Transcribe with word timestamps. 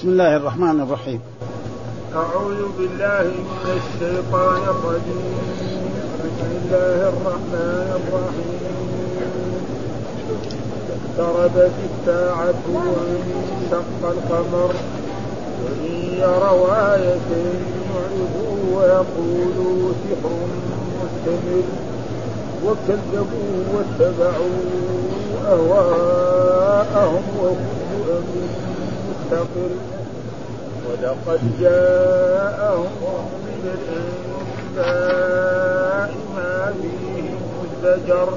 بسم 0.00 0.08
الله 0.08 0.36
الرحمن 0.36 0.80
الرحيم. 0.80 1.20
أعوذ 2.16 2.60
بالله 2.78 3.22
من 3.22 3.68
الشيطان 3.80 4.62
الرجيم. 4.74 5.36
بسم 6.24 6.50
الله 6.60 6.98
الرحمن 7.12 7.88
الرحيم. 8.00 8.60
اقتربت 10.96 11.76
الساعة 11.90 12.62
وانشق 12.74 14.00
القمر. 14.02 14.72
وإن 15.64 15.92
يروا 16.18 16.94
آية 16.94 17.30
يعرضوا 17.92 18.56
ويقولوا 18.76 19.92
سحر 20.00 20.32
مستمر. 21.00 21.66
وكذبوا 22.64 23.52
واتبعوا 23.74 24.60
أهواءهم 25.46 27.24
وكل 27.42 28.10
أمر 28.10 28.48
مستقر 29.10 29.89
ولقد 30.90 31.40
جاءهم 31.60 32.86
من 33.44 33.78
ما 36.36 36.72
فيه 36.82 37.30
مزدجر 37.60 38.28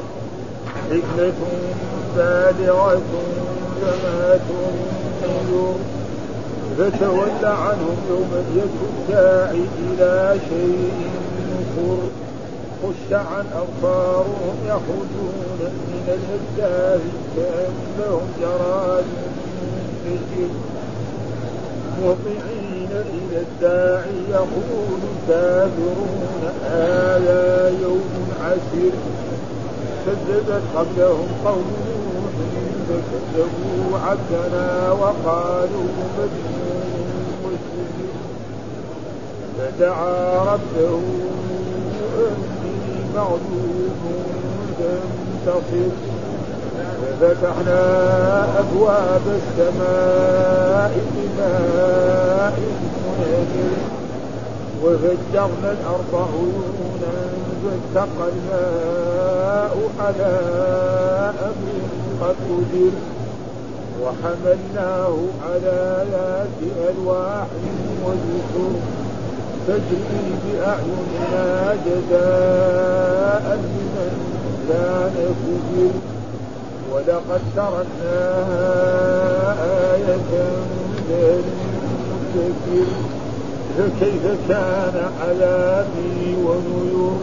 حكمة 0.89 1.33
بالغة 2.17 3.01
فما 3.81 4.39
تنذر 5.21 5.75
فتول 6.77 7.45
عنهم 7.45 7.97
يوم 8.09 8.31
يدعو 8.55 8.87
الداعي 8.99 9.65
إلى 9.79 10.39
شيء 10.49 10.91
نكر 11.49 11.97
خش 12.83 13.13
عن 13.13 13.45
أبصارهم 13.55 14.55
يخرجون 14.65 15.59
من 15.59 16.05
الأجداث 16.07 17.01
كأنهم 17.35 18.21
جراد 18.41 19.05
منتشر 20.05 20.72
مطيعين 22.01 22.89
إلى 22.91 23.41
الداعي 23.41 24.17
يقول 24.29 24.99
الكافرون 25.13 26.41
هذا 26.63 27.73
يوم 27.81 28.27
عسير. 28.41 28.91
كذبت 30.05 30.63
قبلهم 30.75 31.27
قوم 31.45 31.65
نوح 31.87 32.33
فكذبوا 32.87 33.99
عبدنا 33.99 34.91
وقالوا 34.91 35.87
مجنون 36.17 37.13
مسلم 37.43 38.13
فدعا 39.57 40.43
ربه 40.53 41.01
أني 42.17 43.03
مغلوب 43.15 44.01
فانتصر 44.79 46.12
ففتحنا 47.21 47.81
أبواب 48.59 49.21
السماء 49.27 50.91
بماء 51.15 52.53
منهمر 53.19 53.71
وفجرنا 54.83 55.71
الأرض 55.71 56.13
عيونا 56.13 57.15
فالتقى 57.63 58.29
الماء 58.33 59.77
على 59.99 60.31
أمر 61.45 61.81
قد 62.21 62.35
قدر 62.49 62.91
وحملناه 64.01 65.15
على 65.49 66.03
ذات 66.11 66.59
ألواح 66.89 67.47
وذكر 68.05 68.71
تجري 69.67 70.25
بأعيننا 70.45 71.75
جزاء 71.85 73.59
لمن 73.63 74.13
كان 74.69 75.15
كفر 75.43 76.12
ولقد 76.93 77.41
تركناها 77.55 78.83
آية 79.95 80.31
للمدكر 81.09 82.87
فكيف 83.77 84.23
كان 84.49 84.95
عذابي 85.21 86.35
ونذر؟ 86.45 87.17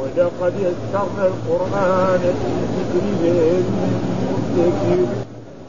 ولقد 0.00 0.54
يسرنا 0.54 1.24
القرآن 1.26 2.20
للذكر 2.22 3.04
للمدكر 3.22 5.00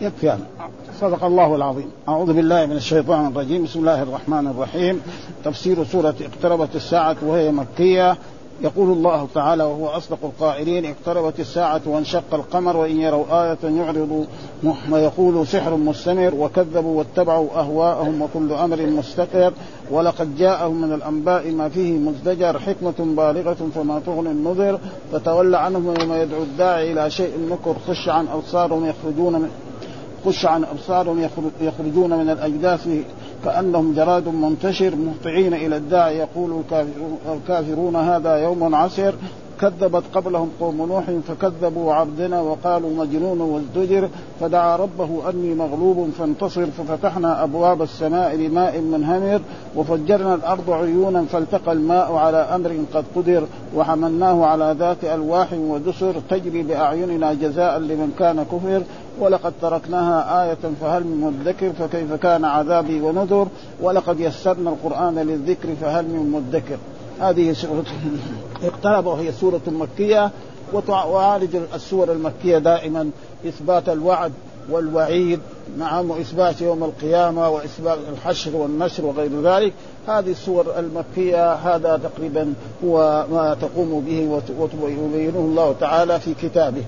يكفي 0.02 0.26
يعني. 0.26 0.44
صدق 1.02 1.24
الله 1.24 1.56
العظيم. 1.56 1.92
أعوذ 2.10 2.34
بالله 2.34 2.66
من 2.66 2.76
الشيطان 2.76 3.28
الرجيم. 3.28 3.64
بسم 3.64 3.80
الله 3.80 4.04
الرحمن 4.04 4.48
الرحيم. 4.48 5.02
تفسير 5.46 5.84
سورة 5.84 6.16
اقتربت 6.22 6.76
الساعة 6.76 7.16
وهي 7.22 7.52
مكية. 7.52 8.18
يقول 8.64 8.92
الله 8.92 9.28
تعالى 9.34 9.64
وهو 9.64 9.88
أصدق 9.88 10.18
القائلين 10.24 10.86
اقتربت 10.86 11.40
الساعة 11.40 11.82
وانشق 11.86 12.34
القمر 12.34 12.78
وإن 12.78 13.02
يروا 13.02 13.26
آية 13.32 13.58
يعرضوا 13.64 14.26
ويقولوا 14.92 15.46
سحر 15.46 15.76
مستمر 15.76 16.36
وكذبوا 16.36 16.98
واتبعوا 16.98 17.50
أهواءهم 17.56 18.22
وكل 18.22 18.52
أمر 18.54 18.86
مستقر 18.86 19.54
ولقد 19.92 20.38
جاءهم 20.38 20.82
من 20.82 20.94
الأنباء 20.94 21.52
ما 21.52 21.70
فيه 21.70 21.98
مزدجر 21.98 22.60
حكمة 22.60 22.94
بالغة 23.00 23.70
فما 23.76 24.02
تغني 24.06 24.30
النذر 24.30 24.80
فتولى 25.12 25.58
عنهم 25.58 25.86
يوم 25.86 26.14
يدعو 26.14 26.44
الداعي 26.44 26.92
إلى 26.92 27.10
شيء 27.10 27.32
نكر 27.52 27.76
خش 27.88 28.10
عن 28.10 28.28
أبصارهم 28.28 28.86
يخرجون 28.86 29.34
من 29.34 29.50
خش 30.26 30.46
عن 30.46 30.64
أبصارهم 30.64 31.30
يخرجون 31.62 32.10
من 32.10 32.30
الأجداث 32.30 32.88
كأنهم 33.46 33.94
جراد 33.94 34.28
منتشر 34.28 34.96
مهطعين 34.96 35.54
إلى 35.54 35.78
الداعي 35.78 36.18
يقول 36.18 36.64
الكافرون 37.34 37.96
هذا 37.96 38.36
يوم 38.36 38.76
عسر 38.76 39.16
كذبت 39.62 40.04
قبلهم 40.14 40.50
قوم 40.60 40.78
نوح 40.78 41.04
فكذبوا 41.28 41.94
عبدنا 41.94 42.42
وقالوا 42.42 42.90
مجنون 42.98 43.42
وازدجر 43.42 44.10
فدعا 44.40 44.76
ربه 44.76 45.30
أني 45.30 45.56
مغلوب 45.56 46.10
فانتصر 46.18 46.66
ففتحنا 46.66 47.44
أبواب 47.44 47.82
السماء 47.82 48.36
بماء 48.38 48.80
منهمر 48.80 49.42
وفجرنا 49.76 50.36
الأرض 50.36 50.70
عيونا 50.70 51.26
فالتقى 51.26 51.72
الماء 51.72 52.14
على 52.14 52.38
أمر 52.38 52.78
قد 52.94 53.06
قدر 53.16 53.44
وحملناه 53.76 54.46
على 54.46 54.76
ذات 54.80 55.04
ألواح 55.04 55.54
ودسر 55.54 56.14
تجري 56.30 56.64
بأعيننا 56.64 57.34
جزاء 57.34 57.80
لمن 57.80 58.14
كان 58.20 58.44
كفر 58.44 58.82
ولقد 59.20 59.54
تركناها 59.62 60.44
آية 60.44 60.74
فهل 60.82 61.04
من 61.04 61.40
مدكر 61.42 61.70
فكيف 61.74 62.14
كان 62.14 62.46
عذابي 62.46 63.02
ونذر 63.02 63.48
ولقد 63.82 64.20
يسرنا 64.20 64.70
القرآن 64.70 65.16
للذكر 65.16 65.70
فهل 65.82 66.06
من 66.06 66.32
مدكر 66.32 66.78
هذه 67.22 67.54
سورة 67.54 67.84
اقترب 68.64 69.06
وهي 69.06 69.32
سورة 69.32 69.62
مكية 69.68 70.32
وتعالج 70.74 71.56
السور 71.74 72.12
المكية 72.12 72.58
دائما 72.58 73.10
إثبات 73.48 73.90
الوعد 73.90 74.32
والوعيد 74.70 75.40
نعم 75.78 76.12
وإثبات 76.12 76.62
يوم 76.62 76.84
القيامة 76.84 77.50
وإثبات 77.50 77.98
الحشر 78.14 78.56
والنشر 78.56 79.06
وغير 79.06 79.42
ذلك. 79.42 79.74
هذه 80.08 80.32
السور 80.32 80.80
المكية 80.80 81.54
هذا 81.54 81.98
تقريبا 82.04 82.54
هو 82.86 83.26
ما 83.32 83.58
تقوم 83.62 84.02
به 84.02 84.42
ويبينه 84.82 85.40
الله 85.40 85.76
تعالى 85.80 86.20
في 86.20 86.34
كتابه. 86.34 86.84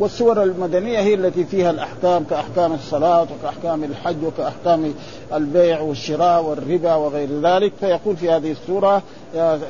والسور 0.00 0.42
المدنية 0.42 0.98
هي 0.98 1.14
التي 1.14 1.44
فيها 1.44 1.70
الأحكام 1.70 2.24
كأحكام 2.24 2.72
الصلاة 2.72 3.22
وكأحكام 3.22 3.84
الحج 3.84 4.24
وكأحكام 4.24 4.94
البيع 5.34 5.80
والشراء 5.80 6.44
والربا 6.44 6.94
وغير 6.94 7.28
ذلك. 7.42 7.72
فيقول 7.80 8.16
في 8.16 8.30
هذه 8.30 8.52
السورة 8.52 9.02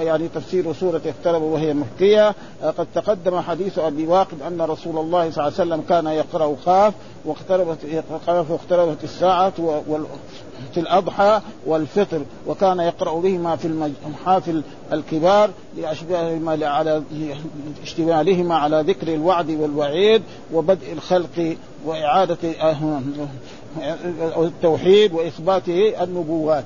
يعني 0.01 0.29
تفسير 0.29 0.73
سورة 0.73 1.01
اقترب 1.07 1.43
وهي 1.43 1.75
مكية 1.75 2.35
قد 2.79 2.87
تقدم 2.95 3.41
حديث 3.41 3.79
أبي 3.79 4.07
واقد 4.07 4.43
أن 4.47 4.61
رسول 4.61 4.99
الله 4.99 5.31
صلى 5.31 5.47
الله 5.47 5.59
عليه 5.59 5.73
وسلم 5.73 5.81
كان 5.89 6.07
يقرأ 6.07 6.57
خاف 6.65 6.95
واقتربت 7.25 7.79
واقتربت 8.51 9.05
الساعة 9.05 9.53
في 10.75 10.81
الأضحى 10.81 11.41
والفطر 11.67 12.23
وكان 12.47 12.81
يقرأ 12.81 13.21
بهما 13.21 13.57
في 13.57 13.65
المحافل 14.07 14.63
الكبار 14.93 15.51
لأشباههما 15.77 16.67
على 16.67 17.03
اشتمالهما 17.83 18.57
على 18.57 18.85
ذكر 18.87 19.15
الوعد 19.15 19.51
والوعيد 19.51 20.23
وبدء 20.55 20.93
الخلق 20.93 21.57
وإعادة 21.85 22.37
التوحيد 24.37 25.13
وإثبات 25.13 25.69
النبوات. 25.69 26.65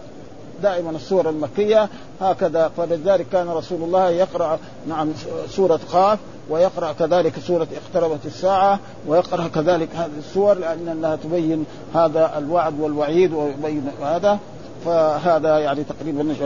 دائما 0.63 0.91
السور 0.91 1.29
المكية 1.29 1.89
هكذا 2.21 2.71
فلذلك 2.77 3.27
كان 3.33 3.49
رسول 3.49 3.83
الله 3.83 4.11
يقرأ 4.11 4.59
نعم 4.89 5.09
سورة 5.49 5.81
قاف 5.93 6.19
ويقرأ 6.51 6.93
كذلك 6.93 7.33
سورة 7.47 7.67
اقتربت 7.85 8.27
الساعة 8.27 8.79
ويقرأ 9.07 9.49
كذلك 9.49 9.89
هذه 9.97 10.11
السور 10.19 10.55
لأنها 10.55 11.17
تبين 11.17 11.65
هذا 11.95 12.39
الوعد 12.39 12.81
والوعيد 12.81 13.33
ويبين 13.33 13.91
هذا 14.03 14.39
فهذا 14.85 15.59
يعني 15.59 15.85
تقريبا 15.85 16.37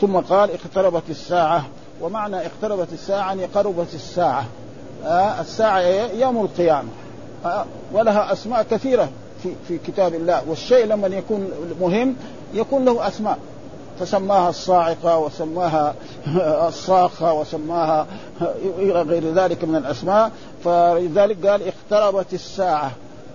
ثم 0.00 0.16
قال 0.16 0.50
اقتربت 0.50 1.02
الساعة 1.10 1.64
ومعنى 2.00 2.36
اقتربت 2.36 2.92
الساعة 2.92 3.28
يعني 3.28 3.44
قربت 3.44 3.94
الساعة. 3.94 4.44
آه 5.04 5.40
الساعة 5.40 5.80
يوم 6.12 6.44
القيامة. 6.44 6.88
آه 7.44 7.64
ولها 7.92 8.32
أسماء 8.32 8.66
كثيرة 8.70 9.08
في 9.42 9.52
في 9.68 9.78
كتاب 9.78 10.14
الله. 10.14 10.42
والشيء 10.48 10.86
لما 10.86 11.06
يكون 11.06 11.50
مهم 11.80 12.16
يكون 12.54 12.84
له 12.84 13.08
أسماء. 13.08 13.38
فسماها 14.00 14.50
الصاعقة 14.50 15.18
وسماها 15.18 15.94
الصاخة 16.68 17.32
وسماها 17.32 18.06
غير 18.88 19.34
ذلك 19.34 19.64
من 19.64 19.76
الأسماء 19.76 20.30
فلذلك 20.64 21.46
قال 21.46 21.62
اقتربت 21.62 22.34
الساعة. 22.34 22.90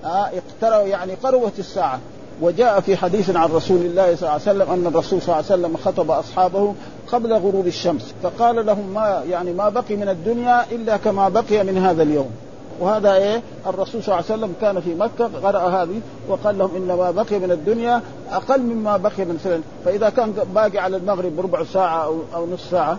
آه 0.05 0.25
اقترب 0.25 0.87
يعني 0.87 1.13
قربت 1.13 1.59
الساعة. 1.59 1.99
وجاء 2.41 2.79
في 2.79 2.97
حديث 2.97 3.29
عن 3.35 3.49
رسول 3.49 3.77
الله 3.77 4.15
صلى 4.15 4.19
الله 4.19 4.29
عليه 4.29 4.41
وسلم 4.41 4.71
أن 4.71 4.87
الرسول 4.87 5.21
صلى 5.21 5.35
الله 5.35 5.35
عليه 5.35 5.45
وسلم 5.45 5.77
خطب 5.77 6.11
أصحابه 6.11 6.75
قبل 7.11 7.33
غروب 7.33 7.67
الشمس 7.67 8.13
فقال 8.23 8.65
لهم 8.65 8.93
ما 8.93 9.23
يعني 9.29 9.53
ما 9.53 9.69
بقي 9.69 9.95
من 9.95 10.09
الدنيا 10.09 10.65
إلا 10.71 10.97
كما 10.97 11.29
بقي 11.29 11.63
من 11.63 11.77
هذا 11.77 12.03
اليوم. 12.03 12.31
وهذا 12.79 13.13
إيه؟ 13.13 13.41
الرسول 13.67 14.03
صلى 14.03 14.15
الله 14.15 14.25
عليه 14.29 14.39
وسلم 14.39 14.53
كان 14.61 14.79
في 14.79 14.95
مكة 14.95 15.29
قرأ 15.43 15.59
هذه 15.59 16.01
وقال 16.27 16.57
لهم 16.57 16.75
إن 16.75 16.87
ما 16.97 17.11
بقي 17.11 17.39
من 17.39 17.51
الدنيا 17.51 18.01
أقل 18.31 18.61
مما 18.61 18.97
بقي 18.97 19.25
من 19.25 19.39
سنة. 19.43 19.61
فإذا 19.85 20.09
كان 20.09 20.33
باقي 20.55 20.77
على 20.77 20.97
المغرب 20.97 21.39
ربع 21.39 21.63
ساعة 21.63 22.03
أو 22.03 22.19
أو 22.35 22.47
نصف 22.53 22.69
ساعة 22.71 22.97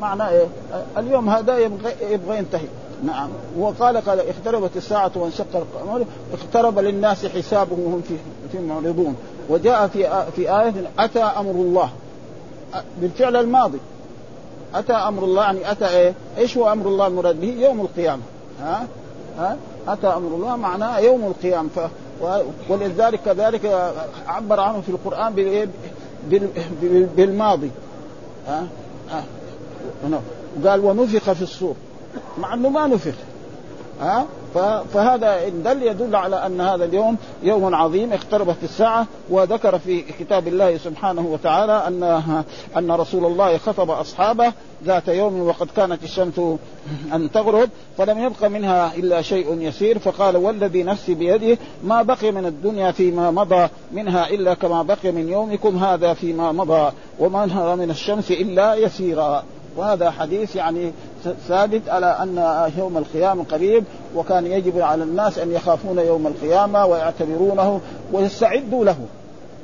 معناه 0.00 0.30
إيه؟ 0.30 0.46
اليوم 0.98 1.28
هذا 1.28 1.58
يبغى 1.58 1.92
يبغى 2.10 2.38
ينتهي. 2.38 2.68
نعم. 3.04 3.28
وقال 3.58 3.96
قال 3.96 4.20
اقتربت 4.20 4.76
الساعة 4.76 5.12
وانشق 5.14 5.46
القمر 5.54 6.04
اقترب 6.32 6.78
للناس 6.78 7.26
حسابهم 7.26 7.80
وهم 7.80 8.02
في 8.08 8.14
في 8.52 8.58
معرضون. 8.58 9.16
وجاء 9.48 9.86
في 9.86 10.24
في 10.36 10.60
آية 10.60 10.72
أتى 10.98 11.22
أمر 11.22 11.50
الله. 11.50 11.90
بالفعل 13.00 13.36
الماضي. 13.36 13.78
أتى 14.74 14.92
أمر 14.92 15.24
الله 15.24 15.42
يعني 15.42 15.70
أتى 15.70 15.88
إيه؟ 15.88 16.14
إيش 16.38 16.56
هو 16.56 16.72
أمر 16.72 16.86
الله 16.86 17.06
المراد 17.06 17.40
به؟ 17.40 17.54
يوم 17.58 17.80
القيامة. 17.80 18.22
ها؟ 18.60 18.86
ها؟ 19.38 19.56
أتى 19.88 20.06
أمر 20.06 20.34
الله 20.34 20.56
معناه 20.56 20.98
يوم 20.98 21.24
القيامة. 21.24 21.68
ف 21.76 21.80
ولذلك 22.68 23.20
كذلك 23.24 23.92
عبر 24.26 24.60
عنه 24.60 24.80
في 24.80 24.88
القرآن 24.88 25.34
بالماضي. 27.16 27.70
ها؟ 28.46 28.66
ها؟ 29.10 29.24
قال 30.66 30.84
ونفخ 30.84 31.32
في 31.32 31.42
الصور. 31.42 31.74
مع 32.38 32.54
إنه 32.54 32.68
ما 32.68 32.86
نفخ. 32.86 33.14
ها؟ 34.00 34.26
فهذا 34.94 35.48
إن 35.48 35.62
دل 35.62 35.82
يدل 35.82 36.16
على 36.16 36.46
أن 36.46 36.60
هذا 36.60 36.84
اليوم 36.84 37.16
يوم 37.42 37.74
عظيم 37.74 38.12
اقتربت 38.12 38.56
الساعة 38.62 39.06
وذكر 39.30 39.78
في 39.78 40.02
كتاب 40.02 40.48
الله 40.48 40.78
سبحانه 40.78 41.26
وتعالى 41.26 41.86
ان 41.86 42.02
أن 42.76 42.90
رسول 42.90 43.24
الله 43.24 43.58
خطب 43.58 43.90
أصحابه 43.90 44.52
ذات 44.84 45.08
يوم 45.08 45.40
وقد 45.40 45.68
كانت 45.76 46.02
الشمس 46.02 46.38
أن 47.12 47.30
تغرب 47.30 47.68
فلم 47.98 48.18
يبق 48.18 48.44
منها 48.44 48.94
إلا 48.94 49.22
شيء 49.22 49.60
يسير 49.60 49.98
فقال 49.98 50.36
والذي 50.36 50.82
نفسي 50.82 51.14
بيده 51.14 51.58
ما 51.84 52.02
بقي 52.02 52.32
من 52.32 52.46
الدنيا 52.46 52.90
فيما 52.90 53.30
مضى 53.30 53.68
منها 53.92 54.28
إلا 54.28 54.54
كما 54.54 54.82
بقي 54.82 55.12
من 55.12 55.28
يومكم 55.28 55.76
هذا 55.76 56.14
فيما 56.14 56.52
مضى 56.52 56.92
وما 57.18 57.44
انهر 57.44 57.76
من 57.76 57.90
الشمس 57.90 58.30
إلا 58.30 58.74
يسيرا. 58.74 59.44
وهذا 59.76 60.10
حديث 60.10 60.56
يعني 60.56 60.92
ثابت 61.48 61.88
على 61.88 62.06
أن 62.06 62.70
يوم 62.78 62.98
القيامة 62.98 63.44
قريب 63.44 63.84
وكان 64.16 64.46
يجب 64.46 64.80
على 64.80 65.02
الناس 65.02 65.38
أن 65.38 65.52
يخافون 65.52 65.98
يوم 65.98 66.26
القيامة 66.26 66.86
ويعتبرونه 66.86 67.80
ويستعدوا 68.12 68.84
له. 68.84 68.96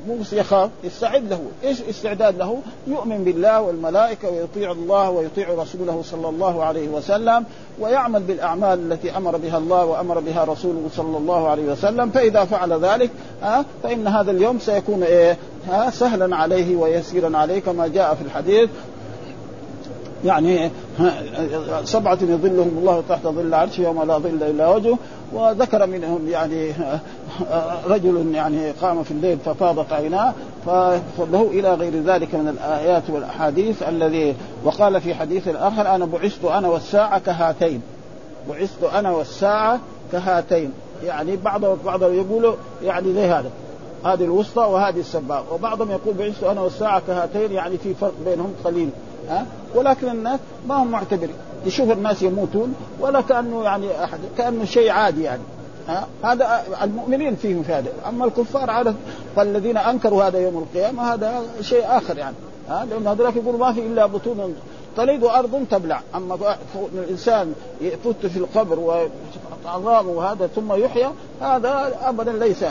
مو 0.08 0.16
بس 0.20 0.32
يخاف 0.32 0.70
يستعد 0.84 1.30
له. 1.30 1.40
إيش 1.64 1.82
استعداد 1.82 2.38
له؟ 2.38 2.58
يؤمن 2.86 3.24
بالله 3.24 3.60
والملائكة 3.60 4.30
ويطيع 4.30 4.72
الله 4.72 5.10
ويطيع 5.10 5.48
رسوله 5.48 6.02
صلى 6.04 6.28
الله 6.28 6.64
عليه 6.64 6.88
وسلم 6.88 7.44
ويعمل 7.80 8.22
بالأعمال 8.22 8.92
التي 8.92 9.16
أمر 9.16 9.36
بها 9.36 9.58
الله 9.58 9.84
وأمر 9.84 10.20
بها 10.20 10.44
رسوله 10.44 10.88
صلى 10.96 11.16
الله 11.16 11.48
عليه 11.48 11.72
وسلم. 11.72 12.10
فإذا 12.10 12.44
فعل 12.44 12.72
ذلك 12.72 13.10
ها 13.42 13.64
فإن 13.82 14.06
هذا 14.06 14.30
اليوم 14.30 14.58
سيكون 14.58 15.02
إيه؟ 15.02 15.36
ها 15.68 15.90
سهلا 15.90 16.36
عليه 16.36 16.76
ويسيرا 16.76 17.38
عليه 17.38 17.60
كما 17.60 17.86
جاء 17.86 18.14
في 18.14 18.22
الحديث. 18.22 18.70
يعني 20.25 20.70
سبعة 21.84 22.19
يظلهم 22.22 22.76
الله 22.78 23.02
تحت 23.08 23.22
ظل 23.22 23.55
عرشه 23.55 23.81
يوم 23.81 24.02
لا 24.02 24.19
ظل 24.19 24.43
إلا 24.43 24.69
وجهه. 24.69 24.99
وذكر 25.32 25.87
منهم 25.87 26.28
يعني 26.28 26.72
رجل 27.87 28.34
يعني 28.34 28.70
قام 28.70 29.02
في 29.02 29.11
الليل 29.11 29.38
ففاضت 29.38 29.93
عيناه. 29.93 30.34
فله 31.19 31.50
إلى 31.52 31.75
غير 31.75 32.02
ذلك 32.02 32.34
من 32.34 32.49
الآيات 32.49 33.02
والأحاديث 33.08 33.82
الذي 33.82 34.34
وقال 34.64 35.00
في 35.00 35.14
حديث 35.14 35.49
آخر 35.49 35.94
أنا 35.94 36.05
بعثت 36.05 36.44
أنا 36.44 36.69
والساعة 36.69 37.19
كهاتين. 37.19 37.82
بعثت 38.49 38.84
أنا 38.94 39.11
والساعة 39.11 39.81
كهاتين. 40.12 40.72
يعني 41.05 41.37
بعض 41.37 41.61
بعضهم 41.84 42.14
يقولوا 42.14 42.55
يعني 42.82 43.12
زي 43.12 43.26
هذا. 43.26 43.50
هذه 44.05 44.25
الوسطى 44.25 44.61
وهذه 44.61 45.00
السباقة 45.00 45.55
وبعضهم 45.55 45.90
يقول 45.90 46.14
بعثت 46.14 46.44
أنا 46.44 46.61
والساعة 46.61 47.02
كهاتين. 47.06 47.52
يعني 47.52 47.78
في 47.78 47.94
فرق 47.94 48.14
بينهم 48.25 48.55
قليل. 48.64 48.90
ها؟ 49.28 49.46
ولكن 49.75 50.08
الناس 50.08 50.40
ما 50.69 50.75
هم 50.75 50.90
معتبرين. 50.90 51.37
يشوف 51.67 51.90
الناس 51.90 52.22
يموتون 52.22 52.75
ولا 53.00 53.20
كأنه 53.20 53.64
يعني 53.64 54.05
احد 54.05 54.19
كأنه 54.38 54.64
شيء 54.64 54.90
عادي 54.90 55.22
يعني. 55.22 55.43
ها؟ 55.88 56.06
هذا 56.25 56.62
المؤمنين 56.82 57.37
فيهم 57.37 57.62
في 57.62 57.72
هذا 57.72 57.88
أما 58.08 58.25
الكفار 58.25 58.70
عادة 58.70 58.94
فالذين 59.37 59.76
أنكروا 59.76 60.25
هذا 60.25 60.38
يوم 60.38 60.58
القيامة 60.58 61.14
هذا 61.14 61.43
شيء 61.61 61.84
آخر 61.84 62.19
يعني. 62.19 62.37
ها؟ 62.69 62.84
لأن 62.84 63.06
هذول 63.06 63.37
يقولوا 63.37 63.61
ما 63.61 63.72
في 63.72 63.81
إلا 63.81 64.06
بطون. 64.06 64.55
تلد 64.96 65.25
ارض 65.25 65.67
تبلع. 65.70 66.00
أما 66.14 66.56
الإنسان 66.94 67.55
يفوت 67.81 68.26
في 68.26 68.37
القبر 68.37 68.78
وعظامه 69.64 70.11
وهذا 70.11 70.46
ثم 70.46 70.72
يحيى 70.72 71.08
هذا 71.40 71.99
ابدا 72.02 72.32
ليس 72.32 72.64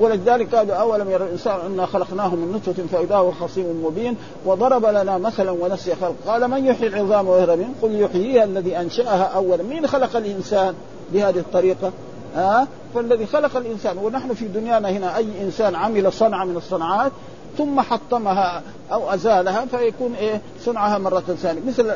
ولذلك 0.00 0.54
قالوا 0.54 0.74
أولم 0.74 1.10
يرى 1.10 1.24
الإنسان 1.24 1.60
أنا 1.66 1.86
خلقناه 1.86 2.28
من 2.34 2.52
نطفة 2.52 2.82
فإذا 2.92 3.16
هو 3.16 3.32
خصيم 3.32 3.84
مبين 3.84 4.16
وضرب 4.46 4.86
لنا 4.86 5.18
مثلا 5.18 5.50
ونسي 5.50 5.94
خلق 5.94 6.14
قال 6.26 6.48
من 6.48 6.66
يحيي 6.66 6.88
العظام 6.88 7.28
وهي 7.28 7.44
رميم 7.44 7.74
قل 7.82 8.00
يحييها 8.00 8.44
الذي 8.44 8.80
أنشأها 8.80 9.22
اولا 9.22 9.62
مين 9.62 9.86
خلق 9.86 10.16
الإنسان 10.16 10.74
بهذه 11.12 11.38
الطريقة؟ 11.38 11.92
ها؟ 12.36 12.62
آه؟ 12.62 12.66
فالذي 12.94 13.26
خلق 13.26 13.56
الإنسان 13.56 13.98
ونحن 13.98 14.34
في 14.34 14.48
دنيانا 14.48 14.90
هنا 14.90 15.16
أي 15.16 15.26
إنسان 15.42 15.74
عمل 15.74 16.12
صنعة 16.12 16.44
من 16.44 16.56
الصنعات 16.56 17.12
ثم 17.58 17.80
حطمها 17.80 18.62
أو 18.92 19.14
أزالها 19.14 19.66
فيكون 19.66 20.14
إيه؟ 20.14 20.40
صنعها 20.64 20.98
مرة 20.98 21.20
ثانية. 21.20 21.60
مثل 21.66 21.90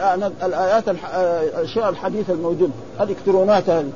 الآيات 0.45 0.89
الأشياء 0.89 1.89
الحديثة 1.89 2.33
الموجودة 2.33 2.73
الإلكترونات 3.01 3.71
هذه. 3.71 3.91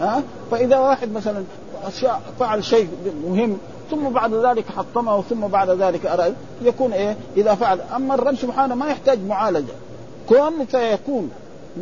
ها؟ 0.00 0.22
فإذا 0.50 0.78
واحد 0.78 1.12
مثلا 1.12 1.44
أشياء 1.84 2.20
فعل 2.38 2.64
شيء 2.64 2.88
مهم 3.28 3.58
ثم 3.90 4.08
بعد 4.08 4.34
ذلك 4.34 4.64
حطمه 4.76 5.22
ثم 5.22 5.40
بعد 5.40 5.70
ذلك 5.70 6.06
اراد 6.06 6.34
يكون 6.62 6.92
إيه؟ 6.92 7.16
إذا 7.36 7.54
فعل. 7.54 7.80
أما 7.96 8.14
الرب 8.14 8.34
سبحانه 8.34 8.74
ما 8.74 8.88
يحتاج 8.88 9.18
معالجة. 9.26 9.72
كون 10.28 10.64
فيكون. 10.64 11.30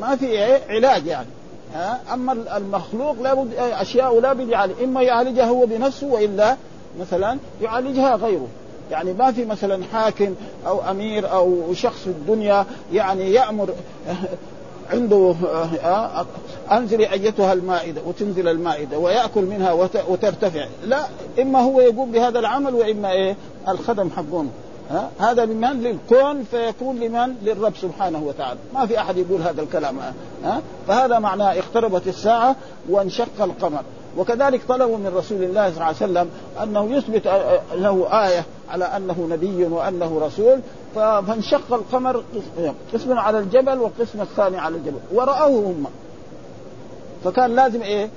ما 0.00 0.16
في 0.16 0.26
إيه؟ 0.26 0.60
علاج 0.68 1.06
يعني. 1.06 1.28
ها؟ 1.74 2.00
أما 2.14 2.32
المخلوق 2.56 3.16
لابد 3.22 3.54
أشياء 3.54 4.20
لابد 4.20 4.48
يعالج. 4.48 4.82
إما 4.82 5.02
يعالجها 5.02 5.44
هو 5.44 5.66
بنفسه 5.66 6.06
وإلا 6.06 6.56
مثلا 7.00 7.38
يعالجها 7.62 8.16
غيره. 8.16 8.46
يعني 8.90 9.12
ما 9.12 9.32
في 9.32 9.44
مثلا 9.44 9.84
حاكم 9.92 10.35
أو 10.66 10.90
أمير 10.90 11.32
أو 11.32 11.75
شخص 11.75 11.99
في 11.99 12.11
الدنيا 12.11 12.66
يعني 12.92 13.32
يأمر 13.32 13.68
عنده 14.93 15.35
آه، 15.85 16.26
انزل 16.73 17.00
أيتها 17.00 17.52
المائدة 17.52 18.00
وتنزل 18.07 18.49
المائدة 18.49 18.99
ويأكل 18.99 19.43
منها 19.43 19.73
وترتفع. 20.09 20.66
لا 20.85 21.07
إما 21.43 21.61
هو 21.61 21.81
يقوم 21.81 22.11
بهذا 22.12 22.38
العمل 22.38 22.75
وإما 22.75 23.12
إيه؟ 23.12 23.37
الخدم 23.69 24.11
حقون 24.16 24.50
ها 24.90 25.11
هذا 25.19 25.45
لمن؟ 25.45 25.83
للكون 25.83 26.45
فيكون 26.50 26.97
لمن؟ 26.97 27.35
للرب 27.43 27.73
سبحانه 27.83 28.23
وتعالى. 28.23 28.59
ما 28.75 28.87
في 28.87 29.00
أحد 29.00 29.16
يقول 29.16 29.43
هذا 29.43 29.62
الكلام. 29.62 29.99
ها 30.45 30.62
فهذا 30.88 31.19
معناه 31.19 31.59
اقتربت 31.59 32.07
الساعة 32.07 32.57
وانشق 32.88 33.43
القمر. 33.43 33.83
وكذلك 34.16 34.61
طلبوا 34.68 34.96
من 34.96 35.12
رسول 35.16 35.42
الله 35.42 35.62
صلى 35.70 35.75
الله 35.75 35.85
عليه 35.85 35.96
وسلم 35.96 36.30
أنه 36.62 36.96
يثبت 36.96 37.26
له 37.75 38.26
آية 38.26 38.44
على 38.70 38.85
أنه 38.85 39.28
نبي 39.30 39.64
وأنه 39.64 40.20
رسول 40.23 40.61
فانشق 40.94 41.75
القمر 41.75 42.23
قسم 42.94 43.12
على 43.12 43.38
الجبل 43.38 43.78
والقسم 43.78 44.20
الثاني 44.20 44.58
على 44.58 44.76
الجبل 44.76 44.99
ورأوه 45.12 45.66
هم. 45.66 45.87
فكان 47.25 47.54
لازم 47.54 47.82
إيه؟ 47.82 48.08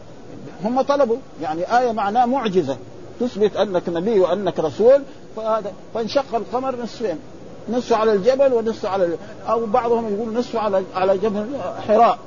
هم 0.63 0.81
طلبوا 0.81 1.17
يعني 1.41 1.79
آية 1.79 1.91
معناه 1.91 2.25
معجزة 2.25 2.77
تثبت 3.19 3.55
أنك 3.55 3.89
نبي 3.89 4.19
وأنك 4.19 4.59
رسول 4.59 5.01
فهذا 5.35 5.71
فانشق 5.93 6.35
القمر 6.35 6.75
نصفين 6.83 7.19
نصف 7.69 7.93
على 7.93 8.13
الجبل 8.13 8.53
ونصف 8.53 8.85
على 8.85 9.09
أو 9.49 9.65
بعضهم 9.65 10.13
يقول 10.13 10.33
نصف 10.33 10.55
على 10.55 10.83
على 10.95 11.17
جبل 11.17 11.45
حراء. 11.87 12.17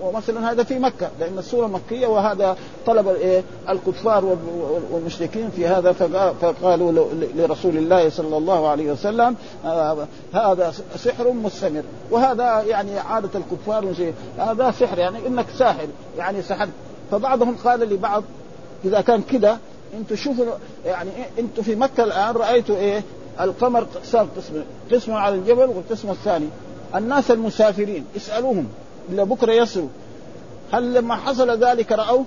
ومثلا 0.00 0.52
هذا 0.52 0.64
في 0.64 0.78
مكة 0.78 1.10
لأن 1.20 1.38
السورة 1.38 1.66
مكية 1.66 2.06
وهذا 2.06 2.56
طلب 2.86 3.16
الكفار 3.68 4.36
والمشركين 4.90 5.50
في 5.56 5.66
هذا 5.66 5.92
فقالوا 6.40 6.92
لرسول 7.34 7.76
الله 7.76 8.10
صلى 8.10 8.36
الله 8.36 8.68
عليه 8.68 8.92
وسلم 8.92 9.36
آه، 9.64 10.06
هذا 10.34 10.72
سحر 10.96 11.32
مستمر. 11.32 11.82
وهذا 12.10 12.62
يعني 12.62 12.98
عادة 12.98 13.28
الكفار 13.34 14.12
هذا 14.38 14.70
سحر 14.70 14.98
يعني 14.98 15.26
إنك 15.26 15.46
ساحر 15.58 15.86
يعني 16.18 16.42
سحرت. 16.42 16.70
فبعضهم 17.10 17.56
قال 17.64 17.80
لبعض 17.80 18.22
إذا 18.84 19.00
كان 19.00 19.22
كذا 19.22 19.58
أنتم 19.94 20.16
شوفوا 20.16 20.44
يعني 20.86 21.10
أنتم 21.38 21.62
في 21.62 21.74
مكة 21.74 22.04
الآن 22.04 22.34
رأيتوا 22.34 22.76
إيه؟ 22.76 23.02
القمر 23.40 23.86
صار 24.04 24.28
قسم 24.36 24.62
قسم 24.92 25.12
على 25.12 25.34
الجبل 25.34 25.64
والقسم 25.64 26.10
الثاني. 26.10 26.48
الناس 26.94 27.30
المسافرين 27.30 28.04
اسألوهم. 28.16 28.66
إلا 29.08 29.24
بكرة 29.24 29.52
يصلوا 29.52 29.88
هل 30.72 30.94
لما 30.94 31.14
حصل 31.14 31.64
ذلك 31.64 31.92
راوا؟ 31.92 32.24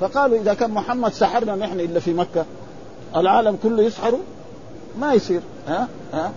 فقالوا 0.00 0.38
إذا 0.38 0.54
كان 0.54 0.70
محمد 0.70 1.12
سحرنا 1.12 1.56
نحن 1.56 1.80
إلا 1.80 2.00
في 2.00 2.12
مكة 2.12 2.44
العالم 3.16 3.58
كله 3.62 3.82
يسحر 3.82 4.18
ما 5.00 5.12
يصير. 5.12 5.40
ها؟ 5.68 5.88
ها؟ 6.12 6.32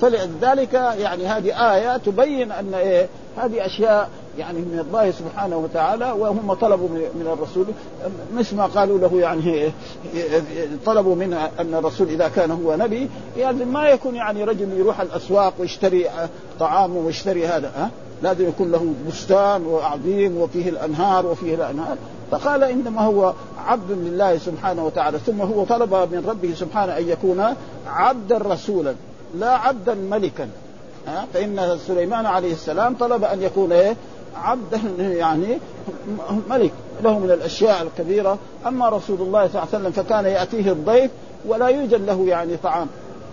فلذلك 0.00 0.72
يعني 0.74 1.26
هذه 1.26 1.74
آية 1.74 1.96
تبين 1.96 2.52
أن 2.52 2.74
إيه؟ 2.74 3.08
هذه 3.36 3.66
أشياء 3.66 4.10
يعني 4.38 4.58
من 4.58 4.84
الله 4.88 5.10
سبحانه 5.10 5.56
وتعالى 5.56 6.12
وهم 6.12 6.54
طلبوا 6.54 6.88
من 6.88 7.26
الرسول. 7.32 7.66
مثل 8.34 8.56
ما 8.56 8.66
قالوا 8.66 8.98
له 8.98 9.20
يعني 9.20 9.72
طلبوا 10.86 11.14
منه 11.14 11.50
أن 11.60 11.74
الرسول 11.74 12.08
إذا 12.08 12.28
كان 12.28 12.50
هو 12.50 12.76
نبي 12.76 13.08
يعني 13.36 13.64
ما 13.64 13.88
يكون 13.88 14.14
يعني 14.14 14.44
رجل 14.44 14.72
يروح 14.78 15.00
الأسواق 15.00 15.54
ويشتري 15.58 16.06
طعام 16.60 16.96
ويشتري 16.96 17.46
هذا 17.46 17.72
ها؟ 17.76 17.90
لازم 18.22 18.48
يكون 18.48 18.72
له 18.72 18.94
بستان 19.08 19.66
وعظيم 19.66 20.36
وفيه 20.36 20.68
الأنهار 20.68 21.26
وفيه 21.26 21.54
الأنهار. 21.54 21.96
فقال 22.30 22.64
إنما 22.64 23.02
هو 23.02 23.34
عبد 23.66 23.90
لله 23.90 24.38
سبحانه 24.38 24.86
وتعالى 24.86 25.18
ثم 25.18 25.40
هو 25.40 25.64
طلب 25.64 25.94
من 25.94 26.24
ربه 26.28 26.54
سبحانه 26.54 26.98
أن 26.98 27.08
يكون 27.08 27.44
عبدا 27.86 28.38
رسولا 28.38 28.94
لا 29.38 29.50
عبدا 29.50 29.94
ملكا. 29.94 30.48
فإن 31.34 31.78
سليمان 31.86 32.26
عليه 32.26 32.52
السلام 32.52 32.94
طلب 32.94 33.24
أن 33.24 33.42
يكون 33.42 33.72
إيه؟ 33.72 33.96
عبدا 34.36 34.80
يعني 34.98 35.58
ملك. 36.50 36.72
له 37.02 37.18
من 37.18 37.30
الأشياء 37.30 37.82
الكبيرة. 37.82 38.38
أما 38.66 38.88
رسول 38.88 39.20
الله 39.20 39.48
صلى 39.48 39.62
الله 39.62 39.68
عليه 39.72 39.78
وسلم 39.78 39.90
فكان 39.90 40.24
يأتيه 40.24 40.72
الضيف 40.72 41.10
ولا 41.46 41.66
يوجد 41.66 42.06
له 42.06 42.24
يعني 42.28 42.56
طعام 42.56 42.86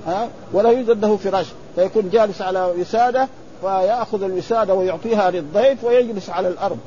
ها؟ 0.08 0.30
ولا 0.54 0.70
يوجد 0.70 1.06
له 1.06 1.18
فراش 1.18 1.46
فيكون 1.76 2.10
جالس 2.10 2.42
على 2.42 2.74
وسادة 2.80 3.28
فيأخذ 3.62 4.24
الوساده 4.24 4.74
ويعطيها 4.74 5.32
للضيف 5.32 5.84
ويجلس 5.84 6.30
على 6.30 6.48
الأرض. 6.48 6.78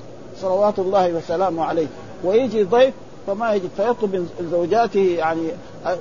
صلوات 0.41 0.79
الله 0.79 1.13
وسلامه 1.13 1.65
عليه. 1.65 1.87
ويجي 2.25 2.63
ضيف 2.63 2.95
فما 3.27 3.55
يجد 3.55 3.71
فيطلب 3.77 4.15
من 4.15 4.49
زوجاته 4.51 5.15
يعني 5.19 5.49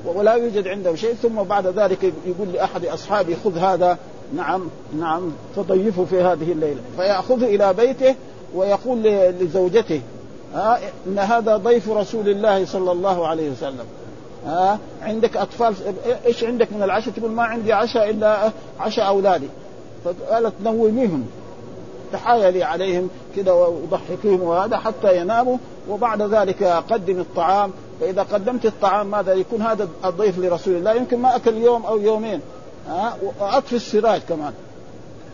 ولا 0.05 0.33
يوجد 0.33 0.67
عنده 0.67 0.95
شيء. 0.95 1.13
ثم 1.13 1.43
بعد 1.43 1.67
ذلك 1.67 2.03
يقول 2.03 2.47
لأحد 2.53 2.85
أصحابه 2.85 3.35
خذ 3.43 3.57
هذا. 3.57 3.97
نعم 4.35 4.69
نعم 4.99 5.31
تضيفه 5.55 6.05
في 6.05 6.21
هذه 6.21 6.51
الليلة. 6.51 6.81
فيأخذه 6.97 7.45
إلى 7.45 7.73
بيته 7.73 8.15
ويقول 8.55 9.03
لزوجته 9.39 10.01
ها 10.53 10.79
إن 11.07 11.19
هذا 11.19 11.57
ضيف 11.57 11.89
رسول 11.89 12.29
الله 12.29 12.65
صلى 12.65 12.91
الله 12.91 13.27
عليه 13.27 13.51
وسلم. 13.51 13.85
ها 14.45 14.79
عندك 15.01 15.37
أطفال 15.37 15.73
إيش 16.25 16.43
عندك 16.43 16.67
من 16.73 16.83
العشاء؟ 16.83 17.13
تقول 17.13 17.31
ما 17.31 17.43
عندي 17.43 17.73
عشاء 17.73 18.09
إلا 18.09 18.51
عشاء 18.79 19.07
أولادي. 19.07 19.47
فقالت 20.05 20.53
نوميهم. 20.63 21.25
تحايلي 22.13 22.63
عليهم 22.63 23.09
كذا 23.35 23.51
وضحكيهم 23.51 24.41
وهذا 24.41 24.77
حتى 24.77 25.17
يناموا 25.21 25.57
وبعد 25.89 26.21
ذلك 26.21 26.63
قدم 26.63 27.19
الطعام. 27.19 27.71
فإذا 28.01 28.23
قدمت 28.23 28.65
الطعام 28.65 29.11
ماذا؟ 29.11 29.33
يكون 29.33 29.61
هذا 29.61 29.87
الضيف 30.05 30.39
لرسول 30.39 30.75
الله. 30.75 30.93
يمكن 30.93 31.19
ما 31.19 31.35
أكل 31.35 31.57
يوم 31.57 31.85
أو 31.85 31.97
يومين. 31.97 32.41
ها؟ 32.87 33.17
وأطفي 33.39 33.75
السراج 33.75 34.21
كمان. 34.21 34.53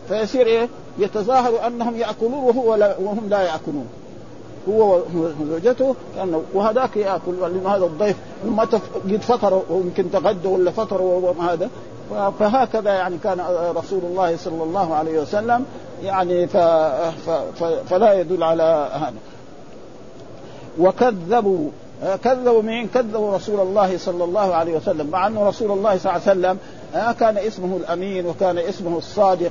فيصير 0.08 0.46
إيه؟ 0.46 0.68
يتظاهروا 0.98 1.66
أنهم 1.66 1.96
يأكلون 1.96 2.34
وهو 2.34 2.74
لا 2.74 2.96
وهم 2.98 3.28
لا 3.28 3.42
يأكلون. 3.42 3.86
هو 4.68 5.00
وزوجته 5.14 5.94
كانه 6.16 6.42
وهذاك 6.54 6.96
يأكل. 6.96 7.40
لأنه 7.40 7.68
هذا 7.68 7.84
الضيف 7.84 8.16
متى 8.46 8.78
قد 8.94 9.20
فطر 9.22 9.62
ويمكن 9.70 10.10
تغدى 10.10 10.48
ولا 10.48 10.70
فطر 10.70 11.02
وهذا 11.02 11.70
فهكذا 12.38 12.92
يعني 12.92 13.18
كان 13.18 13.40
رسول 13.76 14.00
الله 14.04 14.36
صلى 14.36 14.62
الله 14.62 14.94
عليه 14.94 15.20
وسلم 15.20 15.64
يعني 16.02 16.46
ف 16.46 16.56
ف 16.56 17.64
فلا 17.88 18.12
يدل 18.12 18.42
على 18.42 18.88
هذا. 18.92 19.18
وكذبوا 20.78 21.70
كذبوا 22.24 22.62
من 22.62 22.88
كذبوا 22.88 23.36
رسول 23.36 23.60
الله 23.60 23.98
صلى 23.98 24.24
الله 24.24 24.54
عليه 24.54 24.76
وسلم. 24.76 25.06
مع 25.06 25.26
انه 25.26 25.48
رسول 25.48 25.70
الله 25.70 25.98
صلى 25.98 26.12
الله 26.12 26.28
عليه 26.28 26.40
وسلم 26.40 26.58
كان 27.20 27.38
اسمه 27.38 27.76
الأمين 27.76 28.26
وكان 28.26 28.58
اسمه 28.58 28.98
الصادق 28.98 29.50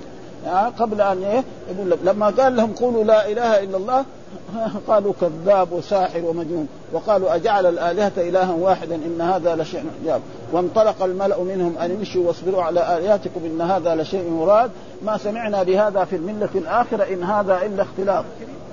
قبل 0.79 1.01
أن 1.01 1.43
يقول 1.71 1.97
لما 2.03 2.29
قال 2.29 2.55
لهم 2.55 2.73
قولوا 2.73 3.03
لا 3.03 3.27
إله 3.31 3.63
إلا 3.63 3.77
الله 3.77 4.05
قالوا 4.87 5.13
كذاب 5.21 5.71
وساحر 5.71 6.25
ومجنون. 6.25 6.67
وقالوا 6.93 7.35
أجعل 7.35 7.65
الآلهة 7.65 8.11
إلها 8.17 8.53
واحدا 8.53 8.95
إن 8.95 9.21
هذا 9.21 9.55
لشيء 9.55 9.83
عجاب 10.01 10.21
وانطلق 10.51 11.03
الملأ 11.03 11.43
منهم 11.43 11.77
أن 11.77 11.91
امشوا 11.91 12.27
واصبروا 12.27 12.63
على 12.63 12.97
آلهتكم 12.97 13.41
إن 13.45 13.61
هذا 13.61 13.95
لشيء 13.95 14.29
مراد. 14.29 14.71
ما 15.05 15.17
سمعنا 15.17 15.63
بهذا 15.63 16.03
في 16.03 16.15
الملة 16.15 16.49
الآخرة 16.55 17.03
إن 17.13 17.23
هذا 17.23 17.61
إلا 17.65 17.83
اختلاف 17.83 18.25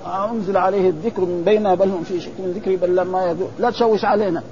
أنزل 0.05 0.57
عليه 0.57 0.89
الذكر 0.89 1.21
من 1.21 1.43
بيننا 1.45 1.75
بل 1.75 1.89
هم 1.89 2.03
في 2.03 2.21
شك 2.21 2.31
من 2.39 2.51
ذكري 2.51 2.75
بل 2.75 2.95
لما 2.95 3.25
يذوق. 3.25 3.49
لا 3.59 3.69
تشوش 3.69 4.05
علينا. 4.05 4.43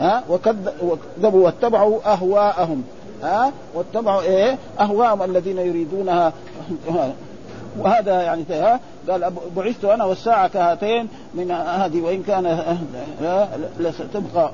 ها؟ 0.00 0.24
وكذبوا 0.30 1.44
واتبعوا 1.44 2.12
أهواءهم. 2.12 2.82
ها؟ 3.22 3.52
واتبعوا 3.74 4.22
إيه؟ 4.22 4.58
أهواءهم 4.80 5.22
الذين 5.22 5.58
يريدونها. 5.58 6.32
وهذا 7.78 8.22
يعني 8.22 8.44
قال 9.08 9.32
بعثت 9.56 9.84
أنا 9.84 10.04
والساعة 10.04 10.48
كهاتين 10.48 11.08
من 11.34 11.50
هذه 11.50 12.00
وإن 12.00 12.22
كان 12.22 12.78
لستبقى 13.80 14.50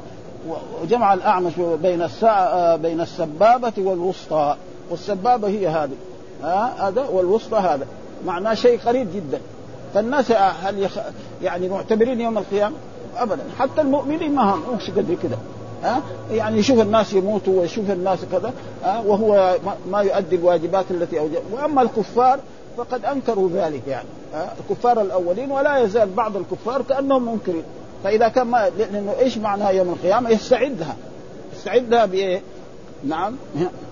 وجمع 0.83 1.15
الأعمش 1.15 1.53
بين 1.83 2.03
الساعة 2.03 2.77
بين 2.77 3.01
السبابة 3.01 3.73
والوسطى. 3.79 4.57
والسبابة 4.91 5.49
هي 5.49 5.69
هذه 5.69 5.97
ها؟ 6.43 6.89
هذا 6.89 7.03
والوسطى 7.03 7.57
هذا. 7.57 7.87
معناه 8.27 8.55
شيء 8.55 8.81
قريب 8.87 9.09
جدا. 9.15 9.41
فالناس 9.95 10.33
هل 10.33 10.79
يخ... 10.79 10.99
يعني 11.43 11.69
معتبرين 11.69 12.21
يوم 12.21 12.39
القيامة؟ 12.39 12.77
ابدا. 13.17 13.43
حتى 13.59 13.81
المؤمنين 13.81 14.35
ما 14.35 14.55
هم 14.55 14.63
مش 14.77 14.91
قد 14.91 15.19
كده 15.23 15.37
ها؟ 15.83 16.01
يعني 16.33 16.59
يشوف 16.59 16.81
الناس 16.81 17.13
يموتوا 17.13 17.61
ويشوف 17.61 17.91
الناس 17.91 18.19
كذا 18.33 18.53
ها؟ 18.85 19.03
وهو 19.07 19.57
ما 19.91 20.01
يؤدي 20.01 20.37
الواجبات 20.37 20.85
التي 20.91 21.19
أوجب. 21.19 21.43
وأما 21.53 21.83
الكفار 21.83 22.39
فقد 22.79 23.05
أنكروا 23.05 23.49
ذلك 23.53 23.83
يعني. 23.87 24.09
الكفار 24.61 25.01
الأولين 25.01 25.51
ولا 25.51 25.79
يزال 25.79 26.11
بعض 26.11 26.37
الكفار 26.37 26.83
كأنهم 26.83 27.33
منكرين. 27.33 27.63
فإذا 28.05 28.29
كان 28.29 28.47
ما 28.47 28.71
لأنه 28.79 29.15
إيش 29.19 29.39
معناها 29.39 29.71
يوم 29.71 29.89
القيامة؟ 29.89 30.31
يستعد 30.31 30.81
لها 30.81 30.97
يستعد 31.57 31.89
لها 31.89 32.07
بإيه؟ 32.07 32.43
نعم. 33.05 33.37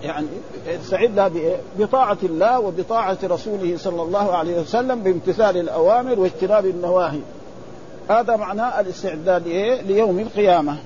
يعني 0.02 0.26
يستعد 0.66 1.16
لها 1.16 1.28
بإيه؟ 1.28 1.56
بطاعة 1.78 2.18
الله 2.22 2.60
وبطاعة 2.60 3.18
رسوله 3.24 3.76
صلى 3.76 4.02
الله 4.02 4.36
عليه 4.36 4.60
وسلم 4.60 5.02
بامتثال 5.02 5.56
الأوامر 5.56 6.20
واجتناب 6.20 6.66
النواهي. 6.66 7.20
هذا 8.10 8.36
معناه 8.36 8.80
الاستعداد 8.80 9.46
إيه؟ 9.46 9.80
ليوم 9.80 10.18
القيامة. 10.18 10.76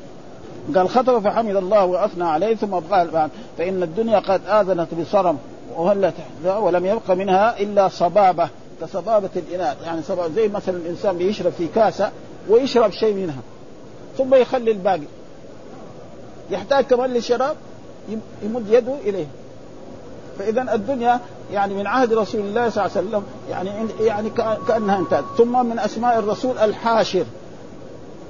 قال 0.75 0.89
خطب 0.89 1.19
فحمد 1.19 1.57
الله 1.57 1.85
وأثنى 1.85 2.25
عليه 2.25 2.55
ثم 2.55 2.75
قال 2.75 3.29
فإن 3.59 3.83
الدنيا 3.83 4.19
قد 4.19 4.41
آذنت 4.47 4.95
بصرم 4.95 5.39
وهلت 5.81 6.15
ولم 6.45 6.87
يبق 6.87 7.11
منها 7.11 7.61
إلا 7.61 7.89
صبابة 7.89 8.49
كصبابة 8.81 9.31
الإناث. 9.37 9.77
يعني 9.85 10.03
صبابة 10.03 10.35
زي 10.35 10.49
مثلا 10.49 10.77
الإنسان 10.77 11.19
بيشرب 11.19 11.53
في 11.53 11.67
كاسة 11.75 12.11
ويشرب 12.49 12.91
شيء 12.91 13.15
منها 13.15 13.41
ثم 14.19 14.35
يخلي 14.35 14.71
الباقي. 14.71 15.09
يحتاج 16.51 16.85
كمان 16.85 17.11
للشراب 17.11 17.57
يمد 18.43 18.69
يده 18.69 18.95
إليه. 19.05 19.27
فاذا 20.39 20.75
الدنيا 20.75 21.21
يعني 21.53 21.75
من 21.75 21.87
عهد 21.87 22.13
رسول 22.13 22.41
الله 22.41 22.69
صلى 22.69 22.87
الله 22.87 22.97
عليه 22.97 23.09
وسلم 23.09 23.23
يعني 23.51 23.71
يعني 24.01 24.31
كأنها 24.69 24.99
انتهت. 24.99 25.25
ثم 25.39 25.67
من 25.67 25.79
أسماء 25.79 26.19
الرسول 26.19 26.59
الحاشر. 26.59 27.25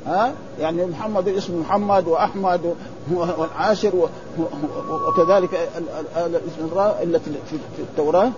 ها؟ 0.07 0.33
يعني 0.61 0.87
محمد 0.87 1.29
اسم 1.29 1.61
محمد 1.61 2.09
وأحمد 2.09 2.75
والعاشر 3.15 4.09
وكذلك 4.91 5.71
التي 7.03 7.31
في 7.51 7.83
التوراة. 7.83 8.31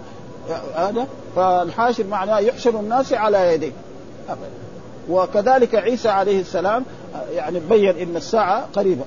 هذا. 0.74 1.06
فالحاشر 1.36 2.04
معناه 2.06 2.38
يحشر 2.38 2.80
الناس 2.80 3.12
على 3.12 3.54
يديه. 3.54 3.72
وكذلك 5.10 5.74
عيسى 5.74 6.08
عليه 6.08 6.40
السلام 6.40 6.84
يعني 7.34 7.60
بين 7.60 7.96
إن 7.96 8.16
الساعة 8.16 8.66
قريبة. 8.76 9.04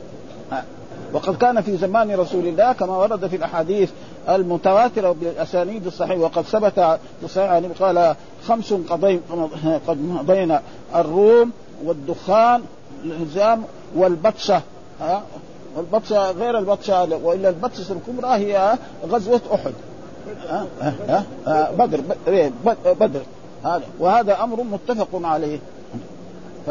وقد 1.14 1.36
كان 1.38 1.62
في 1.62 1.78
زمان 1.78 2.12
رسول 2.12 2.48
الله 2.48 2.72
كما 2.72 2.98
ورد 2.98 3.28
في 3.28 3.36
الأحاديث 3.36 3.90
المتواترة 4.30 5.12
بالأسانيد 5.12 5.88
الصحيحة 5.88 6.20
وقد 6.20 6.42
ثبت 6.44 7.00
يعني 7.36 7.68
قال 7.68 8.16
خمس 8.48 8.74
قد 9.88 9.98
مضينا 10.02 10.62
الروم 10.96 11.52
والدخان 11.86 12.62
الهزام 13.04 13.64
والبطشة. 13.96 14.62
ها 15.76 15.80
والبطشه 15.80 16.32
غير 16.32 16.58
البطشة 16.58 17.16
وإلا 17.24 17.50
البطشة 17.50 17.94
الكبرى 17.94 18.28
هي 18.28 18.78
غزوة 19.08 19.42
أحد. 19.54 19.74
ها؟ 20.50 20.66
ها؟ 20.82 21.26
ها؟ 21.48 21.72
بدر 21.72 22.02
بدر. 22.86 23.22
هذا 23.64 23.84
وهذا 24.00 24.44
أمر 24.44 24.64
متفق 24.64 25.10
عليه. 25.14 25.60
ف 26.66 26.70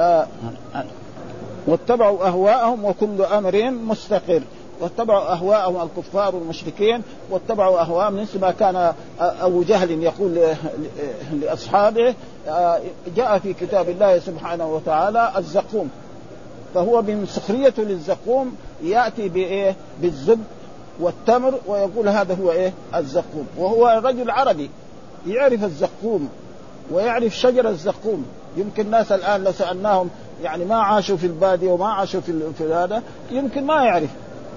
واتبعوا 1.66 2.26
أهواءهم 2.26 2.84
وكل 2.84 3.22
أمر 3.22 3.70
مستقر. 3.70 4.42
واتبعوا 4.80 5.32
أهواءهم 5.32 5.82
الكفار 5.82 6.36
والمشركين 6.36 7.02
واتبعوا 7.30 7.80
أهواءهم 7.80 8.22
مثل 8.22 8.40
ما 8.40 8.50
كان 8.50 8.92
أبو 9.20 9.62
جهل 9.62 10.02
يقول 10.02 10.40
لأصحابه 11.40 12.14
آه، 12.48 12.80
جاء 13.16 13.38
في 13.38 13.52
كتاب 13.52 13.88
الله 13.88 14.18
سبحانه 14.18 14.74
وتعالى 14.74 15.32
الزقوم. 15.38 15.90
فهو 16.74 17.02
من 17.02 17.26
سخريته 17.26 17.82
للزقوم 17.82 18.56
يأتي 18.90 19.28
بإيه؟ 19.28 19.76
بالزب 20.02 20.40
والتمر 21.00 21.54
ويقول 21.66 22.08
هذا 22.08 22.34
هو 22.34 22.52
إيه؟ 22.52 22.72
الزقوم. 22.94 23.46
وهو 23.58 24.00
رجل 24.04 24.30
عربي 24.30 24.70
يعرف 25.26 25.64
الزقوم 25.64 26.28
ويعرف 26.90 27.36
شجر 27.36 27.68
الزقوم. 27.68 28.26
يمكن 28.56 28.82
الناس 28.82 29.12
الآن 29.12 29.44
لو 29.44 29.52
سألناهم 29.52 30.10
يعني 30.42 30.64
ما 30.64 30.76
عاشوا 30.76 31.16
في 31.16 31.26
البادية 31.26 31.72
وما 31.72 31.88
عاشوا 31.88 32.20
في 32.20 32.52
في 32.58 32.72
هذا 32.74 33.02
يمكن 33.30 33.64
ما 33.66 33.84
يعرف. 33.84 34.10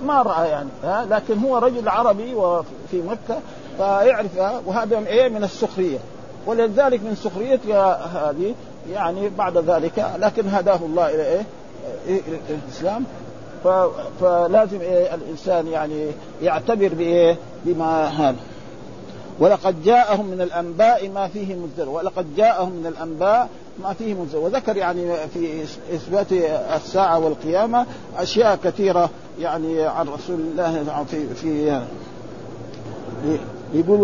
ما 0.05 0.21
رأى 0.21 0.49
يعني 0.49 0.69
ها؟ 0.83 1.05
لكن 1.09 1.39
هو 1.39 1.57
رجل 1.57 1.89
عربي 1.89 2.35
وفي 2.35 3.01
مكة 3.01 3.39
فيعرف 3.77 4.37
وهذا 4.65 4.97
إيه؟ 4.97 5.29
من 5.29 5.43
السخرية. 5.43 5.97
ولذلك 6.45 7.01
من 7.01 7.15
سخرية 7.15 7.85
هذه 7.95 8.55
يعني 8.91 9.29
بعد 9.29 9.57
ذلك 9.57 10.05
لكن 10.19 10.49
هداه 10.49 10.79
الله 10.85 11.09
إلى 11.09 11.23
إيه؟ 11.25 11.41
الإسلام. 12.49 13.05
فلازم 14.21 14.81
إيه 14.81 15.15
الإنسان 15.15 15.67
يعني 15.67 16.07
يعتبر 16.41 16.87
بإيه؟ 16.93 17.37
بما 17.65 18.07
هذا. 18.07 18.37
ولقد 19.39 19.83
جاءهم 19.83 20.25
من 20.25 20.41
الأنباء 20.41 21.09
ما 21.09 21.27
فيه 21.27 21.55
منذر 21.55 21.89
ولقد 21.89 22.35
جاءهم 22.35 22.71
من 22.71 22.85
الأنباء 22.85 23.49
ما 23.83 23.93
فيه 23.93 24.13
منذر 24.13 24.37
وذكر 24.37 24.77
يعني 24.77 25.15
في 25.33 25.63
إثبات 25.93 26.31
الساعة 26.75 27.19
والقيامة 27.19 27.85
أشياء 28.17 28.59
كثيرة 28.63 29.09
يعني 29.39 29.81
عن 29.81 30.07
رسول 30.07 30.39
الله 30.39 31.03
في 31.11 31.27
في 31.35 31.81
يقول 33.73 34.01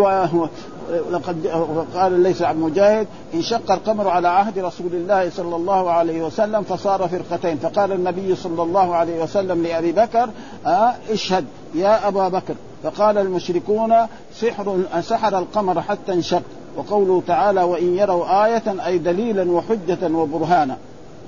لقد 1.12 1.48
قال 1.96 2.20
ليس 2.20 2.42
عن 2.42 2.60
مجاهد 2.60 3.08
انشق 3.34 3.72
القمر 3.72 4.08
على 4.08 4.28
عهد 4.28 4.60
رسول 4.60 4.94
الله 4.94 5.30
صلى 5.30 5.56
الله 5.56 5.92
عليه 5.92 6.24
وسلم 6.24 6.62
فصار 6.64 7.08
فرقتين. 7.08 7.58
فقال 7.58 7.92
النبي 7.92 8.36
صلى 8.36 8.64
الله 8.64 8.96
عليه 8.96 9.24
وسلم 9.24 9.64
لأبي 9.64 9.92
بكر 9.92 10.30
آه 10.66 10.94
اشهد 11.10 11.46
يا 11.76 12.08
أبا 12.08 12.28
بكر. 12.28 12.56
فقال 12.84 13.18
المشركون 13.18 13.94
سحر 14.36 14.78
سحر 15.02 15.40
القمر 15.40 15.82
حتى 15.82 16.14
انشق. 16.14 16.44
وقوله 16.78 17.22
تعالى 17.28 17.64
وإن 17.64 17.98
يروا 17.98 18.46
آية 18.46 18.86
أي 18.86 18.98
دليلا 18.98 19.52
وحجة 19.52 20.14
وبرهانا. 20.14 20.78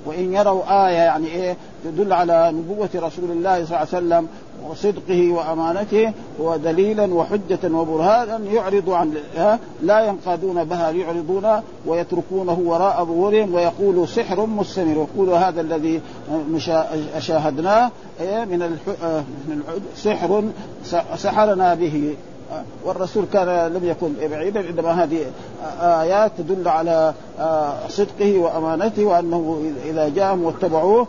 وإن 0.06 0.32
يروا 0.34 0.88
آية 0.88 0.94
يعني 0.96 1.26
إيه 1.26 1.56
تدل 1.84 2.12
على 2.12 2.52
نبوة 2.54 2.88
رسول 2.94 3.30
الله 3.30 3.64
صلى 3.64 3.64
الله 3.64 3.76
عليه 3.76 3.88
وسلم 3.88 4.28
وصدقه 4.70 5.30
وأمانته 5.30 6.12
ودليلا 6.38 7.14
وحجة 7.14 7.58
وبرهانا 7.64 8.38
يعرض 8.52 8.90
عن 8.90 9.14
لا 9.82 10.00
ينقادون 10.00 10.64
بها 10.64 10.90
يعرضون 10.90 11.62
ويتركونه 11.86 12.58
وراء 12.64 13.04
ظهورهم 13.04 13.54
ويقول 13.54 14.08
سحر 14.08 14.46
مستمر 14.46 15.06
يقول 15.14 15.30
هذا 15.30 15.60
الذي 15.60 16.00
شاهدناه 17.18 17.90
إيه، 18.20 18.44
من 18.44 18.58
من 19.48 19.62
سحر 19.96 20.44
سحرنا 21.16 21.74
به. 21.74 22.14
والرسول 22.84 23.24
كان 23.32 23.72
لم 23.72 23.84
يكن 23.84 24.12
بعيدا 24.30 24.70
إنما 24.70 25.04
هذه 25.04 25.26
آيات 25.80 26.32
تدل 26.38 26.68
على 26.68 27.14
صدقه 27.88 28.38
وأمانته 28.38 29.04
وأنه 29.04 29.72
إذا 29.84 30.08
جاءهم 30.08 30.42
واتبعوه 30.42 31.06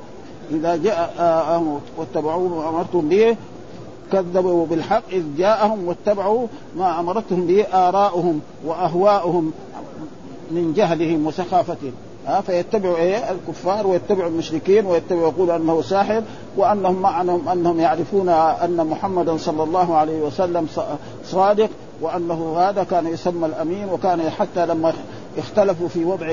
إذا 0.51 0.75
جاء 0.75 1.79
واتبعوه 1.97 2.49
ما 2.49 2.69
امرتم 2.69 3.09
به 3.09 3.35
كذبوا 4.11 4.65
بالحق 4.65 5.03
إذ 5.11 5.23
جاءهم 5.37 5.87
واتبعوا 5.87 6.47
ما 6.77 6.99
أمرتهم 6.99 7.47
به 7.47 7.65
آراؤهم 7.73 8.41
وأهواؤهم 8.65 9.51
من 10.51 10.73
جهلهم 10.73 11.27
وسخافتهم. 11.27 11.91
ها 12.27 12.41
فيتبعوا 12.41 12.97
إيه؟ 12.97 13.31
الكفار 13.31 13.87
ويتبعوا 13.87 14.29
المشركين 14.29 14.85
ويتبعوا 14.85 15.27
يقول 15.27 15.51
أنه 15.51 15.81
ساحر 15.81 16.23
وأنهم 16.57 17.01
معنهم 17.01 17.49
أنهم 17.49 17.79
يعرفون 17.79 18.29
أن 18.29 18.87
محمدا 18.87 19.37
صلى 19.37 19.63
الله 19.63 19.95
عليه 19.95 20.21
وسلم 20.21 20.67
صادق 21.25 21.69
وأنه 22.01 22.55
هذا 22.59 22.83
كان 22.83 23.07
يسمى 23.07 23.45
الأمين 23.45 23.89
وكان 23.89 24.29
حتى 24.29 24.65
لما 24.65 24.93
اختلفوا 25.37 25.87
في 25.87 26.05
وضع 26.05 26.27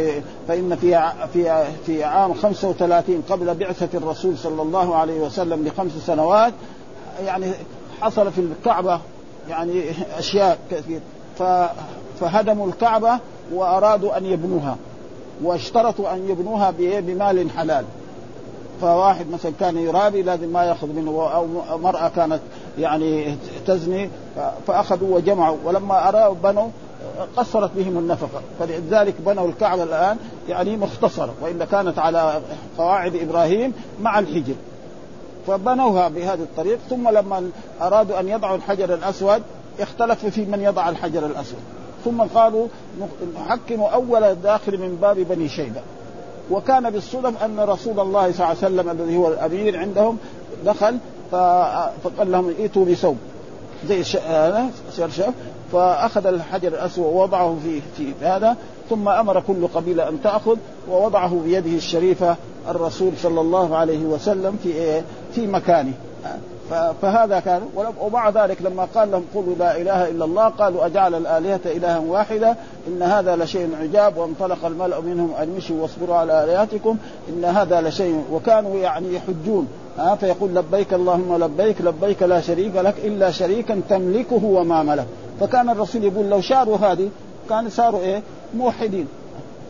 فإن 0.48 0.76
في 0.76 1.12
في 1.32 1.64
في 1.86 2.04
عام 2.04 2.34
35 2.34 3.22
قبل 3.30 3.54
بعثة 3.54 3.98
الرسول 3.98 4.38
صلى 4.38 4.62
الله 4.62 4.96
عليه 4.96 5.20
وسلم 5.20 5.62
بخمس 5.62 5.92
سنوات 6.06 6.52
يعني 7.26 7.46
حصل 8.00 8.32
في 8.32 8.40
الكعبة 8.40 9.00
يعني 9.48 9.82
أشياء 10.18 10.58
كثير 10.70 11.00
فهدموا 12.20 12.66
الكعبة 12.66 13.18
وأرادوا 13.52 14.18
أن 14.18 14.26
يبنوها. 14.26 14.76
واشترطوا 15.42 16.14
أن 16.14 16.28
يبنوها 16.28 16.70
بمال 16.78 17.50
حلال. 17.50 17.84
فواحد 18.80 19.30
مثلا 19.30 19.52
كان 19.60 19.78
يرابي 19.78 20.22
لازم 20.22 20.48
ما 20.48 20.64
يأخذ 20.64 20.88
منه 20.88 21.30
أو 21.70 21.78
مرأة 21.78 22.08
كانت 22.08 22.40
يعني 22.78 23.36
تزني 23.66 24.10
فأخذوا 24.66 25.16
وجمعوا. 25.16 25.56
ولما 25.64 26.08
أرادوا 26.08 26.34
بنوا 26.42 26.68
قصرت 27.36 27.70
بهم 27.76 27.98
النفقة. 27.98 28.40
فلذلك 28.60 29.14
بنوا 29.26 29.48
الكعبة 29.48 29.82
الآن 29.82 30.16
يعني 30.48 30.76
مختصرة 30.76 31.34
والا 31.42 31.64
كانت 31.64 31.98
على 31.98 32.40
قواعد 32.78 33.16
إبراهيم 33.16 33.72
مع 34.02 34.18
الحجر. 34.18 34.54
فبنوها 35.46 36.08
بهذه 36.08 36.42
الطريق. 36.42 36.78
ثم 36.90 37.08
لما 37.08 37.50
أرادوا 37.82 38.20
أن 38.20 38.28
يضعوا 38.28 38.56
الحجر 38.56 38.94
الأسود 38.94 39.42
اختلفوا 39.80 40.30
في 40.30 40.44
من 40.44 40.60
يضع 40.62 40.88
الحجر 40.88 41.26
الأسود. 41.26 41.60
ثم 42.04 42.22
قالوا 42.22 42.66
نحكم 43.36 43.80
أول 43.80 44.34
داخل 44.34 44.78
من 44.78 44.98
باب 45.02 45.16
بني 45.16 45.48
شيبة. 45.48 45.80
وكان 46.50 46.90
بالصدف 46.90 47.42
أن 47.42 47.60
رسول 47.60 48.00
الله 48.00 48.32
صلى 48.32 48.34
الله 48.34 48.46
عليه 48.46 48.58
وسلم 48.58 48.90
الذي 48.90 49.16
هو 49.16 49.28
الأمير 49.28 49.78
عندهم 49.78 50.18
دخل 50.66 50.98
فقال 51.30 52.32
لهم 52.32 52.48
ائتوا 52.58 52.84
بثوب 52.84 53.16
زي 53.88 54.04
شرشف 54.96 55.30
فأخذ 55.72 56.26
الحجر 56.26 56.68
الأسود 56.68 57.04
ووضعه 57.04 57.56
في 57.64 57.80
في 57.96 58.12
هذا 58.26 58.56
ثم 58.90 59.08
أمر 59.08 59.40
كل 59.40 59.66
قبيلة 59.66 60.08
أن 60.08 60.22
تأخذ 60.22 60.56
ووضعه 60.90 61.40
بيده 61.44 61.76
الشريفة 61.76 62.36
الرسول 62.68 63.12
صلى 63.22 63.40
الله 63.40 63.76
عليه 63.76 64.04
وسلم 64.04 64.58
في 64.62 64.68
إيه؟ 64.68 65.02
في 65.34 65.46
مكانه. 65.46 65.92
فهذا 67.02 67.40
كان 67.40 67.62
ومع 68.00 68.28
ذلك 68.28 68.62
لما 68.62 68.88
قال 68.94 69.10
لهم 69.10 69.24
قولوا 69.34 69.54
لا 69.58 69.80
إله 69.80 70.08
إلا 70.10 70.24
الله 70.24 70.48
قالوا 70.48 70.86
أجعل 70.86 71.14
الآلهة 71.14 71.60
إلها 71.66 71.98
واحدة 71.98 72.56
إن 72.88 73.02
هذا 73.02 73.36
لشيء 73.36 73.70
عجاب 73.80 74.16
وانطلق 74.16 74.64
الملأ 74.64 75.00
منهم 75.00 75.34
أن 75.34 75.48
مشوا 75.56 75.82
واصبروا 75.82 76.16
على 76.16 76.44
آلهتكم 76.44 76.96
إن 77.28 77.44
هذا 77.44 77.80
لشيء 77.80 78.24
وكانوا 78.32 78.76
يعني 78.76 79.14
يحجون. 79.14 79.68
ها 79.98 80.14
فيقول 80.14 80.54
لبيك 80.54 80.94
اللهم 80.94 81.44
لبيك 81.44 81.80
لبيك 81.80 82.22
لا 82.22 82.40
شريك 82.40 82.76
لك 82.76 82.94
إلا 83.04 83.30
شريكا 83.30 83.80
تملكه 83.88 84.44
وما 84.44 84.82
ملك. 84.82 85.06
فكان 85.40 85.70
الرسول 85.70 86.04
يقول 86.04 86.30
لو 86.30 86.40
شاروا 86.40 86.76
هذه 86.76 87.08
كان 87.48 87.70
صاروا 87.70 88.00
إيه؟ 88.00 88.22
موحدين. 88.56 89.08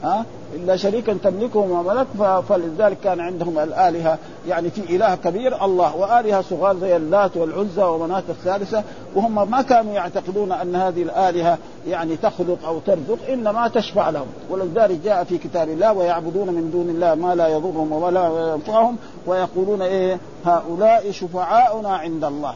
ها؟ 0.05 0.25
الا 0.55 0.77
شريكا 0.77 1.19
تملكه 1.25 1.59
وما 1.59 1.83
ملك 1.95 2.43
فلذلك 2.49 2.97
كان 3.05 3.21
عندهم 3.21 3.59
الآلهة. 3.59 4.19
يعني 4.49 4.71
في 4.71 4.97
إله 4.97 5.15
كبير 5.15 5.65
الله 5.65 5.97
وآلهة 5.97 6.43
صغار 6.43 6.77
زي 6.77 6.97
اللات 6.97 7.37
والعزى 7.37 7.83
ومناة 7.83 8.23
الثالثة. 8.29 8.83
وهم 9.15 9.51
ما 9.51 9.63
كانوا 9.63 9.93
يعتقدون 9.93 10.53
أن 10.53 10.77
هذه 10.77 11.03
الآلهة 11.03 11.59
يعني 11.89 12.17
تخلق 12.17 12.59
أو 12.67 12.79
ترزق 12.79 13.19
إنما 13.33 13.69
تشفع 13.69 14.11
لهم. 14.11 14.27
ولذلك 14.51 14.99
جاء 15.05 15.25
في 15.25 15.39
كتاب 15.39 15.69
الله 15.69 15.93
ويعبدون 15.93 16.49
من 16.49 16.71
دون 16.71 16.91
الله 16.91 17.15
ما 17.15 17.35
لا 17.35 17.49
يضرهم 17.49 17.93
ولا 17.93 18.53
ينفعهم 18.55 18.97
ويقولون 19.27 19.83
إيه؟ 19.83 20.19
هؤلاء 20.47 21.11
شفعاؤنا 21.11 21.89
عند 21.89 22.25
الله. 22.25 22.55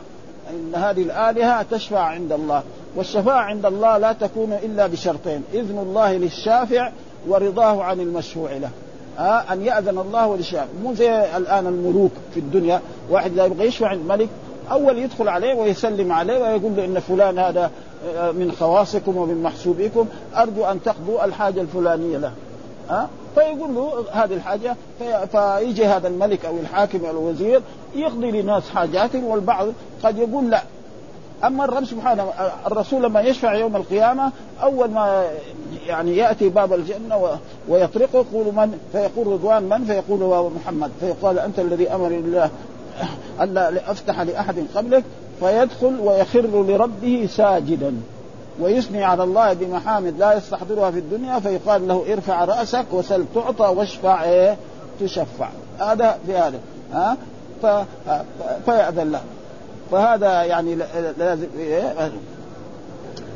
إن 0.51 0.75
هذه 0.75 1.03
الآلهة 1.03 1.63
تشفع 1.63 2.01
عند 2.01 2.33
الله. 2.33 2.63
والشفاعة 2.97 3.41
عند 3.41 3.67
الله 3.67 3.99
لا 3.99 4.13
تكون 4.13 4.53
إلا 4.53 4.87
بشرطين 4.87 5.43
إذن 5.55 5.79
الله 5.79 6.17
للشافع 6.17 6.91
ورضاه 7.29 7.83
عن 7.83 8.01
المشفوع 8.01 8.53
له. 8.53 8.71
ها 9.19 9.53
أن 9.53 9.65
يأذن 9.65 9.99
الله 9.99 10.37
للشافع 10.37 10.67
مو 10.83 10.95
زي 10.95 11.37
الآن 11.37 11.67
الملوك 11.67 12.13
في 12.35 12.41
الدنيا. 12.41 12.81
واحد 13.11 13.33
لا 13.35 13.45
يبغى 13.45 13.67
يشفع 13.67 13.89
عند 13.89 14.01
الملك 14.01 14.29
أول 14.71 14.99
يدخل 14.99 15.29
عليه 15.29 15.55
ويسلم 15.55 16.13
عليه 16.13 16.39
ويقول 16.39 16.77
له 16.77 16.85
إن 16.85 17.01
فلان 17.01 17.39
هذا 17.39 17.71
آه، 18.17 18.31
من 18.31 18.53
خواصكم 18.53 19.17
ومن 19.17 19.43
محسوبكم 19.43 20.07
أرجو 20.37 20.65
أن 20.65 20.83
تقضوا 20.83 21.25
الحاجة 21.25 21.61
الفلانية 21.61 22.19
له. 22.19 22.33
ها 22.91 23.09
فيقول 23.35 23.75
له 23.75 24.05
هذه 24.13 24.35
الحاجة 24.35 24.77
في 24.99 25.27
فيجي 25.33 25.87
هذا 25.87 26.09
الملك 26.09 26.45
أو 26.45 26.57
الحاكم 26.57 27.05
أو 27.05 27.11
الوزير 27.11 27.61
يقضي 27.95 28.43
لناس 28.43 28.71
حاجاتهم 28.71 29.25
والبعض 29.25 29.67
قد 30.03 30.19
يقول 30.19 30.51
لا. 30.51 30.63
أما 31.45 31.65
الرب 31.65 31.85
سبحانه 31.85 32.33
الرسول 32.67 33.03
لما 33.03 33.21
يشفع 33.21 33.55
يوم 33.55 33.77
القيامة 33.77 34.33
أول 34.63 34.91
ما 34.91 35.29
يعني 35.89 36.17
يأتي 36.17 36.49
باب 36.49 36.73
الجنة 36.73 37.39
ويطرقه 37.69 38.25
يقول 38.33 38.55
من؟ 38.55 38.79
فيقول 38.93 39.27
رضوان 39.27 39.63
من؟ 39.63 39.85
فيقول 39.85 40.23
هو 40.23 40.51
محمد. 40.51 40.91
فيقال 41.01 41.39
أنت 41.39 41.59
الذي 41.59 41.95
أمر 41.95 42.07
الله 42.07 42.51
الا 43.41 43.91
افتح 43.91 44.21
لأحد 44.21 44.65
قبلك 44.75 45.05
فيدخل 45.41 46.01
ويخر 46.01 46.41
لربه 46.41 47.29
ساجدا. 47.31 47.95
ويثني 48.61 49.05
على 49.05 49.23
الله 49.23 49.53
بمحامد 49.53 50.19
لا 50.19 50.37
يستحضرها 50.37 50.91
في 50.91 50.99
الدنيا 50.99 51.41
فيقال 51.41 51.89
له 51.89 52.13
ارفع 52.13 52.45
رأسك 52.45 52.87
وسل 52.93 53.25
تعطى 53.35 53.75
واشفع 53.77 54.25
إيه؟ 54.25 54.57
تشفع. 55.01 55.49
هذا 55.81 56.19
في 56.27 56.37
هذا. 56.37 56.59
ها؟ 56.93 57.17
فيأذن 58.65 59.13
له. 59.13 59.21
فهذا 59.91 60.43
يعني 60.43 60.79
لازم 61.19 61.47
إيه؟ 61.59 62.11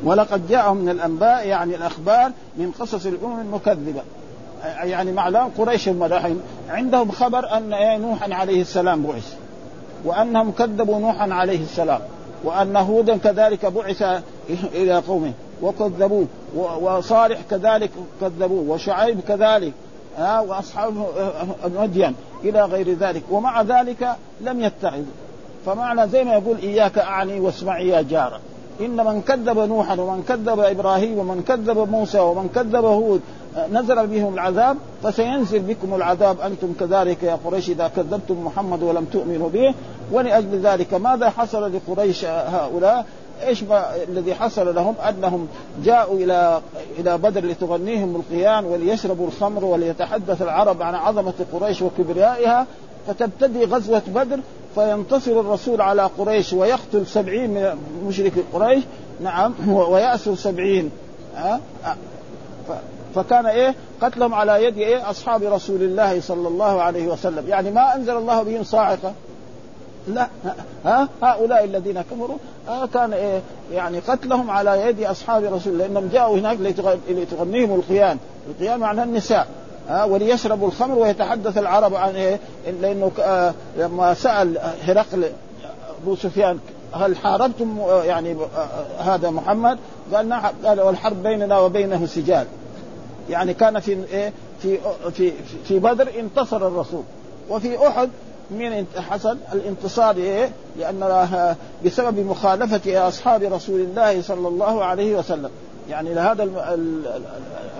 ولقد 0.03 0.47
جاءهم 0.47 0.77
من 0.77 0.89
الأنباء 0.89 1.47
يعني 1.47 1.75
الأخبار 1.75 2.31
من 2.57 2.71
قصص 2.79 3.05
الأمم 3.05 3.39
المكذبة. 3.39 4.01
يعني 4.63 5.11
معلوم 5.11 5.51
قريش 5.57 5.89
هم 5.89 6.21
عندهم 6.69 7.11
خبر 7.11 7.57
أن 7.57 7.73
إيه 7.73 7.97
نوحا 7.97 8.33
عليه 8.33 8.61
السلام 8.61 9.03
بعث. 9.03 9.35
وأنهم 10.05 10.51
كذبوا 10.51 10.99
نوحا 10.99 11.33
عليه 11.33 11.61
السلام. 11.61 11.99
وأن 12.43 12.75
هودا 12.75 13.17
كذلك 13.17 13.65
بعث 13.65 14.03
إلى 14.73 14.97
قومه. 14.97 15.31
وكذبوه. 15.61 16.27
وصالح 16.55 17.39
كذلك 17.49 17.91
كذبوه. 18.21 18.73
وشعيب 18.73 19.19
كذلك. 19.27 19.73
ها 20.17 20.39
وأصحاب 20.39 20.93
مدين 21.77 22.15
إلى 22.43 22.61
غير 22.65 22.93
ذلك. 22.93 23.23
ومع 23.31 23.61
ذلك 23.61 24.15
لم 24.41 24.61
يتعظوا 24.61 25.03
فمعنى 25.65 26.07
زي 26.07 26.23
ما 26.23 26.33
يقول 26.33 26.57
إياك 26.57 26.97
أعني 26.97 27.39
واسمعي 27.39 27.87
يا 27.87 28.01
جارة. 28.01 28.39
إن 28.81 28.95
من 28.95 29.21
كذب 29.21 29.59
نوحا 29.59 29.95
ومن 30.01 30.23
كذب 30.27 30.59
إبراهيم 30.59 31.17
ومن 31.19 31.43
كذب 31.47 31.77
موسى 31.91 32.19
ومن 32.19 32.49
كذب 32.55 32.85
هود 32.85 33.21
نزل 33.71 34.07
بهم 34.07 34.33
العذاب 34.33 34.77
فسينزل 35.03 35.59
بكم 35.59 35.93
العذاب 35.93 36.41
أنتم 36.41 36.73
كذلك 36.79 37.23
يا 37.23 37.39
قريش 37.45 37.69
إذا 37.69 37.87
كذبتم 37.87 38.45
محمد 38.45 38.83
ولم 38.83 39.05
تؤمنوا 39.05 39.49
به. 39.49 39.73
ولأجل 40.11 40.59
ذلك 40.59 40.93
ماذا 40.93 41.29
حصل 41.29 41.75
لقريش 41.75 42.25
هؤلاء؟ 42.25 43.05
إيش 43.45 43.63
ما 43.63 43.95
الذي 44.09 44.35
حصل 44.35 44.75
لهم؟ 44.75 44.95
أنهم 45.09 45.47
جاءوا 45.83 46.17
إلى 46.17 46.61
إلى 46.99 47.17
بدر 47.17 47.45
لتغنيهم 47.45 48.15
القيان 48.15 48.65
وليشربوا 48.65 49.27
الخمر 49.27 49.65
وليتحدث 49.65 50.41
العرب 50.41 50.81
عن 50.81 50.95
عظمة 50.95 51.33
قريش 51.53 51.81
وكبريائها 51.81 52.67
فتبتدي 53.07 53.65
غزوة 53.65 54.01
بدر. 54.07 54.39
فينتصر 54.75 55.39
الرسول 55.39 55.81
على 55.81 56.09
قريش 56.17 56.53
ويقتل 56.53 57.07
سبعين 57.07 57.49
من 57.49 57.77
مشرك 58.07 58.33
قريش 58.53 58.83
نعم 59.21 59.53
ويأسر 59.69 60.35
سبعين 60.35 60.91
أه؟ 61.37 61.59
فكان 63.15 63.45
إيه؟ 63.45 63.75
قتلهم 64.01 64.33
على 64.33 64.63
يد 64.63 64.77
إيه؟ 64.77 65.09
أصحاب 65.09 65.43
رسول 65.43 65.83
الله 65.83 66.21
صلى 66.21 66.47
الله 66.47 66.81
عليه 66.81 67.07
وسلم. 67.07 67.47
يعني 67.47 67.71
ما 67.71 67.95
أنزل 67.95 68.17
الله 68.17 68.43
بهم 68.43 68.63
صاعقة. 68.63 69.13
لا 70.07 70.27
ها؟ 70.85 71.09
هؤلاء 71.23 71.63
الذين 71.63 72.01
كفروا 72.01 72.37
آه 72.69 72.85
كان 72.85 73.13
إيه؟ 73.13 73.41
يعني 73.71 73.99
قتلهم 73.99 74.49
على 74.49 74.81
يد 74.81 75.03
أصحاب 75.03 75.43
رسول 75.43 75.77
لأنهم 75.77 76.09
جاءوا 76.13 76.37
هناك 76.37 76.57
لتغنيهم 77.09 77.75
القيان، 77.75 78.17
القيان 78.49 78.79
معناه 78.79 79.03
النساء. 79.03 79.47
آه 79.89 80.05
وليشربوا 80.05 80.67
الخمر 80.67 80.97
ويتحدث 80.97 81.57
العرب 81.57 81.95
عن 81.95 82.15
إيه؟ 82.15 82.39
لأنه 82.81 83.11
آه 83.19 83.53
لما 83.77 84.13
سأل 84.13 84.57
هرقل 84.83 85.29
أبو 86.03 86.15
سفيان 86.15 86.59
هل 86.93 87.17
حاربتم 87.17 87.79
آه، 87.79 88.03
يعني 88.03 88.35
هذا 88.99 89.29
محمد؟ 89.29 89.77
قال 90.13 90.29
نعم 90.29 90.51
قال 90.65 90.81
والحرب 90.81 91.23
بيننا 91.23 91.59
وبينه 91.59 92.05
سجال. 92.05 92.45
يعني 93.29 93.53
كان 93.53 93.79
في 93.79 93.91
إيه؟ 94.13 94.33
في 94.61 94.77
في 95.13 95.31
في 95.65 95.79
بدر 95.79 96.07
انتصر 96.19 96.67
الرسول 96.67 97.03
وفي 97.49 97.87
أحد 97.87 98.09
من 98.51 98.85
حصل 99.09 99.37
الانتصار 99.53 100.15
إيه؟ 100.15 100.49
لأن 100.79 101.27
بسبب 101.85 102.19
مخالفة 102.19 103.07
أصحاب 103.07 103.43
رسول 103.43 103.79
الله 103.79 104.21
صلى 104.21 104.47
الله 104.47 104.83
عليه 104.83 105.15
وسلم 105.15 105.49
يعني 105.89 106.13
هذا 106.13 106.49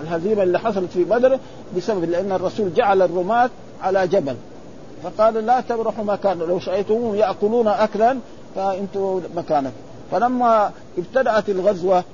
الهزيمة 0.02 0.42
اللي 0.42 0.58
حصلت 0.58 0.90
في 0.90 1.04
بدر 1.04 1.38
بسبب 1.76 2.04
لأن 2.04 2.32
الرسول 2.32 2.74
جعل 2.74 3.02
الرماة 3.02 3.50
على 3.82 4.08
جبل. 4.08 4.36
فقال 5.02 5.46
لا 5.46 5.60
تبرحوا 5.60 6.04
مكان 6.04 6.38
لو 6.38 6.58
شأيتموهم 6.58 7.14
يأكلون 7.14 7.68
أكلا 7.68 8.18
فأنتم 8.54 9.20
مكانك. 9.36 9.72
فلما 10.10 10.70
ابتدأت 10.98 11.48
الغزوة 11.48 12.04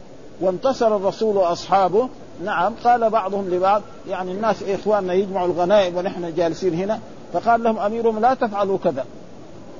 وانتصر 0.40 0.96
الرسول 0.96 1.36
وأصحابه 1.36 2.08
نعم 2.44 2.72
قال 2.84 3.10
بعضهم 3.10 3.48
لبعض 3.50 3.82
يعني 4.08 4.32
الناس 4.32 4.62
إخواننا 4.62 5.12
يجمعوا 5.12 5.46
الغنائم 5.46 5.96
ونحن 5.96 6.34
جالسين 6.34 6.74
هنا 6.74 6.98
فقال 7.32 7.62
لهم 7.62 7.78
أميرهم 7.78 8.20
لا 8.20 8.34
تفعلوا 8.34 8.78
كذا. 8.84 9.04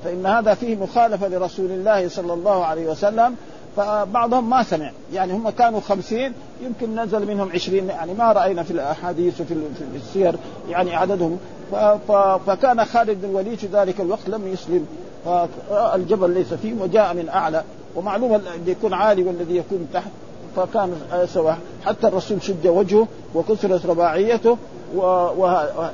فإن 0.05 0.27
هذا 0.27 0.55
فيه 0.55 0.77
مخالفة 0.77 1.29
لرسول 1.29 1.71
الله 1.71 2.09
صلى 2.09 2.33
الله 2.33 2.65
عليه 2.65 2.91
وسلم 2.91 3.37
فبعضهم 3.77 4.51
ما 4.51 4.63
سمع. 4.63 4.91
يعني 5.15 5.33
هم 5.33 5.51
كانوا 5.51 5.81
خمسين 5.81 6.33
يمكن 6.63 7.01
نزل 7.01 7.27
منهم 7.27 7.53
عشرين 7.53 7.89
يعني 7.89 8.15
ما 8.15 8.33
رأينا 8.33 8.63
في 8.63 8.71
الأحاديث 8.71 9.41
وفي 9.41 9.55
السير 9.95 10.35
يعني 10.69 10.97
عددهم. 10.97 11.39
فكان 12.47 12.85
خالد 12.85 13.23
بن 13.23 13.31
الوليد 13.31 13.59
في 13.59 13.67
ذلك 13.67 14.01
الوقت 14.01 14.29
لم 14.29 14.49
يسلم. 14.53 14.87
فالجبل 15.71 16.31
ليس 16.31 16.55
فيه 16.55 16.75
وجاء 16.81 17.15
من 17.15 17.29
أعلى. 17.29 17.63
ومعلومة 17.97 18.37
الذي 18.37 18.71
يكون 18.71 18.95
عالي 18.95 19.23
والذي 19.23 19.57
يكون 19.57 19.89
تحت. 19.95 20.11
فكان 20.57 20.93
سواء. 21.27 21.59
حتى 21.87 22.07
الرسول 22.07 22.43
شج 22.43 22.69
وجهه 22.69 23.09
وكسرت 23.35 23.87
رباعيته 23.87 24.57
وهذا 24.95 25.93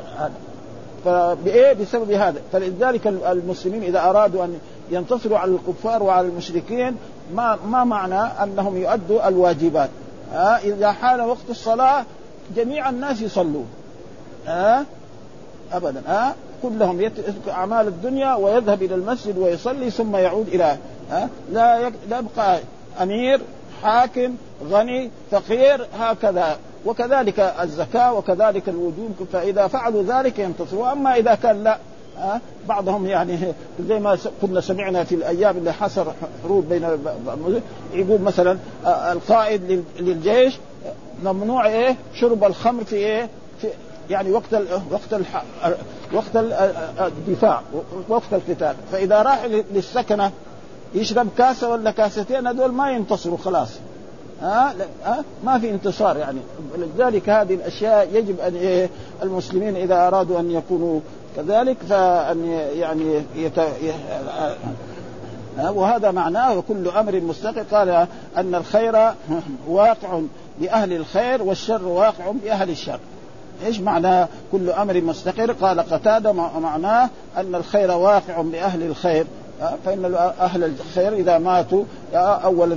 فبايه 1.05 1.73
بسبب 1.73 2.11
هذا. 2.11 2.41
فلذلك 2.53 3.07
المسلمين 3.07 3.83
إذا 3.83 4.01
أرادوا 4.01 4.45
أن 4.45 4.59
ينتصروا 4.91 5.39
على 5.39 5.53
الكفار 5.53 6.03
وعلى 6.03 6.29
المشركين 6.29 6.97
ما 7.35 7.59
ما 7.67 7.85
معنى 7.85 8.21
أنهم 8.43 8.77
يؤدوا 8.77 9.29
الواجبات؟ 9.29 9.91
ها 10.33 10.59
إذا 10.59 10.93
حان 10.93 11.21
وقت 11.21 11.51
الصلاة 11.51 12.05
جميع 12.57 12.89
الناس 12.89 13.21
يصلون. 13.21 13.67
ها 14.47 14.85
ابدا 15.73 16.03
ها 16.07 16.35
كلهم 16.63 17.01
يترك 17.01 17.49
أعمال 17.49 17.89
الدنيا 17.89 18.35
ويذهب 18.35 18.83
إلى 18.83 18.95
المسجد 18.95 19.39
ويصلي 19.39 19.91
ثم 19.91 20.17
يعود 20.17 20.49
إلى 20.49 20.77
ها 21.11 21.29
لا 21.53 21.91
يبقى 22.11 22.59
أمير 23.03 23.41
حاكم 23.83 24.35
غني 24.71 25.11
فقير 25.31 25.87
هكذا. 25.99 26.59
وكذلك 26.87 27.41
الزكاة 27.41 28.15
وكذلك 28.15 28.69
الوجوب 28.69 29.29
فإذا 29.33 29.67
فعلوا 29.67 30.03
ذلك 30.03 30.39
ينتصروا 30.39 30.93
أما 30.93 31.17
إذا 31.17 31.35
كان 31.35 31.65
لا 31.65 31.79
أه؟ 32.19 32.41
بعضهم 32.69 33.07
يعني 33.07 33.39
زي 33.89 33.99
ما 33.99 34.19
كنا 34.43 34.61
سمعنا 34.61 35.05
في 35.05 35.15
الأيام 35.15 35.57
اللي 35.57 35.73
حصل 35.73 36.07
حروب 36.43 36.69
بين 36.69 36.89
يقول 37.93 38.21
مثلا 38.21 38.59
القائد 38.87 39.85
للجيش 40.01 40.59
ممنوع 41.25 41.67
إيه؟ 41.67 41.97
شرب 42.15 42.45
الخمر 42.45 42.85
في 42.85 42.97
إيه؟ 42.97 43.29
في 43.61 43.69
يعني 44.11 44.31
وقت 44.31 44.55
ال 44.55 44.67
وقت 44.91 45.13
ال 45.13 45.25
وقت 46.13 46.37
الدفاع 47.01 47.63
وقت 48.09 48.33
القتال. 48.33 48.75
فإذا 48.93 49.23
راح 49.23 49.45
للسكنة 49.75 50.31
يشرب 50.95 51.29
كاسة 51.39 51.71
ولا 51.71 51.91
كاستين 51.91 52.47
هذول 52.47 52.73
ما 52.73 52.91
ينتصروا 52.91 53.39
خلاص. 53.39 53.69
ها 54.43 54.75
ها 55.05 55.25
ما 55.45 55.59
في 55.59 55.71
انتصار 55.71 56.17
يعني. 56.17 56.39
لذلك 56.79 57.29
هذه 57.29 57.55
الأشياء 57.55 58.09
يجب 58.13 58.41
أن 58.41 58.55
إيه 58.55 58.91
المسلمين 59.23 59.77
إذا 59.77 60.07
أرادوا 60.07 60.41
أن 60.41 60.51
يكونوا 60.51 61.01
كذلك 61.37 61.77
فأن 61.89 62.45
يعني 62.75 63.23
يت... 63.37 63.61
وهذا 65.59 66.11
معناه 66.11 66.59
وكل 66.59 66.89
أمر 66.89 67.21
مستقر 67.21 67.63
قال 67.63 68.07
أن 68.37 68.55
الخير 68.55 69.13
واقع 69.69 70.21
باهل 70.61 70.93
الخير 70.93 71.43
والشر 71.43 71.85
واقع 71.85 72.31
باهل 72.45 72.71
الشر. 72.71 73.01
إيش 73.67 73.81
معنى 73.81 74.27
كل 74.53 74.71
أمر 74.71 75.01
مستقر 75.01 75.53
قال 75.53 75.81
قتادة 75.81 76.33
معناه 76.33 77.09
أن 77.37 77.55
الخير 77.55 77.91
واقع 77.91 78.41
باهل 78.43 78.83
الخير. 78.83 79.27
فإن 79.85 80.15
أهل 80.41 80.65
الخير 80.65 81.13
إذا 81.13 81.39
ماتوا 81.39 81.85
أولا 82.15 82.77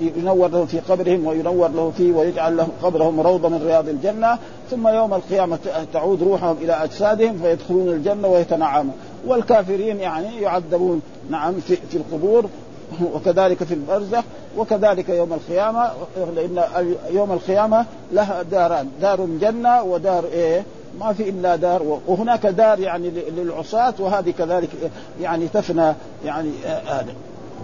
ينور 0.00 0.48
لهم 0.48 0.66
في 0.66 0.80
قبرهم 0.80 1.26
وينور 1.26 1.68
له 1.68 1.92
فيه 1.96 2.12
ويجعل 2.12 2.56
لهم 2.56 2.68
قبرهم 2.82 3.20
روضة 3.20 3.48
من 3.48 3.62
رياض 3.66 3.88
الجنة 3.88 4.38
ثم 4.70 4.88
يوم 4.88 5.14
القيامة 5.14 5.58
تعود 5.92 6.22
روحهم 6.22 6.56
إلى 6.62 6.72
أجسادهم 6.72 7.38
فيدخلون 7.38 7.88
الجنة 7.88 8.28
ويتنعمون. 8.28 8.94
والكافرين 9.26 10.00
يعني 10.00 10.40
يعذبون 10.40 11.02
نعم 11.30 11.54
في, 11.54 11.76
في 11.76 11.96
القبور 11.96 12.46
وكذلك 13.14 13.64
في 13.64 13.74
البرزخ 13.74 14.22
وكذلك 14.58 15.08
يوم 15.08 15.32
القيامة 15.32 15.90
لأن 16.36 16.64
يوم 17.10 17.32
القيامة 17.32 17.86
لها 18.12 18.42
داران 18.42 18.88
دار 19.00 19.26
جنة 19.40 19.82
ودار 19.82 20.24
إيه؟ 20.24 20.64
ما 21.00 21.12
في 21.12 21.28
إلا 21.28 21.56
دار 21.56 22.00
وهناك 22.06 22.46
دار 22.46 22.80
يعني 22.80 23.10
للعصاة 23.10 23.94
وهذه 23.98 24.30
كذلك 24.30 24.68
يعني 25.20 25.48
تفنى 25.48 25.94
يعني 26.24 26.50
هذا 26.86 27.14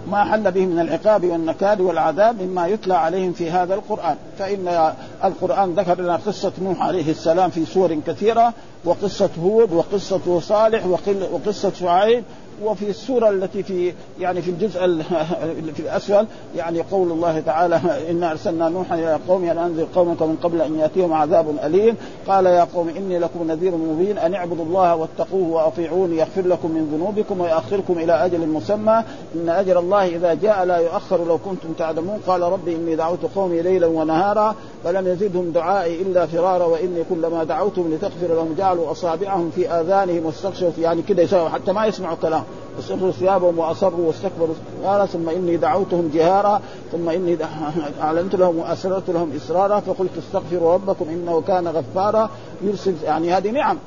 ما 0.07 0.23
حل 0.23 0.51
به 0.51 0.65
من 0.65 0.79
العقاب 0.79 1.25
والنكال 1.25 1.81
والعذاب 1.81 2.41
مما 2.41 2.67
يتلى 2.67 2.93
عليهم 2.93 3.33
في 3.33 3.51
هذا 3.51 3.73
القرآن. 3.73 4.15
فإن 4.39 4.93
القرآن 5.23 5.73
ذكر 5.73 6.01
لنا 6.01 6.15
قصة 6.15 6.51
نوح 6.61 6.81
عليه 6.81 7.11
السلام 7.11 7.49
في 7.49 7.65
سور 7.65 7.99
كثيرة 8.07 8.53
وقصة 8.85 9.29
هود 9.43 9.73
وقصة 9.73 10.39
صالح 10.39 10.85
وقصة 11.31 11.71
شعيب 11.73 12.23
وفي 12.65 12.89
السورة 12.89 13.29
التي 13.29 13.63
في 13.63 13.93
يعني 14.19 14.41
في 14.41 14.51
الجزء 14.51 14.79
في 15.75 15.79
الأسفل 15.79 16.25
يعني 16.55 16.81
قول 16.91 17.11
الله 17.11 17.39
تعالى 17.39 17.81
إنا 18.09 18.31
أرسلنا 18.31 18.69
نوحا 18.69 18.95
إلى 18.95 19.19
قومه 19.27 19.51
أن 19.51 19.57
أنذر 19.57 19.87
قومك 19.95 20.21
من 20.21 20.37
قبل 20.43 20.61
أن 20.61 20.79
يأتيهم 20.79 21.13
عذاب 21.13 21.45
أليم. 21.63 21.95
قال 22.27 22.45
يا 22.45 22.67
قوم 22.75 22.89
إني 22.89 23.19
لكم 23.19 23.47
نذير 23.47 23.75
مبين 23.75 24.17
أن 24.17 24.33
اعبدوا 24.33 24.65
الله 24.65 24.95
واتقوه 24.95 25.49
وأطيعوني 25.49 26.17
يغفر 26.17 26.47
لكم 26.47 26.71
من 26.71 26.89
ذنوبكم 26.93 27.41
ويؤخركم 27.41 27.97
إلى 27.97 28.25
أجل 28.25 28.47
مسمى. 28.47 29.03
إن 29.35 29.49
أجل 29.49 29.77
الله 29.77 30.07
إذا 30.07 30.33
جاء 30.33 30.65
لا 30.65 30.77
يؤخر 30.77 31.25
لو 31.25 31.37
كنتم 31.37 31.73
تعلمون. 31.77 32.19
قال 32.27 32.41
ربي 32.41 32.75
إني 32.75 32.95
دعوت 32.95 33.25
قومي 33.35 33.61
ليلا 33.61 33.87
ونهارا 33.87 34.55
فلم 34.83 35.07
يزدهم 35.07 35.51
دعائي 35.51 36.01
إلا 36.01 36.25
فرارا 36.25 36.65
وإني 36.65 37.03
كلما 37.09 37.43
دعوتهم 37.43 37.93
لتغفر 37.93 38.27
لهم 38.27 38.55
جعلوا 38.57 38.91
أصابعهم 38.91 39.51
في 39.55 39.69
آذانهم 39.69 40.25
واستغشوا 40.25 40.71
يعني 40.79 41.01
كذا 41.01 41.21
يسوي 41.21 41.49
حتى 41.49 41.71
ما 41.71 41.85
يسمعوا 41.85 42.15
كلام. 42.15 42.43
وسروا 42.77 43.11
ثيابهم 43.11 43.59
وأصروا 43.59 44.07
واستكبروا. 44.07 44.55
قال 44.85 45.09
ثم 45.09 45.29
إني 45.29 45.57
دعوتهم 45.57 46.11
جهارا 46.13 46.61
ثم 46.91 47.09
إني 47.09 47.37
أعلنت 48.01 48.35
لهم 48.35 48.57
وأسررت 48.57 49.09
لهم 49.09 49.31
إسرارا 49.35 49.79
فقلت 49.79 50.11
استغفروا 50.17 50.73
ربكم 50.73 51.05
إنه 51.09 51.41
كان 51.41 51.67
غفارا. 51.67 52.29
يرسل 52.63 52.93
يعني 53.03 53.33
هذه 53.33 53.51
نعم. 53.51 53.77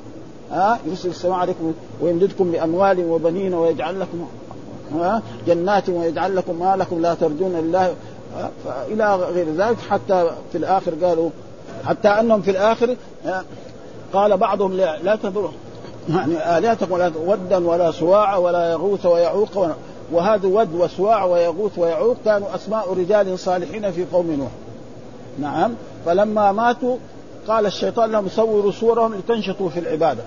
ها؟ 0.53 0.79
يرسل 0.87 1.09
السماء 1.09 1.39
عليكم 1.39 1.73
ويمددكم 2.01 2.51
بأموال 2.53 3.11
وبنين 3.11 3.55
ويجعل 3.55 4.01
لكم 4.01 4.27
ها؟ 4.95 5.23
جنات 5.47 5.89
ويجعل 5.89 6.37
لكم 6.37 6.59
ما 6.59 6.77
لكم 6.77 7.03
لا 7.03 7.15
ترجون 7.15 7.53
لله. 7.53 7.95
إلى 8.89 9.17
غير 9.17 9.47
ذلك 9.57 9.77
حتى 9.91 10.31
في 10.53 10.59
الآخر 10.59 10.95
قالوا 11.03 11.31
حتى 11.85 12.09
أنهم 12.09 12.43
في 12.43 12.51
الآخر 12.51 12.97
قال 14.13 14.37
بعضهم 14.37 14.73
لا, 14.73 14.99
لا 15.03 15.17
يعني 16.09 16.59
آلهتكم 16.59 16.93
ولا 16.93 17.13
ودا 17.27 17.67
ولا 17.67 17.91
سواع 17.91 18.37
ولا 18.37 18.71
يغوث 18.71 19.07
ويعوق 19.07 19.69
وهذا 20.13 20.49
ود 20.49 20.75
وسواع 20.75 21.25
ويغوث 21.25 21.79
ويعوق 21.79 22.17
كانوا 22.25 22.55
أسماء 22.55 22.95
رجال 22.95 23.39
صالحين 23.39 23.91
في 23.91 24.05
قوم 24.13 24.31
نوح. 24.31 24.51
نعم. 25.39 25.75
فلما 26.07 26.53
ماتوا 26.53 26.97
قال 27.49 27.67
الشيطان 27.67 28.11
لهم 28.11 28.29
صوروا 28.29 28.73
صورهم 28.73 29.15
لتنشطوا 29.15 29.69
في 29.69 29.81
العبادة. 29.81 30.23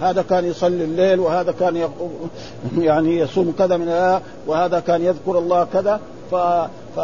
هذا 0.00 0.22
كان 0.22 0.44
يصلي 0.44 0.84
الليل 0.84 1.20
وهذا 1.20 1.52
كان 1.52 1.88
يعني 2.78 3.18
يصوم 3.18 3.54
كذا 3.58 3.76
من 3.76 4.20
وهذا 4.46 4.80
كان 4.80 5.04
يذكر 5.04 5.38
الله 5.38 5.66
كذا. 5.72 6.00
ف... 6.30 6.34
ف 6.96 6.98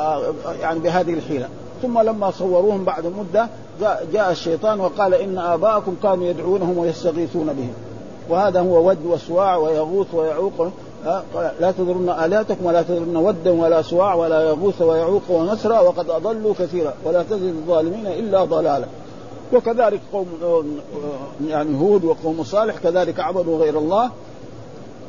يعني 0.61 0.79
بهذه 0.79 1.15
الحيلة. 1.15 1.49
ثم 1.83 2.01
لما 2.01 2.31
صوروهم 2.31 2.85
بعد 2.85 3.07
مدة 3.07 3.49
جاء 4.13 4.31
الشيطان 4.31 4.81
وقال 4.81 5.15
إن 5.15 5.39
آباءكم 5.39 5.97
كانوا 6.03 6.27
يدعونهم 6.27 6.79
ويستغيثون 6.79 7.47
بهم. 7.47 7.75
وهذا 8.31 8.61
هو 8.61 8.89
ود 8.89 9.07
وسواع 9.07 9.57
ويغوث 9.57 10.15
ويعوق 10.15 10.69
لا 11.61 11.71
تذرن 11.71 12.15
آلاتكم 12.25 12.67
ولا 12.67 12.83
تذرن 12.83 13.17
ودا 13.17 13.51
ولا 13.51 13.83
سواع 13.83 14.15
ولا 14.15 14.43
يغوث 14.43 14.83
ويعوق 14.83 15.23
ونسرا 15.29 15.81
وقد 15.81 16.11
أضلوا 16.11 16.55
كثيرا. 16.59 16.95
ولا 17.05 17.23
تزد 17.23 17.43
الظالمين 17.43 18.07
إلا 18.07 18.45
ضلالا. 18.45 18.87
وكذلك 19.53 20.01
قوم 20.13 20.27
يعني 21.47 21.81
هود 21.81 22.05
وقوم 22.05 22.45
صالح 22.45 22.79
كذلك 22.79 23.21
عبدوا 23.21 23.59
غير 23.59 23.79
الله. 23.79 24.11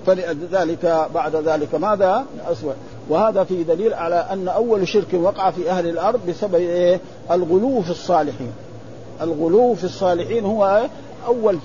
فلذلك 0.06 1.08
بعد 1.16 1.36
ذلك 1.36 1.76
ماذا؟ 1.76 2.26
أسوأ. 2.52 2.74
وهذا 3.10 3.44
في 3.44 3.64
دليل 3.64 3.94
على 3.94 4.16
أن 4.16 4.48
أول 4.48 4.88
شرك 4.88 5.14
وقع 5.14 5.52
في 5.52 5.70
أهل 5.70 5.90
الأرض 5.90 6.20
بسبب 6.30 6.56
إيه؟ 6.56 7.00
الغلو 7.32 7.82
في 7.82 7.92
الصالحين. 7.92 8.52
الغلو 9.22 9.74
في 9.74 9.84
الصالحين 9.84 10.46
هو 10.46 10.88
أول 11.28 11.58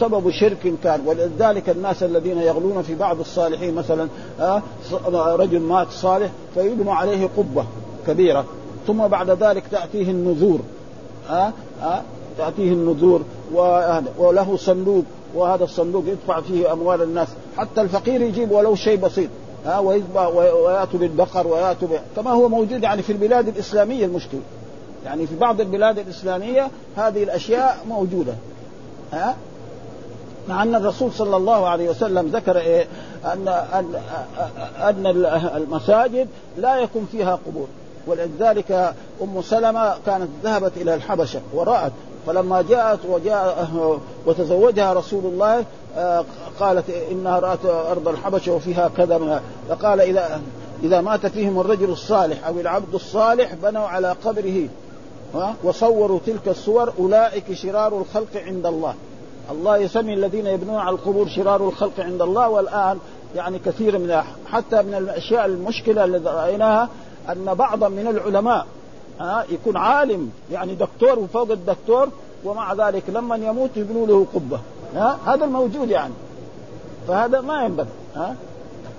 سبب 0.00 0.30
شرك 0.30 0.74
كان. 0.82 1.00
ولذلك 1.06 1.68
الناس 1.68 2.02
الذين 2.02 2.38
يغلون 2.38 2.82
في 2.82 2.94
بعض 2.94 3.20
الصالحين 3.20 3.74
مثلا 3.74 4.08
رجل 5.14 5.60
مات 5.60 5.90
صالح 5.90 6.30
فيبنى 6.54 6.90
عليه 6.90 7.28
قبة 7.36 7.64
كبيرة. 8.06 8.44
ثم 8.86 9.06
بعد 9.06 9.30
ذلك 9.30 9.62
تأتيه 9.70 10.10
النذور 10.10 10.60
ها 11.28 11.52
ها 11.82 12.02
تأتيه 12.38 12.72
النذور 12.72 13.22
وله 14.18 14.56
صندوق 14.56 15.04
وهذا 15.34 15.64
الصندوق 15.64 16.04
يدفع 16.06 16.40
فيه 16.40 16.72
أموال 16.72 17.02
الناس. 17.02 17.28
حتى 17.56 17.80
الفقير 17.80 18.20
يجيب 18.20 18.50
ولو 18.50 18.74
شيء 18.74 18.96
بسيط 18.96 19.30
ها 19.66 19.78
ويذبح 19.78 20.26
ويأتوا 20.34 21.00
بالبقر 21.00 21.46
ويأتوا 21.46 21.88
كما 22.16 22.30
هو 22.30 22.48
موجود 22.48 22.82
يعني 22.82 23.02
في 23.02 23.12
البلاد 23.12 23.48
الإسلامية 23.48 24.04
المشكلة 24.04 24.40
يعني 25.04 25.26
في 25.26 25.36
بعض 25.36 25.60
البلاد 25.60 25.98
الإسلامية 25.98 26.70
هذه 26.96 27.22
الأشياء 27.22 27.84
موجودة 27.88 28.34
ها 29.12 29.36
مع 30.48 30.62
أن 30.62 30.74
الرسول 30.74 31.12
صلى 31.12 31.36
الله 31.36 31.68
عليه 31.68 31.90
وسلم 31.90 32.26
ذكر 32.26 32.58
إيه؟ 32.58 32.86
ان 33.24 33.48
ان 33.48 33.94
أن 34.82 35.06
المساجد 35.56 36.28
لا 36.58 36.76
يكون 36.76 37.08
فيها 37.12 37.38
قبور. 37.46 37.66
ولذلك 38.06 38.94
أم 39.22 39.42
سلمة 39.42 39.94
كانت 40.06 40.28
ذهبت 40.44 40.72
إلى 40.76 40.94
الحبشة 40.94 41.40
ورأت. 41.52 41.92
فلما 42.26 42.62
جاءت 42.62 42.98
وجاء 43.08 43.68
وتزوجها 44.26 44.92
رسول 44.92 45.24
الله 45.24 45.64
قالت 46.60 46.90
إنها 47.10 47.38
رأت 47.38 47.66
أرض 47.66 48.08
الحبشة 48.08 48.52
وفيها 48.52 48.90
كذا 48.96 49.42
فقال 49.68 50.00
اذا 50.00 50.40
إذا 50.82 51.00
مات 51.00 51.26
فيهم 51.26 51.60
الرجل 51.60 51.90
الصالح 51.90 52.46
أو 52.46 52.60
العبد 52.60 52.94
الصالح 52.94 53.54
بنوا 53.54 53.86
على 53.86 54.16
قبره 54.24 54.68
وصوروا 55.64 56.18
تلك 56.26 56.48
الصور 56.48 56.92
أولئك 56.98 57.52
شرار 57.52 57.98
الخلق 57.98 58.36
عند 58.46 58.66
الله. 58.66 58.94
الله 59.50 59.76
يسمي 59.76 60.14
الذين 60.14 60.46
يبنون 60.46 60.76
على 60.76 60.90
القبور 60.90 61.28
شرار 61.28 61.68
الخلق 61.68 62.00
عند 62.00 62.22
الله 62.22 62.48
والآن 62.48 62.98
يعني 63.36 63.58
كثير 63.58 63.98
من 63.98 64.22
حتى 64.46 64.82
من 64.82 64.94
الأشياء 64.94 65.46
المشكلة 65.46 66.04
التي 66.04 66.28
رأيناها 66.28 66.88
أن 67.28 67.54
بعضا 67.54 67.88
من 67.88 68.06
العلماء 68.06 68.66
ها 69.20 69.44
يكون 69.50 69.76
عالم 69.76 70.30
يعني 70.52 70.74
دكتور 70.74 71.18
وفوق 71.18 71.50
الدكتور 71.50 72.08
ومع 72.44 72.74
ذلك 72.74 73.02
لما 73.08 73.36
يموت 73.36 73.70
يبنوا 73.76 74.06
له 74.06 74.26
قبة. 74.34 74.60
ها 74.94 75.18
هذا 75.26 75.44
الموجود 75.44 75.90
يعني. 75.90 76.14
فهذا 77.08 77.40
ما 77.40 77.64
ينبغي. 77.64 77.88
ها 78.16 78.36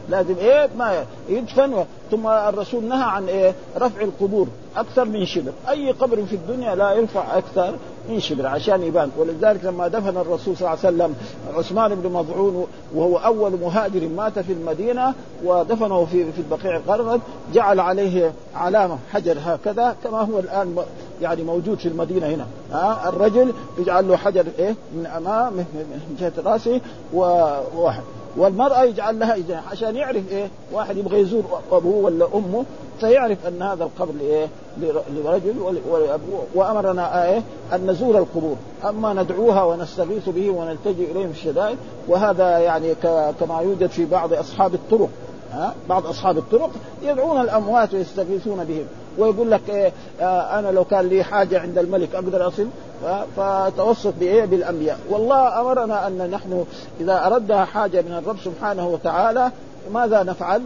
لازم 0.10 0.36
إيه 0.40 0.70
ما 0.78 1.06
يدفن. 1.30 1.86
ثم 2.12 2.28
الرسول 2.28 2.84
نهى 2.84 3.04
عن 3.04 3.28
إيه 3.28 3.54
رفع 3.78 4.02
القبور 4.02 4.48
أكثر 4.78 5.06
من 5.06 5.26
شبر. 5.26 5.52
أي 5.70 5.92
قبر 5.92 6.26
في 6.26 6.36
الدنيا 6.36 6.76
لا 6.76 6.92
يرفع 6.92 7.38
أكثر 7.38 7.76
من 8.10 8.20
شبر 8.20 8.48
عشان 8.48 8.84
يبان. 8.84 9.12
ولذلك 9.18 9.66
لما 9.66 9.88
دفن 9.88 10.18
الرسول 10.18 10.58
صلى 10.58 10.68
الله 10.68 10.70
عليه 10.70 10.80
وسلم 10.80 11.16
عثمان 11.58 11.96
بن 11.96 12.12
مضعون 12.12 12.68
وهو 12.96 13.18
أول 13.18 13.52
مهاجر 13.52 14.08
مات 14.08 14.40
في 14.40 14.54
المدينة 14.54 15.14
ودفنه 15.44 16.06
في 16.06 16.32
في 16.32 16.40
البقيع 16.40 16.76
الغرغد 16.76 17.22
جعل 17.54 17.80
عليه 17.80 18.34
علامة 18.56 18.98
حجر 19.12 19.38
هكذا 19.46 19.96
كما 20.04 20.22
هو 20.22 20.40
الآن 20.40 20.76
يعني 21.22 21.44
موجود 21.44 21.78
في 21.80 21.88
المدينة 21.88 22.28
هنا. 22.28 22.46
ها 22.72 23.10
الرجل 23.10 23.54
يجعل 23.78 24.08
له 24.08 24.18
حجر 24.18 24.46
إيه 24.60 24.76
من 24.94 25.06
امام 25.06 25.54
من 25.54 26.18
جهة 26.20 26.52
رأسه 26.52 26.82
وواحد. 27.14 28.04
والمرأة 28.38 28.84
يجعل 28.84 29.20
لها 29.20 29.36
إجناح 29.36 29.72
عشان 29.72 29.96
يعرف 29.96 30.32
إيه؟ 30.32 30.48
واحد 30.74 30.98
يبغى 30.98 31.20
يزور 31.20 31.44
أبوه 31.72 32.06
ولا 32.06 32.28
أمه 32.36 32.66
فيعرف 33.00 33.48
أن 33.48 33.62
هذا 33.62 33.84
القبر 33.84 34.14
إيه 34.22 34.48
لرجل 35.16 35.54
وأمرنا 36.56 37.30
إيه؟ 37.30 37.42
أن 37.74 37.90
نزور 37.90 38.18
القبور. 38.18 38.56
أما 38.90 39.14
ندعوها 39.14 39.64
ونستغيث 39.64 40.30
به 40.30 40.50
ونلتجئ 40.50 41.12
إليهم 41.12 41.32
في 41.32 41.40
الشدائد 41.40 41.78
وهذا 42.08 42.58
يعني 42.58 42.96
كما 43.40 43.62
يوجد 43.62 43.90
في 43.90 44.06
بعض 44.06 44.34
أصحاب 44.34 44.74
الطرق. 44.74 45.10
ها؟ 45.52 45.74
بعض 45.90 46.08
أصحاب 46.08 46.38
الطرق 46.38 46.70
يدعون 47.04 47.42
الأموات 47.42 47.94
ويستغيثون 47.94 48.64
بهم. 48.64 48.86
ويقول 49.18 49.52
لك 49.52 49.62
إيه 49.70 49.92
آه 50.22 50.60
أنا 50.60 50.68
لو 50.68 50.84
كان 50.84 51.08
لي 51.08 51.24
حاجة 51.24 51.60
عند 51.60 51.78
الملك 51.78 52.16
أقدر 52.16 52.48
أصل 52.48 52.68
فتوسط 53.38 54.14
بإيه؟ 54.20 54.46
بالأنبياء. 54.46 55.00
والله 55.10 55.62
أمرنا 55.62 56.08
أن 56.08 56.30
نحن 56.32 56.66
إذا 57.02 57.26
أردنا 57.26 57.66
حاجة 57.66 58.02
من 58.02 58.18
الرب 58.18 58.38
سبحانه 58.46 58.88
وتعالى 58.88 59.52
ماذا 59.94 60.24
نفعل؟ 60.24 60.62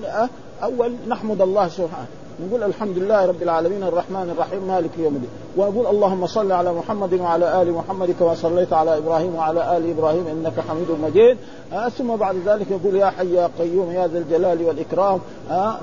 أول 0.64 0.94
نحمد 1.08 1.42
الله 1.42 1.68
سبحانه. 1.68 2.08
نقول 2.40 2.64
الحمد 2.64 2.98
لله 2.98 3.26
رب 3.26 3.44
العالمين 3.44 3.84
الرحمن 3.84 4.30
الرحيم 4.30 4.68
مالك 4.68 4.90
يوم 4.98 5.16
الدين. 5.16 5.30
ونقول 5.58 5.88
اللهم 5.88 6.28
صل 6.28 6.52
على 6.52 6.74
محمد 6.74 7.14
وعلى 7.14 7.62
آل 7.62 7.72
محمد 7.72 8.12
كما 8.20 8.36
صليت 8.36 8.74
على 8.74 8.98
إبراهيم 8.98 9.36
وعلى 9.36 9.78
آل 9.78 9.90
إبراهيم 9.90 10.28
إنك 10.28 10.60
حميد 10.60 10.88
مجيد. 11.04 11.38
آه 11.74 11.90
ثم 11.90 12.16
بعد 12.16 12.36
ذلك 12.46 12.72
يقول 12.72 12.96
يا 12.96 13.10
حي 13.10 13.34
يا 13.34 13.50
قيوم 13.60 13.92
يا 13.92 14.08
ذا 14.08 14.18
الجلال 14.20 14.64
والإكرام 14.64 15.20
آه 15.52 15.76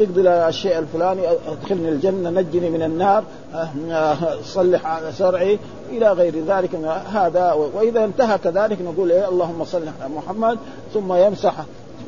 اقضي 0.00 0.28
الشيء 0.28 0.78
الفلاني 0.78 1.22
أدخلني 1.28 1.88
الجنة 1.88 2.30
نجني 2.30 2.70
من 2.70 2.82
النار 2.82 3.24
آه 3.54 4.16
صلح 4.44 4.86
على 4.86 5.12
شرعي 5.12 5.58
إلى 5.90 6.12
غير 6.12 6.44
ذلك 6.44 6.74
هذا 7.12 7.52
وإذا 7.52 8.04
انتهى 8.04 8.38
كذلك 8.38 8.82
نقول 8.82 9.12
إيه 9.12 9.28
اللهم 9.28 9.64
صل 9.64 9.82
على 10.00 10.14
محمد 10.16 10.58
ثم 10.94 11.12
يمسح 11.14 11.54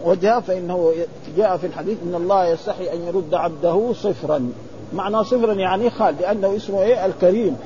وجهه 0.05 0.41
فإنه 0.41 0.93
جاء 1.37 1.57
في 1.57 1.67
الحديث 1.67 1.99
إن 2.05 2.15
الله 2.15 2.47
يستحي 2.47 2.93
أن 2.93 3.07
يرد 3.07 3.35
عبده 3.35 3.93
صفرا. 3.93 4.53
معنى 4.93 5.25
صفرا 5.25 5.53
يعني 5.53 5.91
خال 5.91 6.15
لأنه 6.21 6.57
اسمه 6.57 6.83
إيه؟ 6.83 7.07
الكريم 7.07 7.57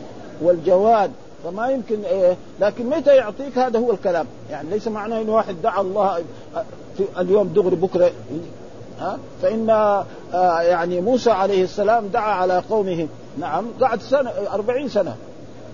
والجواد. 0.42 1.10
فما 1.44 1.68
يمكن 1.68 2.04
إيه 2.04 2.36
لكن 2.60 2.86
متى 2.86 3.16
يعطيك؟ 3.16 3.58
هذا 3.58 3.78
هو 3.78 3.90
الكلام. 3.90 4.26
يعني 4.50 4.70
ليس 4.70 4.88
معناه 4.88 5.20
انه 5.20 5.34
واحد 5.34 5.62
دعا 5.62 5.80
الله 5.80 6.18
في 6.96 7.04
اليوم 7.18 7.48
دغري 7.48 7.76
بكرة. 7.76 8.10
ها؟ 9.00 9.18
فإن 9.42 9.70
آه 9.70 10.60
يعني 10.60 11.00
موسى 11.00 11.30
عليه 11.30 11.64
السلام 11.64 12.06
دعا 12.06 12.32
على 12.32 12.62
قومه. 12.70 13.08
نعم 13.38 13.64
قعد 13.80 14.00
سنة 14.00 14.30
أربعين 14.52 14.88
سنة. 14.88 15.16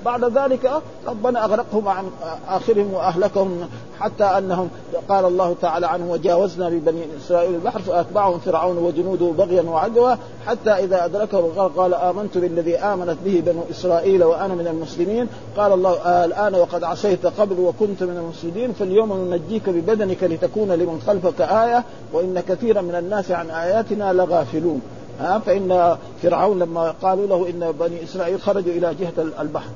بعد 0.05 0.25
ذلك 0.25 0.71
ربنا 1.09 1.45
أغرقهم 1.45 1.89
عن 1.89 2.05
آخرهم 2.49 2.95
وأهلكهم 2.95 3.69
حتى 4.01 4.25
أنهم 4.25 4.69
قال 5.09 5.25
الله 5.25 5.57
تعالى 5.63 5.87
عنه 5.87 6.11
وجاوزنا 6.13 6.69
ببني 6.69 7.03
إسرائيل 7.25 7.55
البحر 7.55 7.79
فأتبعهم 7.79 8.39
فرعون 8.39 8.79
وجنوده 8.79 9.27
بغيا 9.27 9.63
وعدوى 9.63 10.17
حتى 10.47 10.71
إذا 10.71 11.05
ادركه 11.05 11.39
الغرق 11.39 11.77
قال 11.77 11.95
آمنت 11.95 12.39
بالذي 12.39 12.79
آمنت 12.79 13.17
به 13.25 13.43
بنو 13.47 13.63
إسرائيل 13.71 14.25
وأنا 14.25 14.55
من 14.55 14.67
المسلمين. 14.67 15.29
قال 15.57 15.73
الله 15.73 15.93
آه 15.93 16.25
الآن 16.25 16.55
وقد 16.55 16.85
عصيت 16.85 17.27
قبل 17.27 17.61
وكنت 17.61 18.03
من 18.03 18.17
المفسدين 18.17 18.73
فاليوم 18.73 19.13
ننجيك 19.13 19.69
ببدنك 19.69 20.25
لتكون 20.25 20.73
لمن 20.73 21.03
خلفك 21.07 21.41
آية 21.41 21.85
وإن 22.13 22.41
كثيرا 22.49 22.81
من 22.81 22.95
الناس 22.95 23.31
عن 23.31 23.51
آياتنا 23.51 24.13
لغافلون. 24.13 24.81
ها 25.21 25.39
فإن 25.39 25.97
فرعون 26.23 26.59
لما 26.59 26.95
قالوا 27.03 27.27
له 27.27 27.51
إن 27.51 27.73
بني 27.81 28.05
إسرائيل 28.05 28.41
خرجوا 28.41 28.73
إلى 28.73 28.95
جهة 28.95 29.27
البحر. 29.41 29.71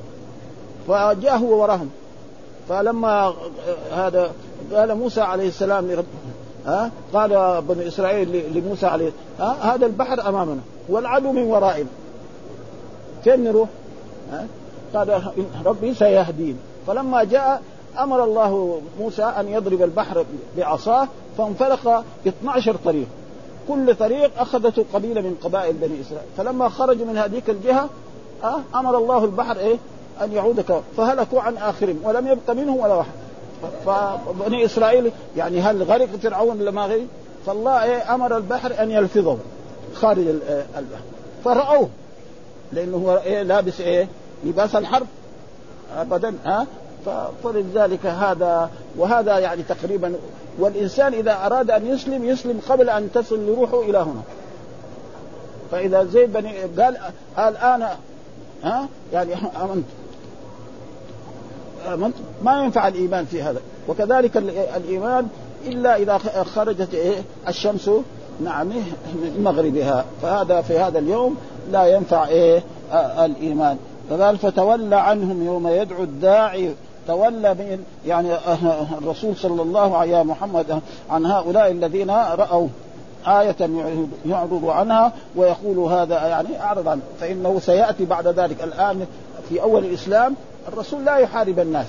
فجاء 0.89 1.37
هو 1.37 1.63
وراهم. 1.63 1.91
فلما 2.69 3.35
هذا 3.93 4.31
قال 4.73 4.95
موسى 4.95 5.21
عليه 5.21 5.49
السلام 5.49 5.91
لرب 5.91 6.05
ها 6.67 6.91
قال 7.15 7.63
بنو 7.63 7.89
إسرائيل 7.89 8.59
لموسى 8.59 8.87
عليه 8.87 9.13
ها 9.39 9.75
هذا 9.75 9.87
البحر 9.87 10.29
أمامنا 10.29 10.61
والعدو 10.89 11.33
من 11.33 11.43
ورائنا 11.43 11.89
فين 13.25 13.45
نروح؟ 13.45 13.69
ها 14.33 14.47
قال 14.95 15.33
ربي 15.65 15.95
سيهدين. 15.95 16.59
فلما 16.87 17.25
جاء 17.25 17.63
أمر 17.99 18.25
الله 18.25 18.81
موسى 19.01 19.23
أن 19.23 19.49
يضرب 19.49 19.83
البحر 19.83 20.25
بعصاه 20.57 21.09
فانفلق 21.39 22.05
12 22.27 22.77
طريق. 22.85 23.07
كل 23.69 23.95
طريق 23.95 24.41
أخذته 24.41 24.85
قبيلة 24.95 25.21
من 25.21 25.37
قبائل 25.45 25.73
بني 25.73 26.01
إسرائيل. 26.01 26.29
فلما 26.37 26.69
خرجوا 26.69 27.07
من 27.07 27.19
هذيك 27.19 27.51
الجهة 27.51 27.89
أمر 28.75 28.99
الله 28.99 29.25
البحر 29.25 29.57
إيه؟ 29.57 29.77
أن 30.23 30.33
يعود 30.33 30.83
فهلكوا 30.97 31.41
عن 31.41 31.57
اخرهم 31.57 32.01
ولم 32.05 32.29
يبق 32.29 32.51
منهم 32.51 32.77
ولا 32.77 32.95
واحد. 32.95 33.13
فبني 33.87 34.65
إسرائيل 34.65 35.13
يعني 35.37 35.61
هل 35.61 35.83
غرق 35.83 36.09
فرعون 36.23 36.61
ولا 36.61 36.71
ما 36.71 36.87
غرق؟ 36.87 37.07
فالله 37.47 37.85
إيه 37.85 38.15
أمر 38.15 38.37
البحر 38.37 38.73
أن 38.83 38.91
يلفظه 38.91 39.39
خارج 39.95 40.27
البحر. 40.79 41.03
فراوه 41.45 41.89
لأنه 42.73 42.97
هو 42.97 43.17
إيه 43.17 43.43
لابس 43.43 43.81
إيه 43.81 44.09
لباس 44.45 44.77
الحرب. 44.77 45.07
ابدا 45.97 46.35
ها؟ 46.45 46.67
فلذلك 47.45 48.07
هذا 48.07 48.71
وهذا 48.97 49.39
يعني 49.39 49.63
تقريبا 49.63 50.15
والإنسان 50.59 51.15
إذا 51.15 51.47
أراد 51.47 51.71
أن 51.71 51.87
يسلم 51.87 52.25
يسلم 52.25 52.61
قبل 52.69 52.91
أن 52.91 53.13
تصل 53.13 53.47
لروحه 53.47 53.81
إلى 53.81 53.99
هنا. 53.99 54.23
فإذا 55.71 56.05
زي 56.05 56.27
بني 56.27 56.61
قال 56.61 56.97
الآن 57.39 57.89
ها؟ 58.65 58.89
يعني 59.13 59.35
أمنت. 59.35 59.85
آمنت؟ 61.95 62.15
ما 62.43 62.65
ينفع 62.65 62.89
الإيمان 62.89 63.25
في 63.25 63.43
هذا. 63.43 63.61
وكذلك 63.89 64.37
الإيمان 64.77 65.29
إلا 65.67 65.97
إذا 65.97 66.19
خرجت 66.55 66.95
إيه؟ 66.95 67.17
الشمس 67.49 67.91
نعم 68.41 68.67
من 68.67 69.41
مغربها. 69.45 70.05
فهذا 70.23 70.61
في 70.61 70.79
هذا 70.79 70.99
اليوم 70.99 71.37
لا 71.73 71.87
ينفع 71.87 72.29
إيه؟ 72.29 72.63
الإيمان. 73.25 73.77
فقال 74.11 74.39
فتولى 74.39 74.97
عنهم 74.97 75.47
يوم 75.47 75.69
يدعو 75.69 76.03
الداعي. 76.03 76.75
تولى 77.09 77.55
من 77.55 77.85
يعني 78.07 78.29
الرسول 78.99 79.37
صلى 79.37 79.63
الله 79.63 79.97
عليه 79.97 80.23
محمد 80.23 80.81
عن 81.11 81.27
هؤلاء 81.27 81.71
الذين 81.71 82.11
رأوا 82.11 82.69
آية 83.27 83.57
يعرض 84.27 84.65
عنها 84.69 85.13
ويقول 85.37 85.79
هذا 85.79 86.15
يعني 86.15 86.61
أعرض 86.61 86.89
عنه. 86.89 87.03
فإنه 87.21 87.61
سيأتي 87.61 88.05
بعد 88.05 88.29
ذلك 88.29 88.65
الآن 88.65 89.07
في 89.49 89.63
أول 89.63 89.85
الإسلام 89.85 90.35
الرسول 90.69 91.05
لا 91.05 91.17
يحارب 91.17 91.59
الناس 91.59 91.87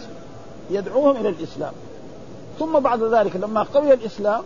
يدعوهم 0.72 1.16
إلى 1.18 1.30
الإسلام. 1.30 1.72
ثم 2.60 2.80
بعد 2.80 3.04
ذلك 3.04 3.36
لما 3.36 3.64
قوي 3.64 3.94
الإسلام 3.94 4.42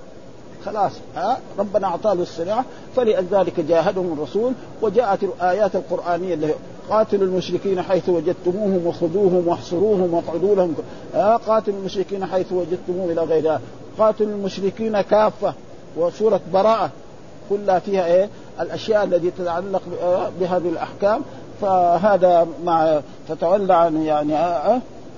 خلاص 0.66 0.92
ها 1.16 1.38
ربنا 1.60 1.88
أعطاه 1.88 2.14
السلاح 2.14 2.66
فلذلك 2.96 3.60
جاهدهم 3.60 4.14
الرسول 4.14 4.54
وجاءت 4.82 5.24
الآيات 5.24 5.76
القرآنية 5.76 6.34
اللي 6.34 6.54
قاتلوا 6.90 7.28
المشركين 7.28 7.82
حيث 7.82 8.10
وجدتموهم 8.10 8.88
وخذوهم 8.88 9.48
واحصروهم 9.48 10.14
واقعدوا 10.14 10.56
لهم 10.56 10.76
ها 11.14 11.38
قاتلوا 11.38 11.78
المشركين 11.80 12.26
حيث 12.26 12.52
وجدتموهم 12.52 13.10
إلى 13.10 13.22
غيرها 13.22 13.62
قاتلوا 13.98 14.32
المشركين 14.32 15.02
كافة 15.02 15.54
وسورة 15.98 16.42
براءة 16.54 16.90
كلها 17.50 17.80
فيها 17.80 18.06
إيه؟ 18.06 18.30
الأشياء 18.60 19.04
التي 19.04 19.32
تتعلق 19.32 19.82
بهذه 20.40 20.70
الأحكام. 20.70 21.22
فهذا 21.62 22.48
مع 22.64 23.00
تتولى 23.30 23.74
عنه 23.74 24.06
يعني 24.06 24.32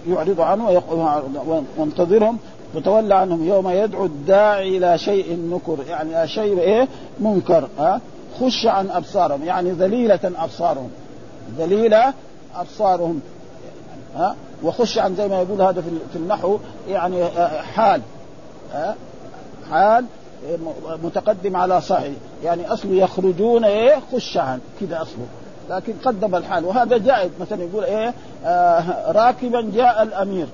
يعرض 0.08 0.42
عنه 0.42 0.82
وانتظرهم. 1.78 2.38
وتولى 2.76 3.16
عنهم 3.16 3.48
يوم 3.48 3.70
يدعو 3.70 4.06
الداعي 4.06 4.78
إلى 4.78 4.98
شيء 4.98 5.40
نكر 5.52 5.78
يعني 5.90 6.28
شيء 6.28 6.60
إيه؟ 6.60 6.88
منكر 7.20 7.68
ها 7.80 8.02
خش 8.42 8.66
عن 8.66 8.90
أبصارهم 8.90 9.44
يعني 9.44 9.72
ذليلة 9.72 10.20
أبصارهم 10.24 10.90
ذليلة 11.58 12.14
أبصارهم 12.56 13.22
ها 14.16 14.36
وخش 14.64 14.98
عن 14.98 15.16
زي 15.16 15.28
ما 15.28 15.42
يقول 15.42 15.62
هذا 15.62 15.84
في 16.12 16.16
النحو 16.16 16.58
يعني 16.90 17.26
حال 17.76 18.02
ها 18.74 18.96
حال 19.72 20.06
متقدم 21.04 21.56
على 21.56 21.82
صحيح 21.82 22.14
يعني 22.44 22.74
اصله 22.74 22.94
يخرجون 22.94 23.64
إيه؟ 23.66 24.00
خشعا 24.14 24.60
كذا 24.80 25.02
أصله. 25.02 25.26
لكن 25.72 25.94
قدم 26.06 26.36
الحال. 26.36 26.66
وهذا 26.66 26.98
جائز. 26.98 27.32
مثلا 27.42 27.64
يقول 27.64 27.84
إيه 27.84 28.14
آه 28.46 29.12
راكبا 29.12 29.72
جاء 29.74 30.04
الأمير. 30.04 30.48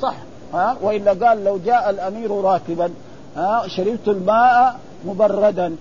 صح. 0.00 0.14
ها؟ 0.54 0.76
وإلا 0.82 1.26
قال 1.26 1.44
لو 1.44 1.58
جاء 1.66 1.90
الأمير 1.90 2.30
راكبا. 2.30 2.90
ها؟ 3.36 3.64
شربت 3.68 4.08
الماء 4.08 4.76
مبردا. 5.06 5.76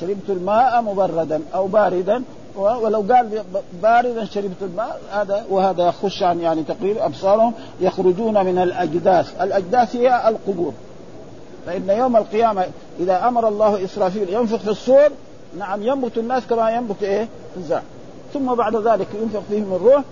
شربت 0.00 0.28
الماء 0.28 0.82
مبردا 0.82 1.40
أو 1.54 1.66
باردا. 1.66 2.22
ولو 2.56 3.04
قال 3.12 3.42
باردا 3.82 4.24
شربت 4.24 4.62
الماء 4.62 5.00
هذا 5.12 5.44
وهذا 5.50 5.88
يخش 5.88 6.22
عن 6.22 6.40
يعني 6.40 6.62
تقريبا 6.62 7.06
أبصارهم. 7.06 7.52
يخرجون 7.80 8.44
من 8.44 8.58
الأجداث، 8.58 9.42
الأجداث 9.42 9.96
هي 9.96 10.28
القبور. 10.28 10.72
فإن 11.66 11.90
يوم 11.90 12.16
القيامة 12.16 12.66
إذا 13.00 13.28
أمر 13.28 13.48
الله 13.48 13.84
إسرافيل 13.84 14.30
ينفخ 14.30 14.56
في 14.56 14.70
الصور 14.70 15.08
نعم 15.58 15.82
ينبت 15.82 16.18
الناس 16.18 16.42
كما 16.46 16.70
ينبت 16.70 17.02
إيه؟ 17.02 17.28
الزرع. 17.56 17.82
ثم 18.38 18.54
بعد 18.54 18.76
ذلك 18.76 19.06
ينفخ 19.22 19.40
فيهم 19.48 19.74
الروح 19.74 20.02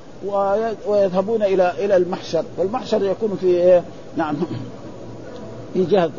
ويذهبون 0.86 1.42
إلى 1.42 1.72
إلى 1.78 1.96
المحشر. 1.96 2.44
والمحشر 2.58 3.02
يكون 3.02 3.38
في 3.40 3.46
إيه؟ 3.46 3.84
نعم. 4.16 4.36
في 5.74 5.84
جهة 5.84 6.10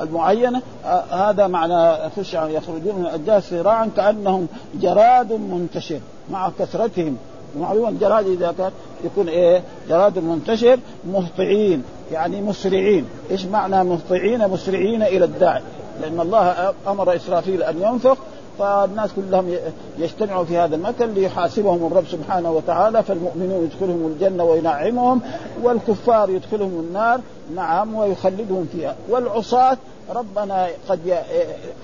المعينة. 0.00 0.62
هذا 1.10 1.46
معنى 1.46 2.10
خش 2.16 2.34
يخرجون 2.34 2.94
من 2.94 3.06
الأجداث 3.06 3.50
صراعا 3.50 3.90
كأنهم 3.96 4.46
جراد 4.74 5.32
منتشر 5.32 6.00
مع 6.30 6.50
كثرتهم. 6.58 7.16
معلومة 7.60 7.88
الجراد 7.88 8.26
إذا 8.26 8.54
كان 8.58 8.70
يكون 9.04 9.28
إيه؟ 9.28 9.62
جراد 9.88 10.18
منتشر 10.18 10.78
مهطعين 11.12 11.82
يعني 12.12 12.40
مسرعين. 12.40 13.04
إيش 13.30 13.44
معنى 13.44 13.84
مهطعين؟ 13.84 14.48
مسرعين 14.48 15.02
إلى 15.02 15.24
الداعي. 15.24 15.62
لأن 16.02 16.20
الله 16.20 16.72
أمر 16.88 17.16
إسرافيل 17.16 17.62
أن 17.62 17.82
ينفخ 17.82 18.16
فالناس 18.58 19.10
كلهم 19.16 19.54
يجتمعوا 19.98 20.44
في 20.44 20.58
هذا 20.58 20.76
المكان 20.76 21.14
ليحاسبهم 21.14 21.86
الرب 21.86 22.04
سبحانه 22.10 22.50
وتعالى 22.50 23.02
فالمؤمنون 23.02 23.64
يدخلهم 23.64 24.06
الجنة 24.06 24.44
وينعمهم 24.44 25.20
والكفار 25.62 26.30
يدخلهم 26.30 26.84
النار 26.88 27.20
نعم 27.54 27.94
ويخلدهم 27.94 28.68
فيها. 28.72 28.94
والعصاة 29.08 29.76
ربنا 30.14 30.68
قد 30.88 31.18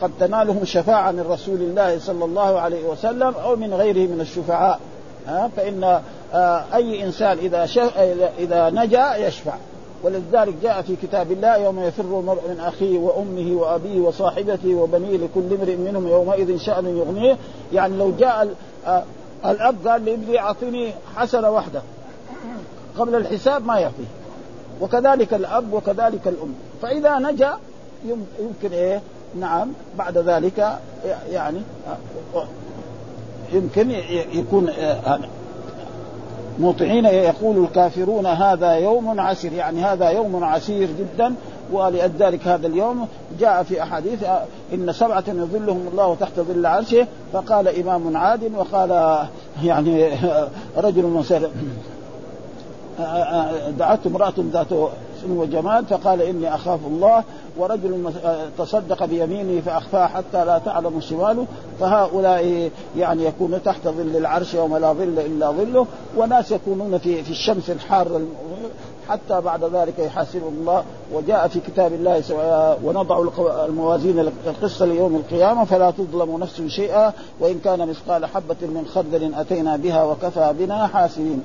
قد 0.01 0.11
تنالهم 0.21 0.65
شفاعة 0.65 1.11
من 1.11 1.27
رسول 1.31 1.61
الله 1.61 1.99
صلى 1.99 2.25
الله 2.25 2.61
عليه 2.61 2.89
وسلم 2.89 3.35
أو 3.45 3.57
من 3.57 3.75
غيره 3.75 4.11
من 4.11 4.21
الشفعاء. 4.21 4.81
ها 5.27 5.51
فإن 5.57 6.01
أي 6.75 7.05
إنسان 7.05 7.39
إذا 7.39 7.69
إذا 8.39 8.71
نجا 8.71 9.17
يشفع. 9.17 9.55
ولذلك 10.03 10.55
جاء 10.63 10.83
في 10.83 10.97
كتاب 10.97 11.33
الله 11.33 11.57
يوم 11.57 11.81
يفر 11.81 12.03
المرء 12.03 12.49
من 12.49 12.61
أخيه 12.61 12.99
وأمه 12.99 13.61
وأبيه 13.61 14.01
وصاحبته 14.01 14.75
وبنيه 14.75 15.17
لكل 15.17 15.55
امرئ 15.61 15.77
منهم 15.77 16.09
يومئذ 16.09 16.59
شأن 16.59 16.97
يغنيه. 16.97 17.37
يعني 17.73 17.97
لو 17.97 18.13
جاء 18.19 18.55
الأب 19.47 19.89
قال 19.89 20.05
لابني 20.05 20.39
أعطني 20.39 20.93
حسنة 21.17 21.51
واحدة 21.51 21.83
قبل 22.99 23.15
الحساب 23.15 23.67
ما 23.67 23.79
يعطيه. 23.79 24.11
وكذلك 24.81 25.35
الأب 25.35 25.73
وكذلك 25.73 26.29
الأم. 26.29 26.55
فإذا 26.83 27.19
نجا 27.19 27.59
يمكن 28.05 28.73
إيه؟ 28.73 29.01
نعم 29.41 29.69
بعد 29.99 30.19
ذلك 30.19 30.79
يعني 31.31 31.61
يمكن 33.53 33.91
يكون 34.33 34.69
مطعين 36.59 37.05
يقول 37.05 37.65
الكافرون 37.65 38.27
هذا 38.27 38.73
يوم 38.73 39.21
عسير 39.21 39.53
يعني 39.53 39.83
هذا 39.83 40.11
يوم 40.11 40.45
عسير 40.45 40.89
جدا 40.99 41.35
ولذلك 41.73 42.49
هذا 42.49 42.67
اليوم 42.67 43.09
جاء 43.41 43.63
في 43.63 43.83
أحاديث 43.83 44.25
إن 44.75 44.93
سبعة 44.93 45.25
يظلهم 45.29 45.89
الله 45.93 46.15
تحت 46.21 46.41
ظل 46.41 46.67
عرشه 46.67 47.07
فقال 47.33 47.69
إمام 47.81 48.17
عاد 48.17 48.53
وقال 48.55 49.19
يعني 49.65 50.09
رجل 50.77 51.03
مسلم 51.03 51.51
دعته 53.79 54.09
امرأة 54.09 54.35
ذات 54.53 54.69
سن 55.23 55.31
وجمال 55.31 55.87
فقال 55.87 56.23
إني 56.23 56.55
أخاف 56.55 56.81
الله 56.87 57.25
ورجل 57.57 58.13
تصدق 58.59 59.05
بيمينه 59.05 59.61
فاخفاها 59.61 60.07
حتى 60.07 60.45
لا 60.45 60.59
تعلم 60.59 61.01
شماله 61.01 61.47
فهؤلاء 61.81 62.71
يعني 62.97 63.25
يكونون 63.25 63.63
تحت 63.63 63.89
ظل 63.89 64.17
العرش 64.17 64.55
يوم 64.55 64.77
لا 64.77 64.93
ظل 64.93 65.19
إلا 65.19 65.51
ظله 65.51 65.87
وناس 66.17 66.51
يكونون 66.53 66.99
في 66.99 67.23
في 67.23 67.31
الشمس 67.31 67.71
الحارة 67.71 68.21
حتى 69.09 69.41
بعد 69.41 69.65
ذلك 69.65 69.99
يحاسبهم 69.99 70.55
الله. 70.61 70.85
وجاء 71.13 71.49
في 71.49 71.61
كتاب 71.61 71.93
الله 71.93 72.23
ونضع 72.85 73.25
الموازين 73.65 74.19
القسط 74.47 74.83
ليوم 74.83 75.17
القيامة 75.17 75.65
فلا 75.65 75.91
تظلم 75.91 76.39
نفس 76.39 76.63
شيئا 76.63 77.13
وإن 77.41 77.61
كان 77.65 77.89
مثقال 77.89 78.27
حبة 78.27 78.57
من 78.63 78.87
خردل 78.95 79.35
أتينا 79.35 79.77
بها 79.77 80.05
وكفى 80.05 80.55
بنا 80.59 80.87
حاسبين. 80.87 81.43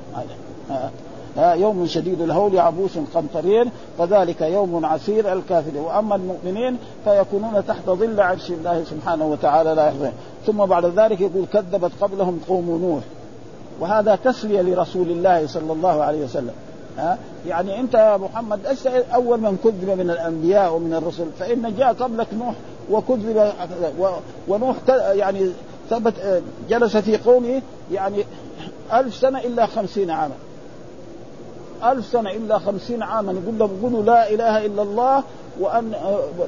يوم 1.38 1.86
شديد 1.86 2.22
الهول 2.22 2.60
عبوس 2.60 2.98
قمطرير 3.14 3.68
فذلك 3.98 4.42
يوم 4.42 4.86
عسير 4.86 5.34
الكافر 5.34 5.78
وأما 5.78 6.16
المؤمنين 6.16 6.78
فيكونون 7.04 7.66
تحت 7.68 7.86
ظل 7.86 8.20
عرش 8.20 8.52
الله 8.52 8.84
سبحانه 8.84 9.26
وتعالى 9.26 9.74
لا 9.76 9.88
يحزن 9.88 10.12
ثم 10.46 10.66
بعد 10.66 10.86
ذلك 10.86 11.22
يقول 11.22 11.46
كذبت 11.54 11.92
قبلهم 12.02 12.40
قوم 12.48 12.82
نوح. 12.82 13.04
وهذا 13.80 14.16
تسلية 14.16 14.62
لرسول 14.62 15.10
الله 15.10 15.48
صلى 15.48 15.74
الله 15.74 16.04
عليه 16.04 16.26
وسلم. 16.26 16.54
ها 16.98 17.18
يعني 17.48 17.80
أنت 17.80 17.94
يا 17.94 18.18
محمد 18.18 18.60
أول 19.16 19.42
من 19.42 19.58
كذب 19.64 19.90
من 20.00 20.10
الأنبياء 20.10 20.74
ومن 20.74 20.94
الرسل 20.94 21.26
فإن 21.40 21.76
جاء 21.78 21.94
قبلك 21.94 22.28
نوح 22.34 22.54
وكذب 22.92 23.52
ونوح 24.48 24.76
يعني 25.12 25.52
ثبت 25.90 26.14
جلس 26.70 26.98
في 26.98 27.18
قومه 27.18 27.62
يعني 27.92 28.24
ألف 28.94 29.16
سنة 29.16 29.40
إلا 29.40 29.66
خمسين 29.66 30.10
عاما. 30.10 30.36
ألف 31.84 32.06
سنة 32.06 32.32
إلا 32.32 32.60
خمسين 32.60 33.04
عاما 33.04 33.32
يقول 33.32 33.60
لهم 33.60 33.80
قولوا 33.84 34.04
لا 34.04 34.30
إله 34.30 34.66
إلا 34.66 34.82
الله 34.82 35.24
وأن 35.60 35.92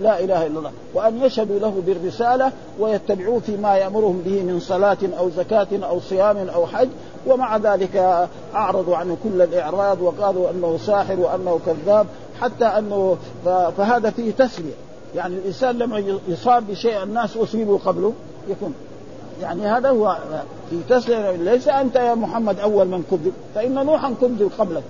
لا 0.01 0.19
إله 0.19 0.45
إلا 0.45 0.59
الله 0.59 0.71
وأن 0.93 1.23
يشهدوا 1.23 1.59
له 1.59 1.84
بالرسالة 1.88 2.51
ويتبعوه 2.80 3.39
فيما 3.39 3.75
يأمرهم 3.75 4.21
به 4.25 4.41
من 4.43 4.59
صلاة 4.59 4.97
أو 5.19 5.30
زكاة 5.30 5.67
أو 5.73 5.99
صيام 5.99 6.38
أو 6.38 6.67
حج 6.67 6.89
ومع 7.27 7.57
ذلك 7.57 8.27
أعرضوا 8.55 8.97
عنه 8.97 9.17
كل 9.23 9.41
الإعراض 9.41 10.01
وقالوا 10.01 10.49
أنه 10.49 10.77
ساحر 10.86 11.19
وأنه 11.19 11.59
كذاب 11.65 12.07
حتى 12.41 12.65
أنه 12.65 13.17
فهذا 13.77 14.09
فيه 14.09 14.32
تسلية 14.32 14.73
يعني 15.15 15.36
الإنسان 15.36 15.77
لما 15.77 16.19
يصاب 16.27 16.67
بشيء 16.67 17.03
الناس 17.03 17.38
أصيبوا 17.38 17.77
قبله 17.86 18.13
يكون. 18.49 18.73
يعني 19.41 19.67
هذا 19.67 19.89
هو 19.89 20.17
في 20.69 20.80
تسلية 20.89 21.32
ليس 21.32 21.67
أنت 21.67 21.95
يا 21.95 22.15
محمد 22.15 22.59
أول 22.59 22.88
من 22.88 23.03
كذب 23.11 23.34
فإن 23.55 23.86
نوحا 23.86 24.13
كذب 24.21 24.51
قبلك. 24.59 24.84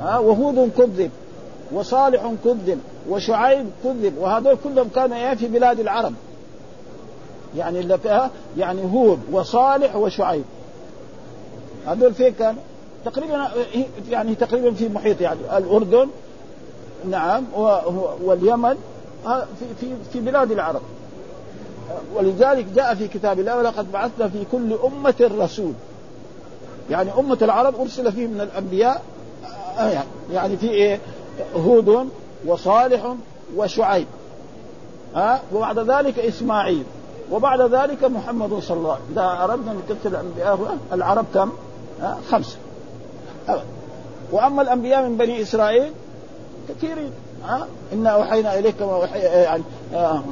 ها 0.00 0.18
وهود 0.18 0.70
كذب 0.78 1.10
وصالح 1.72 2.32
كذب 2.44 2.80
وشعيب 3.08 3.66
كذب 3.84 4.18
وهذول 4.18 4.56
كلهم 4.64 4.88
كانوا 4.94 5.34
في 5.34 5.48
بلاد 5.48 5.80
العرب. 5.80 6.14
يعني 7.56 7.80
اللي 7.80 8.30
يعني 8.58 8.82
هود 8.82 9.18
وصالح 9.32 9.96
وشعيب. 9.96 10.44
هذول 11.86 12.14
فين 12.14 12.32
كان 12.32 12.56
تقريبا 13.04 13.48
يعني 14.10 14.34
تقريبا 14.34 14.70
في 14.72 14.88
محيط 14.88 15.20
يعني 15.20 15.40
الأردن 15.56 16.08
نعم 17.10 17.44
واليمن 18.22 18.76
في 19.60 19.66
في 19.80 19.86
في 20.12 20.20
بلاد 20.20 20.52
العرب. 20.52 20.82
ولذلك 22.14 22.66
جاء 22.74 22.94
في 22.94 23.08
كتاب 23.08 23.40
الله 23.40 23.58
ولقد 23.58 23.92
بعثنا 23.92 24.28
في 24.28 24.44
كل 24.52 24.72
أمة 24.84 25.14
رسول. 25.20 25.72
يعني 26.90 27.10
أمة 27.18 27.38
العرب 27.42 27.80
أرسل 27.80 28.12
فيهم 28.12 28.30
من 28.30 28.40
الأنبياء 28.40 29.02
يعني 30.32 30.56
في 30.56 30.70
إيه؟ 30.70 30.98
هود 31.56 32.08
وصالح 32.46 33.14
وشعيب. 33.56 34.06
ها؟ 35.14 35.40
وبعد 35.54 35.78
ذلك 35.78 36.18
إسماعيل. 36.18 36.84
وبعد 37.32 37.60
ذلك 37.60 38.04
محمد 38.04 38.58
صلى 38.60 38.76
الله 38.76 38.92
عليه 38.92 39.02
وسلم. 39.02 39.18
إذا 39.18 39.44
أردنا 39.44 39.72
أن 39.72 39.76
نكتب 39.76 40.14
الأنبياء 40.14 40.78
العرب 40.92 41.24
كم؟ 41.34 41.50
خمسة. 42.30 42.56
أه. 43.48 43.62
وأما 44.32 44.62
الأنبياء 44.62 45.02
من 45.02 45.16
بني 45.16 45.42
إسرائيل 45.42 45.92
كثيرين. 46.68 47.10
ها؟ 47.44 47.66
إنا 47.92 48.10
أوحينا 48.10 48.58
إليك 48.58 48.76
كما 48.76 48.94
أوحي 48.94 49.18
يعني 49.18 49.62
آه 49.94 50.22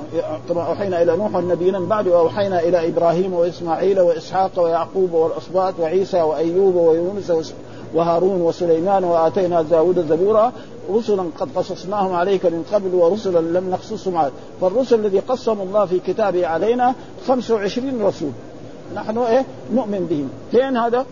كما 0.49 0.66
أوحينا 0.66 1.03
إلى 1.03 1.16
نوح 1.16 1.34
والنبيين 1.34 1.80
من 1.80 1.88
بعد 1.88 2.09
وأوحينا 2.09 2.61
إلى 2.61 2.88
إبراهيم 2.88 3.32
وإسماعيل 3.32 4.01
وإسحاق 4.01 4.51
ويعقوب 4.57 5.12
والاسباط 5.12 5.74
وعيسى 5.80 6.22
وأيوب 6.22 6.74
ويونس 6.74 7.55
وهارون 7.95 8.41
وسليمان 8.41 9.05
وآتينا 9.05 9.62
داود 9.62 10.07
زبورا 10.09 10.53
رسلا 10.91 11.24
قد 11.41 11.49
قصصناهم 11.57 12.12
عليك 12.12 12.47
من 12.47 12.64
قبل 12.72 12.95
ورسلا 12.95 13.59
لم 13.59 13.70
نقصصهم 13.70 14.16
عليك. 14.16 14.32
فالرسل 14.61 15.01
الذي 15.01 15.18
قصهم 15.18 15.61
الله 15.61 15.87
في 15.87 15.99
كتابه 15.99 16.47
علينا 16.47 16.95
25 17.28 18.03
رسول. 18.03 18.30
نحن 18.95 19.18
إيه؟ 19.18 19.45
نؤمن 19.74 20.07
بهم. 20.11 20.28
فين 20.51 20.76
هذا؟ 20.76 21.07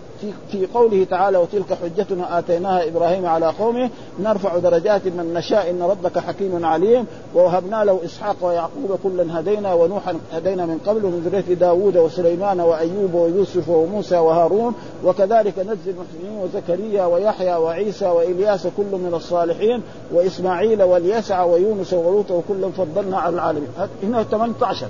في 0.51 0.67
قوله 0.75 1.05
تعالى 1.11 1.39
وتلك 1.39 1.79
حجتنا 1.83 2.39
آتيناها 2.39 2.89
إبراهيم 2.89 3.27
على 3.27 3.47
قومه 3.47 3.91
نرفع 4.21 4.59
درجات 4.59 5.07
من 5.07 5.35
نشاء 5.35 5.71
إن 5.71 5.83
ربك 5.83 6.19
حكيم 6.19 6.65
عليم 6.65 7.07
ووهبنا 7.35 7.85
له 7.85 8.01
إسحاق 8.05 8.37
ويعقوب 8.43 8.99
كلا 9.03 9.41
هدينا 9.41 9.75
ونوحا 9.75 10.15
هدينا 10.33 10.67
من 10.67 10.79
قبل 10.87 11.03
من 11.03 11.21
ذرية 11.25 11.55
داوود 11.55 11.97
وسليمان 11.97 12.61
وأيوب 12.61 13.15
ويوسف 13.15 13.69
وموسى 13.69 14.17
وهارون 14.17 14.75
وكذلك 15.05 15.59
نجزي 15.59 15.91
المحسنين 15.91 16.39
وزكريا 16.43 17.05
ويحيى 17.05 17.55
وعيسى 17.55 18.07
وإلياس 18.07 18.67
كل 18.77 18.85
من 18.93 19.13
الصالحين 19.15 19.83
وإسماعيل 20.13 20.83
واليسع 20.83 21.45
ويونس 21.45 21.93
ولوط 21.93 22.31
وكلا 22.31 22.71
فضلنا 22.71 23.19
على 23.19 23.35
العالمين. 23.35 23.69
هنا 24.03 24.23
18 24.23 24.87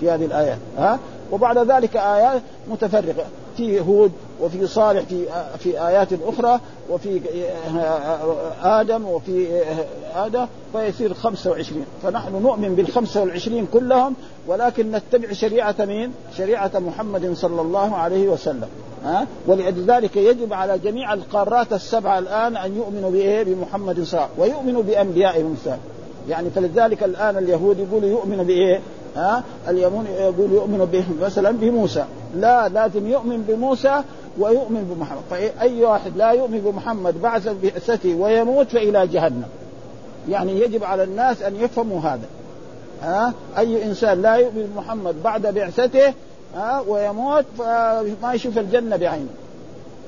في 0.00 0.10
هذه 0.10 0.24
الآيات. 0.24 0.58
ها؟ 0.78 0.98
وبعد 1.32 1.58
ذلك 1.58 1.96
آيات 1.96 2.42
متفرقة 2.70 3.24
في 3.56 3.80
هود 3.80 4.12
وفي 4.40 4.66
صالح 4.66 5.02
في 5.02 5.24
في 5.58 5.86
آيات 5.88 6.08
أخرى 6.26 6.60
وفي 6.90 7.20
آدم 8.62 9.06
وفي 9.06 9.62
آدم 10.14 10.46
فيصير 10.72 11.14
25 11.14 11.84
فنحن 12.02 12.42
نؤمن 12.42 12.74
بال 12.74 12.88
25 12.88 13.66
كلهم 13.72 14.14
ولكن 14.46 14.90
نتبع 14.90 15.32
شريعة 15.32 15.74
مين؟ 15.80 16.12
شريعة 16.36 16.70
محمد 16.74 17.34
صلى 17.34 17.60
الله 17.60 17.96
عليه 17.96 18.28
وسلم 18.28 18.68
ها 19.04 19.26
ولذلك 19.46 20.16
يجب 20.16 20.52
على 20.52 20.78
جميع 20.78 21.14
القارات 21.14 21.72
السبعة 21.72 22.18
الآن 22.18 22.56
أن 22.56 22.76
يؤمنوا 22.76 23.10
بإيه؟ 23.10 23.42
بمحمد 23.42 24.02
صلى 24.02 24.20
الله 24.20 24.22
عليه 24.22 24.32
وسلم 24.34 24.42
ويؤمنوا 24.42 24.82
بأنبيائهم 24.82 25.56
يعني 26.28 26.50
فلذلك 26.50 27.02
الآن 27.02 27.36
اليهود 27.36 27.78
يقولوا 27.78 28.08
يؤمنوا 28.08 28.44
بإيه؟ 28.44 28.80
ها؟ 29.16 29.42
اليمون 29.68 30.06
يقول 30.06 30.52
يؤمن 30.52 30.88
به 30.92 31.04
مثلا 31.26 31.50
بموسى. 31.50 32.04
لا 32.36 32.68
لازم 32.68 33.06
يؤمن 33.06 33.44
بموسى 33.48 34.02
ويؤمن 34.38 34.94
بمحمد. 34.94 35.20
فأي 35.30 35.84
واحد 35.84 36.16
لا 36.16 36.30
يؤمن 36.30 36.60
بمحمد 36.60 37.22
بعد 37.22 37.56
بعثته 37.62 38.14
ويموت 38.14 38.68
فإلى 38.68 39.06
جهنم. 39.06 39.48
يعني 40.28 40.60
يجب 40.60 40.84
على 40.84 41.02
الناس 41.04 41.42
أن 41.42 41.56
يفهموا 41.56 42.00
هذا. 42.00 42.26
ها؟ 43.02 43.32
أي 43.58 43.84
إنسان 43.84 44.22
لا 44.22 44.34
يؤمن 44.34 44.72
بمحمد 44.74 45.22
بعد 45.22 45.46
بعثته 45.46 46.14
ها؟ 46.56 46.80
ويموت 46.88 47.44
فما 47.58 48.32
يشوف 48.34 48.58
الجنة 48.58 48.96
بعينه. 48.96 49.28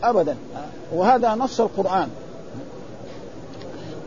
أبدا. 0.03 0.37
وهذا 0.95 1.35
نص 1.35 1.61
القرآن. 1.61 2.09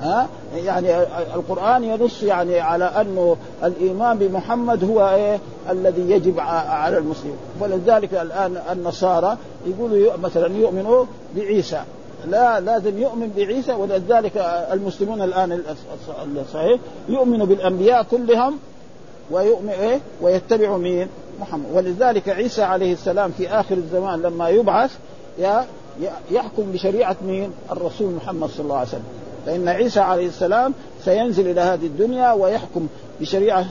ها؟ 0.02 0.28
يعني 0.66 1.02
القرآن 1.36 1.84
ينص 1.84 2.24
يعني 2.24 2.60
على 2.60 2.86
أنه 2.86 3.38
الإيمان 3.64 4.18
بمحمد 4.18 4.84
هو 4.84 5.10
إيه؟ 5.10 5.40
الذي 5.70 6.12
يجب 6.12 6.40
على 6.40 6.98
المسلم. 6.98 7.36
ولذلك 7.60 8.14
الآن 8.14 8.62
النصارى 8.72 9.38
يقولوا 9.68 10.18
مثلا 10.18 10.58
يؤمنوا 10.58 11.06
بعيسى. 11.36 11.82
لا 12.30 12.60
لازم 12.60 13.02
يؤمن 13.02 13.32
بعيسى 13.38 13.74
ولذلك 13.74 14.38
المسلمون 14.72 15.22
الآن 15.22 15.64
الصحيح 16.42 16.80
يؤمنوا 17.10 17.46
بالأنبياء 17.46 18.04
كلهم 18.12 18.60
ويؤمن 19.32 19.70
إيه؟ 19.70 20.00
ويتبع 20.22 20.78
مين؟ 20.78 21.08
محمد. 21.42 21.66
ولذلك 21.74 22.30
عيسى 22.30 22.64
عليه 22.64 22.94
السلام 22.94 23.32
في 23.32 23.50
آخر 23.50 23.76
الزمان 23.76 24.22
لما 24.22 24.50
يبعث 24.50 24.92
يحكم 26.32 26.72
بشريعة 26.72 27.16
مين؟ 27.28 27.52
الرسول 27.72 28.14
محمد 28.14 28.50
صلى 28.50 28.64
الله 28.64 28.78
عليه 28.78 28.88
وسلم. 28.88 29.04
فإن 29.48 29.68
عيسى 29.68 30.00
عليه 30.00 30.28
السلام 30.28 30.74
سينزل 31.06 31.48
إلى 31.52 31.62
هذه 31.62 31.86
الدنيا 31.86 32.32
ويحكم 32.32 32.88
بشريعة 33.22 33.66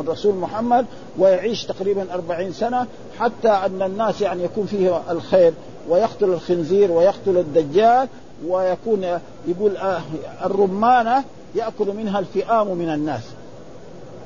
الرسول 0.00 0.34
محمد 0.34 0.86
ويعيش 1.18 1.64
تقريبا 1.64 2.14
أربعين 2.14 2.52
سنة 2.52 2.86
حتى 3.18 3.48
أن 3.48 3.82
الناس 3.82 4.20
يعني 4.20 4.44
يكون 4.44 4.66
فيه 4.66 5.02
الخير 5.10 5.52
ويقتل 5.88 6.24
الخنزير 6.24 6.92
ويقتل 6.92 7.38
الدجال 7.38 8.08
ويكون 8.46 9.18
يقول 9.48 9.76
آه 9.76 10.00
الرمانه 10.44 11.24
يأكل 11.54 11.86
منها 11.96 12.18
الفئام 12.18 12.76
من 12.76 12.88
الناس. 12.88 13.22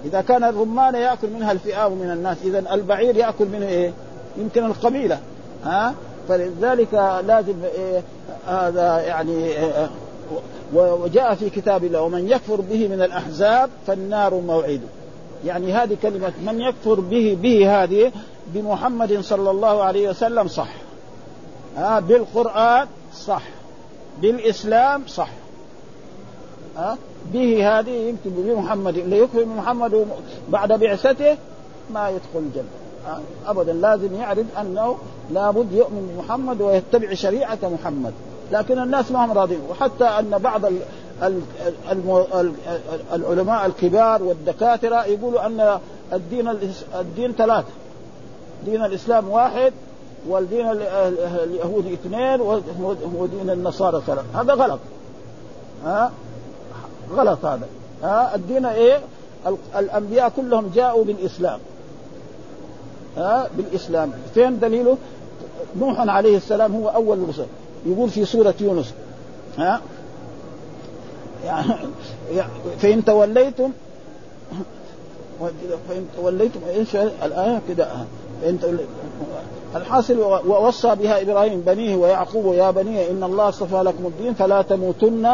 إذا 0.05 0.20
كان 0.20 0.44
الرمانه 0.44 0.98
يأكل 0.98 1.30
منها 1.30 1.53
الفئام 1.53 1.92
من 1.92 2.11
الناس 2.11 2.36
اذا 2.44 2.74
البعير 2.74 3.16
يأكل 3.16 3.46
منه 3.46 3.66
إيه؟ 3.66 3.92
يمكن 4.36 4.64
القبيلة. 4.64 5.18
ها؟ 5.64 5.94
فلذلك 6.28 7.22
لازم 7.26 7.55
إيه 7.76 8.03
هذا 8.46 9.00
يعني 9.00 9.44
إيه 9.44 9.90
وجاء 10.74 11.35
في 11.35 11.51
كتاب 11.51 11.85
الله 11.85 12.03
ومن 12.03 12.28
يكفر 12.28 12.61
به 12.61 12.89
من 12.89 13.03
الأحزاب 13.03 13.70
فالنار 13.87 14.35
موعده. 14.35 14.89
يعني 15.45 15.72
هذه 15.72 15.97
كلمة 16.03 16.33
من 16.47 16.61
يكفر 16.61 17.01
به 17.01 17.39
به 17.43 17.83
هذه 17.83 18.12
بمحمد 18.55 19.20
صلى 19.20 19.51
الله 19.51 19.83
عليه 19.83 20.09
وسلم 20.09 20.49
صح. 20.49 20.74
ها 21.76 22.01
بالقرآن 22.01 22.87
صح. 23.14 23.43
بالإسلام 24.20 25.03
صح. 25.07 25.30
ها 26.76 26.99
به 27.33 27.78
هذه 27.78 27.91
يمكن 27.91 28.30
بمحمد 28.30 28.97
اللي 28.97 29.18
يكفر 29.18 29.45
بمحمد 29.45 30.07
بعد 30.49 30.72
بعثته 30.72 31.37
ما 31.91 32.09
يدخل 32.11 32.39
الجنة. 32.39 32.83
ابدا 33.47 33.72
لازم 33.72 34.14
يعرف 34.14 34.47
أنه 34.61 34.97
لابد 35.30 35.72
يؤمن 35.72 36.14
بمحمد 36.16 36.61
ويتبع 36.61 37.14
شريعة 37.14 37.59
محمد. 37.62 38.12
لكن 38.53 38.78
الناس 38.78 39.11
ما 39.11 39.24
هم 39.24 39.32
راضين 39.32 39.61
وحتى 39.70 40.05
أن 40.05 40.38
بعض 40.38 40.64
ال 40.64 40.78
ال 41.22 41.40
ال 42.34 42.53
العلماء 43.12 43.66
الكبار 43.66 44.22
والدكاترة 44.22 45.05
يقولوا 45.05 45.46
أن 45.46 45.78
الدين 46.12 46.48
الدين 46.94 47.32
ثلاثة. 47.32 47.68
دين 48.64 48.84
الإسلام 48.84 49.28
واحد 49.28 49.72
والدين 50.28 50.66
اليهودي 51.44 51.94
اثنين 51.94 52.40
ودين 53.16 53.50
النصارى 53.50 54.03
ثلاثة. 54.07 54.40
هذا 54.40 54.55
غلط. 54.55 54.80
ها؟ 55.84 56.12
غلط 57.12 57.44
هذا. 57.44 57.66
ها؟ 58.03 58.34
الدين 58.34 58.66
إيه؟ 58.66 59.00
الأنبياء 59.76 60.32
كلهم 60.36 60.70
جاءوا 60.74 61.05
بالإسلام. 61.05 61.59
ها؟ 63.16 63.48
بالإسلام. 63.57 64.12
فين 64.34 64.61
دليله؟ 64.61 64.96
نوح 65.76 66.00
عليه 66.00 66.36
السلام 66.36 66.76
هو 66.76 66.88
أول 66.88 67.18
الرسل 67.18 67.46
يقول 67.87 68.11
في 68.11 68.24
سورة 68.24 68.55
يونس 68.61 68.95
ها؟ 69.59 69.80
يعني 71.45 72.53
فإن 72.78 73.05
توليتم 73.05 73.70
فإن 75.89 76.07
توليتم 76.16 76.61
إيش 76.68 76.97
الآية؟ 76.97 77.61
كده. 77.68 77.89
فإن 78.43 78.78
الحاصل 79.76 80.18
ووصى 80.20 80.95
بها 80.95 81.22
إبراهيم 81.22 81.61
بنيه 81.61 81.97
ويعقوب 81.97 82.55
يا 82.55 82.70
بني 82.70 83.11
إن 83.11 83.24
الله 83.24 83.49
اصطفى 83.49 83.83
لكم 83.83 84.07
الدين 84.07 84.35
فلا 84.35 84.62
تموتن 84.62 85.30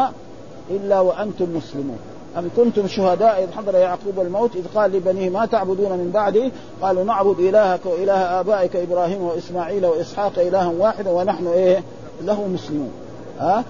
إلا 0.69 0.99
وأنتم 0.99 1.57
مسلمون. 1.57 1.97
أم 2.37 2.49
كنتم 2.57 2.87
شهداء 2.87 3.43
إذ 3.43 3.51
حضر 3.51 3.75
يعقوب 3.75 4.19
الموت 4.19 4.55
إذ 4.55 4.63
قال 4.75 4.91
لبنيه 4.91 5.29
ما 5.29 5.45
تعبدون 5.45 5.91
من 5.91 6.11
بعدي؟ 6.13 6.51
قالوا 6.81 7.03
نعبد 7.03 7.39
إلهك 7.39 7.79
وإله 7.85 8.39
آبائك 8.39 8.75
إبراهيم 8.75 9.21
وإسماعيل 9.21 9.85
وإسحاق 9.85 10.39
إلها 10.39 10.73
واحدا 10.79 11.09
ونحن 11.09 11.47
إيه؟ 11.47 11.83
له 12.21 12.47
مسلمون 12.47 12.91
ها؟ 13.39 13.63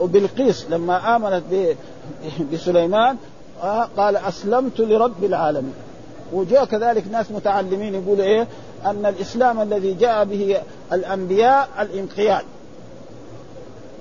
وبالقيس 0.00 0.66
لما 0.70 1.16
آمنت 1.16 1.42
بسليمان 2.52 3.16
قال 3.96 4.16
أسلمت 4.16 4.80
لرب 4.80 5.24
العالمين. 5.24 5.74
وجاء 6.32 6.64
كذلك 6.64 7.04
ناس 7.12 7.30
متعلمين 7.30 7.94
يقولوا 7.94 8.24
إيه؟ 8.24 8.46
أن 8.86 9.06
الإسلام 9.06 9.60
الذي 9.60 9.94
جاء 9.94 10.24
به 10.24 10.56
الأنبياء 10.92 11.68
الانقياد. 11.80 12.44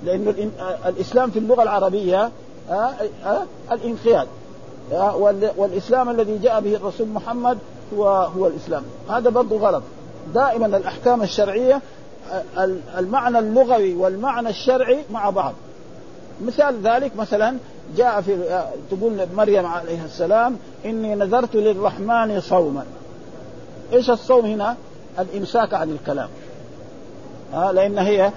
لأن 0.03 0.51
الإسلام 0.85 1.31
في 1.31 1.39
اللغة 1.39 1.63
العربية 1.63 2.31
الانقياد 3.71 4.27
والإسلام 5.57 6.09
الذي 6.09 6.37
جاء 6.37 6.61
به 6.61 6.75
الرسول 6.75 7.07
محمد 7.07 7.57
هو 7.97 8.07
هو 8.07 8.47
الإسلام. 8.47 8.83
هذا 9.09 9.29
برضه 9.29 9.57
غلط. 9.57 9.83
دائما 10.33 10.65
الأحكام 10.65 11.21
الشرعية 11.21 11.81
المعنى 12.97 13.39
اللغوي 13.39 13.95
والمعنى 13.95 14.49
الشرعي 14.49 14.99
مع 15.11 15.29
بعض. 15.29 15.53
مثال 16.45 16.81
ذلك 16.83 17.15
مثلا 17.15 17.57
جاء 17.97 18.21
في 18.21 18.63
تقول 18.91 19.27
مريم 19.35 19.65
عليه 19.65 20.05
السلام 20.05 20.57
إني 20.85 21.15
نذرت 21.15 21.55
للرحمن 21.55 22.39
صوما. 22.41 22.85
إيش 23.93 24.09
الصوم 24.09 24.45
هنا؟ 24.45 24.75
الإمساك 25.19 25.73
عن 25.73 25.89
الكلام. 25.89 26.29
ها 27.53 27.71
لأن 27.71 27.97
هي 27.97 28.31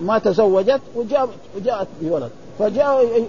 ما 0.00 0.18
تزوجت 0.18 0.80
وجاءت 0.94 1.28
وجاءت 1.56 1.88
بولد. 2.02 2.30
فجاء 2.58 3.26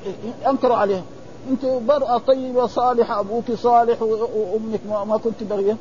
انكروا 0.47 0.75
عليها. 0.77 1.03
أنت 1.51 1.65
برأة 1.65 2.17
طيبة 2.17 2.67
صالحة 2.67 3.19
أبوك 3.19 3.51
صالح 3.51 4.01
وأمك 4.01 4.79
ما 5.07 5.17
كنت 5.23 5.43
بغية 5.43 5.77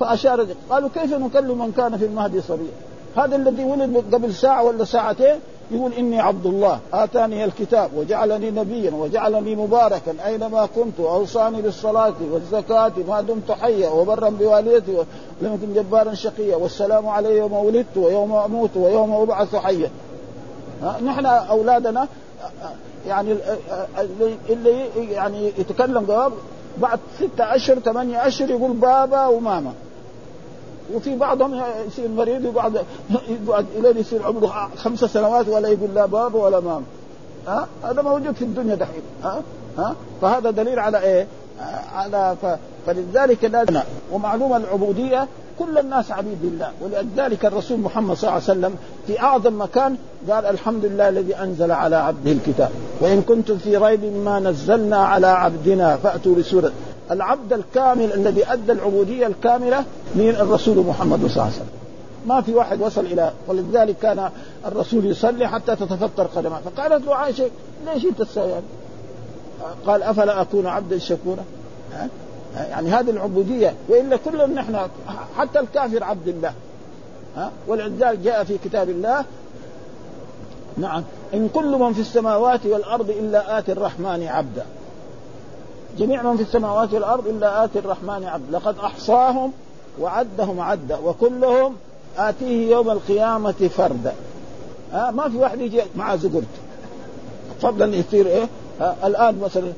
فاشار 0.00 0.46
قالوا 0.70 0.88
كيف 0.94 1.14
نكلم 1.14 1.58
من 1.58 1.72
كان 1.76 1.96
في 1.96 2.04
المهدي 2.04 2.40
صبيا؟ 2.40 2.72
هذا 3.16 3.36
الذي 3.36 3.64
ولد 3.64 4.04
قبل 4.14 4.34
ساعة 4.34 4.64
ولا 4.64 4.84
ساعتين 4.84 5.34
يقول 5.70 5.92
إني 5.92 6.20
عبد 6.20 6.46
الله. 6.46 6.80
آتاني 6.92 7.44
الكتاب 7.44 7.90
وجعلني 7.96 8.50
نبيا 8.50 8.90
وجعلني 8.94 9.56
مباركا 9.56 10.14
أينما 10.26 10.68
كنت 10.76 11.00
أوصاني 11.00 11.62
بالصلاة 11.62 12.14
والزكاة 12.32 12.92
ما 13.08 13.20
دمت 13.20 13.52
حيا 13.52 13.88
وبرا 13.88 14.28
بوالدتي 14.28 14.92
ولم 14.92 15.54
يكن 15.54 15.74
جبارا 15.74 16.14
شقيا 16.14 16.56
والسلام 16.56 17.08
علي 17.08 17.36
يوم 17.36 17.52
ولدت 17.52 17.96
ويوم 17.96 18.32
أموت 18.32 18.70
ويوم 18.76 19.12
أبعث 19.12 19.56
حيا. 19.56 19.90
نحن 21.04 21.26
أولادنا 21.26 22.08
يعني 23.06 23.36
اللي 24.50 24.86
يعني 25.10 25.52
يتكلم 25.58 26.04
جواب 26.04 26.32
بعد 26.78 26.98
ستة 27.18 27.54
أشهر 27.54 27.78
ثمانية 27.78 28.26
أشهر 28.26 28.50
يقول 28.50 28.72
بابا 28.72 29.26
وماما. 29.26 29.72
وفي 30.94 31.16
بعضهم 31.16 31.62
يصير 31.86 32.08
مريض 32.08 32.44
وبعد 32.44 32.82
يقعد 33.28 33.66
الين 33.78 33.98
يصير 33.98 34.22
عمره 34.26 34.70
خمس 34.76 35.04
سنوات 35.04 35.48
ولا 35.48 35.68
يقول 35.68 35.94
لا 35.94 36.06
بابا 36.06 36.38
ولا 36.38 36.60
ماما 36.60 36.84
ها؟ 37.46 37.66
هذا 37.84 38.02
موجود 38.02 38.34
في 38.34 38.42
الدنيا 38.44 38.74
دحين. 38.74 39.02
ها؟ 39.24 39.42
ها؟ 39.78 39.94
فهذا 40.22 40.50
دليل 40.50 40.78
على 40.78 40.98
إيه؟ 40.98 41.26
على 41.94 42.36
ف... 42.42 42.46
فلذلك 42.86 43.44
لازم 43.44 43.80
ومعلومة 44.12 44.56
العبودية 44.56 45.28
كل 45.58 45.78
الناس 45.78 46.10
عبيد 46.10 46.38
لله 46.42 46.70
ولذلك 46.80 47.46
الرسول 47.46 47.80
محمد 47.80 48.16
صلى 48.16 48.30
الله 48.30 48.42
عليه 48.48 48.58
وسلم 48.58 48.74
في 49.06 49.20
أعظم 49.20 49.62
مكان 49.62 49.96
قال 50.30 50.46
الحمد 50.46 50.84
لله 50.84 51.08
الذي 51.08 51.36
أنزل 51.36 51.72
على 51.72 51.96
عبده 51.96 52.32
الكتاب. 52.32 52.70
وإن 53.00 53.22
كنتم 53.22 53.58
في 53.58 53.76
ريب 53.76 54.04
مما 54.04 54.40
نزلنا 54.40 54.96
على 54.96 55.26
عبدنا 55.26 55.96
فأتوا 55.96 56.34
بسوره 56.34 56.72
العبد 57.10 57.52
الكامل 57.52 58.12
الذي 58.12 58.52
أدى 58.52 58.72
العبودية 58.72 59.26
الكاملة 59.26 59.84
من 60.14 60.36
الرسول 60.40 60.86
محمد 60.86 61.18
صلى 61.18 61.30
الله 61.30 61.42
عليه 61.42 61.52
وسلم. 61.52 61.68
ما 62.26 62.40
في 62.40 62.54
واحد 62.54 62.80
وصل 62.80 63.06
إلى 63.06 63.32
ولذلك 63.48 63.96
كان 64.02 64.30
الرسول 64.66 65.06
يصلي 65.06 65.48
حتى 65.48 65.76
تتفطر 65.76 66.26
قدمه 66.26 66.60
فقالت 66.60 67.06
له 67.06 67.14
عائشة 67.14 67.50
ليش 67.86 68.04
أنت 68.04 68.22
تسوي 68.22 68.52
قال 69.86 70.02
أفلا 70.02 70.40
أكون 70.40 70.66
عبدا 70.66 70.98
شكورا؟ 70.98 71.44
يعني 72.56 72.90
هذه 72.90 73.10
العبودية. 73.10 73.74
وإلا 73.88 74.16
كلنا 74.16 74.46
نحن 74.46 74.78
حتى 75.36 75.58
الكافر 75.58 76.04
عبد 76.04 76.28
الله. 76.28 76.52
ها؟ 77.36 77.50
ولذلك 77.68 78.18
جاء 78.18 78.44
في 78.44 78.58
كتاب 78.64 78.88
الله 78.88 79.24
نعم 80.76 81.02
إن 81.34 81.48
كل 81.54 81.78
من 81.78 81.92
في 81.92 82.00
السماوات 82.00 82.66
والأرض 82.66 83.10
إلا 83.10 83.58
آتي 83.58 83.72
الرحمن 83.72 84.26
عبدا. 84.28 84.66
جميع 85.98 86.22
من 86.22 86.36
في 86.36 86.42
السماوات 86.42 86.94
والأرض 86.94 87.26
إلا 87.26 87.64
آتي 87.64 87.78
الرحمن 87.78 88.24
عبدا 88.24 88.58
لقد 88.58 88.78
أحصاهم 88.78 89.52
وعدهم 90.00 90.60
عدا 90.60 90.98
وكلهم 91.04 91.76
آتيه 92.18 92.70
يوم 92.70 92.90
القيامة 92.90 93.70
فردا. 93.76 94.14
ها 94.92 95.10
ما 95.10 95.28
في 95.28 95.36
واحد 95.36 95.60
يجي 95.60 95.82
مع 95.96 96.16
زقرت. 96.16 96.44
فضلا 97.60 97.96
يصير 97.96 98.26
إيه؟ 98.26 98.48
الآن 99.04 99.40
مثلا 99.40 99.72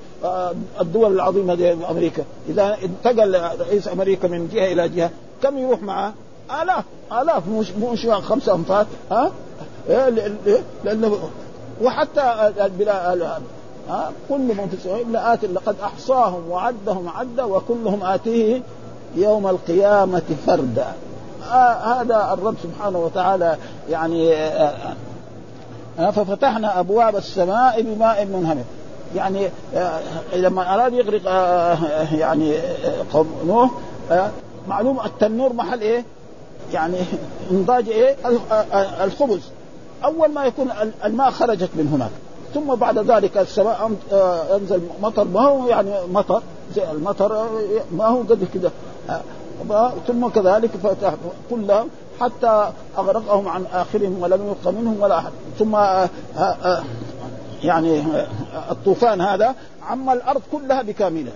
الدول 0.81 1.13
العظيمة 1.13 1.55
دي 1.55 1.73
أمريكا. 1.73 2.25
إذا 2.49 2.77
انتقل 2.85 3.41
رئيس 3.61 3.89
أمريكا 3.89 4.29
من 4.29 4.49
جهة 4.53 4.73
إلى 4.73 4.89
جهة 4.89 5.11
كم 5.43 5.59
يروح 5.59 5.83
معه؟ 5.83 6.13
آلاف 6.63 6.85
آلاف 7.13 7.49
مش 7.49 7.71
مش 7.71 8.07
خمسة 8.07 8.55
أنفار. 8.55 8.87
ها؟ 9.11 9.33
لأنه 10.85 11.19
وحتى 11.83 12.53
ها؟ 13.89 14.13
كل 14.29 14.39
من 14.39 14.69
في 14.71 14.77
السماء 14.77 15.03
إلا 15.03 15.35
اتي 15.35 15.47
لقد 15.47 15.77
أحصاهم 15.83 16.51
وعدهم 16.51 17.09
عدا 17.09 17.45
وكلهم 17.45 18.03
آتيه 18.03 18.63
يوم 19.17 19.47
القيامة 19.47 20.23
فردا. 20.47 20.87
آه 21.53 22.01
هذا 22.01 22.31
الرب 22.33 22.55
سبحانه 22.63 22.99
وتعالى 22.99 23.57
يعني 23.91 24.35
آه 24.35 24.95
آه 25.99 26.11
ففتحنا 26.11 26.81
أبواب 26.81 27.17
السماء 27.17 27.83
بماء 27.83 28.25
منهمر. 28.25 28.65
يعني 29.17 29.49
لما 30.35 30.75
أراد 30.75 30.93
يغرق 30.93 31.23
يعني 32.13 32.59
قوم 33.13 33.27
نوح 33.47 33.71
معلوم 34.69 35.01
التنور 35.01 35.53
محل 35.53 35.81
إيه؟ 35.81 36.05
يعني 36.73 36.97
انضاج 37.51 37.89
إيه؟ 37.89 38.17
الخبز. 39.05 39.41
أول 40.05 40.33
ما 40.33 40.45
يكون 40.45 40.69
الماء 41.05 41.31
خرجت 41.31 41.71
من 41.75 41.89
هناك. 41.93 42.11
ثم 42.55 42.75
بعد 42.75 42.99
ذلك 42.99 43.39
السماء 43.39 43.91
انزل 44.57 44.83
مطر 45.03 45.25
ما 45.25 45.41
هو 45.41 45.67
يعني 45.67 45.91
مطر؟ 46.13 46.43
زي 46.77 46.91
المطر 46.91 47.47
ما 47.93 48.07
هو 48.07 48.21
قد 48.21 48.49
كده. 48.55 48.71
ثم 50.07 50.29
كذلك 50.29 50.71
فتح 50.71 51.15
كلها 51.51 51.87
حتى 52.21 52.71
أغرقهم 52.99 53.49
عن 53.49 53.65
آخرهم 53.73 54.23
ولم 54.23 54.47
يبق 54.47 54.73
منهم 54.73 55.01
ولا 55.01 55.19
أحد. 55.19 55.31
ثم 55.59 55.77
يعني 57.63 58.03
الطوفان 58.71 59.21
هذا 59.21 59.55
عم 59.83 60.11
الأرض 60.11 60.43
كلها 60.53 60.83
بكاملها 60.83 61.33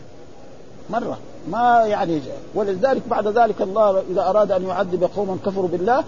مرة. 0.90 1.18
ما 1.50 1.84
يعني 1.86 2.20
ولذلك 2.54 3.02
بعد 3.10 3.26
ذلك 3.26 3.62
الله 3.62 4.02
إذا 4.10 4.20
أراد 4.30 4.52
أن 4.52 4.68
يعذب 4.68 5.10
قوما 5.16 5.36
كفروا 5.46 5.68
بالله 5.68 6.04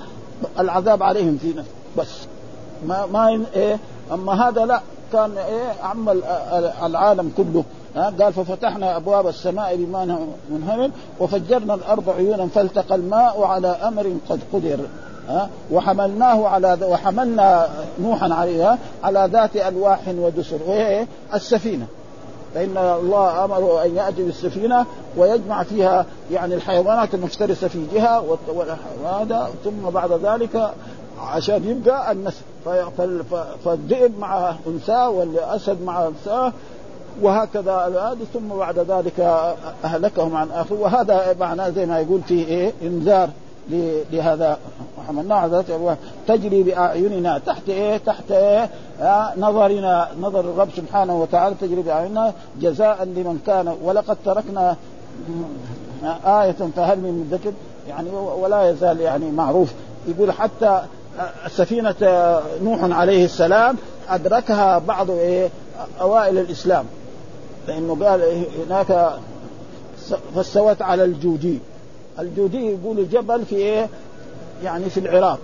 العذاب 0.59 1.03
عليهم 1.03 1.39
في 1.39 1.49
نفسه. 1.49 1.71
بس. 1.99 2.27
ما 2.87 3.07
ما 3.07 3.47
إيه؟ 3.57 3.79
أما 4.13 4.49
هذا 4.49 4.65
لا. 4.65 4.81
كان 5.13 5.39
إيه 5.39 5.73
عم 5.83 6.09
العالم 6.83 7.33
كله 7.37 7.65
ها 7.97 8.13
قال 8.21 8.33
ففتحنا 8.33 8.97
أبواب 8.97 9.27
السماء 9.27 9.77
بماء 9.77 10.29
منهمر 10.51 10.91
وفجرنا 11.21 11.75
الأرض 11.75 12.11
عيونا 12.11 12.47
فالتقى 12.47 12.95
الماء 12.95 13.43
على 13.43 13.69
أمر 13.69 14.13
قد 14.29 14.41
قدر 14.53 14.79
ها 15.29 15.49
وحملناه 15.71 16.49
على 16.49 16.79
وحملنا 16.83 17.69
نوحا 18.01 18.35
عليها 18.35 18.79
على 19.05 19.29
ذات 19.33 19.57
ألواح 19.57 20.01
ودسر 20.09 20.59
وهي 20.67 21.07
السفينة. 21.35 21.87
فإن 22.55 22.77
الله 22.77 23.45
أمره 23.45 23.85
أن 23.85 23.97
يأتي 23.97 24.23
بالسفينة 24.23 24.87
ويجمع 25.17 25.63
فيها 25.63 26.07
يعني 26.33 26.55
الحيوانات 26.55 27.15
المفترسة 27.15 27.69
في 27.69 27.87
جهة 27.95 28.39
وهذا 29.05 29.51
ثم 29.65 29.91
بعد 29.91 30.13
ذلك 30.13 30.71
عشان 31.25 31.65
يبقى 31.65 32.13
النسل 32.13 32.43
فالذئب 33.65 34.19
مع 34.19 34.55
أنثاه 34.67 35.11
والأسد 35.11 35.83
مع 35.83 36.07
أنثاه 36.07 36.53
وهكذا 37.23 37.73
هذه 37.73 38.27
ثم 38.35 38.49
بعد 38.49 38.79
ذلك 38.79 39.21
أهلكهم 39.85 40.37
عن 40.37 40.51
آخر. 40.51 40.75
وهذا 40.75 41.37
معناه 41.41 41.71
زي 41.71 41.87
ما 41.87 42.01
يقول 42.01 42.21
فيه 42.23 42.47
إيه؟ 42.47 42.73
إنذار 42.83 43.29
لهذا 44.13 44.59
وحملناه 44.99 45.37
على 45.37 45.53
ذات 45.53 45.97
تجري 46.29 46.63
بأعيننا 46.63 47.39
تحت 47.39 47.69
إيه؟ 47.69 47.97
تحت 47.97 48.31
إيه؟ 48.31 48.71
آه 49.01 49.33
نظرنا 49.39 50.09
نظر 50.21 50.41
الرب 50.41 50.69
سبحانه 50.77 51.21
وتعالى 51.21 51.55
تجري 51.61 51.83
بأعيننا 51.83 52.33
جزاء 52.61 53.05
لمن 53.05 53.41
كان. 53.47 53.77
ولقد 53.83 54.17
تركنا 54.25 54.77
آية 56.27 56.57
فهل 56.77 56.99
من 56.99 57.27
مدكر 57.27 57.53
يعني 57.89 58.11
ولا 58.11 58.71
يزال 58.71 59.01
يعني 59.01 59.31
معروف. 59.31 59.73
يقول 60.09 60.33
حتى 60.33 60.83
سفينة 61.49 61.95
نوح 62.63 62.99
عليه 62.99 63.25
السلام 63.25 63.77
أدركها 64.09 64.79
بعض 64.79 65.11
إيه 65.11 65.49
أوائل 66.01 66.39
الإسلام 66.39 66.85
لأنه 67.69 68.05
قال 68.05 68.45
هناك 68.67 69.11
فاستوت 70.35 70.83
على 70.83 71.05
الجودي 71.05 71.59
الجودي 72.19 72.67
يقول 72.71 73.09
جبل 73.09 73.45
في 73.45 73.57
إيه؟ 73.57 73.89
يعني 74.65 74.91
في 74.91 75.01
العراق 75.01 75.39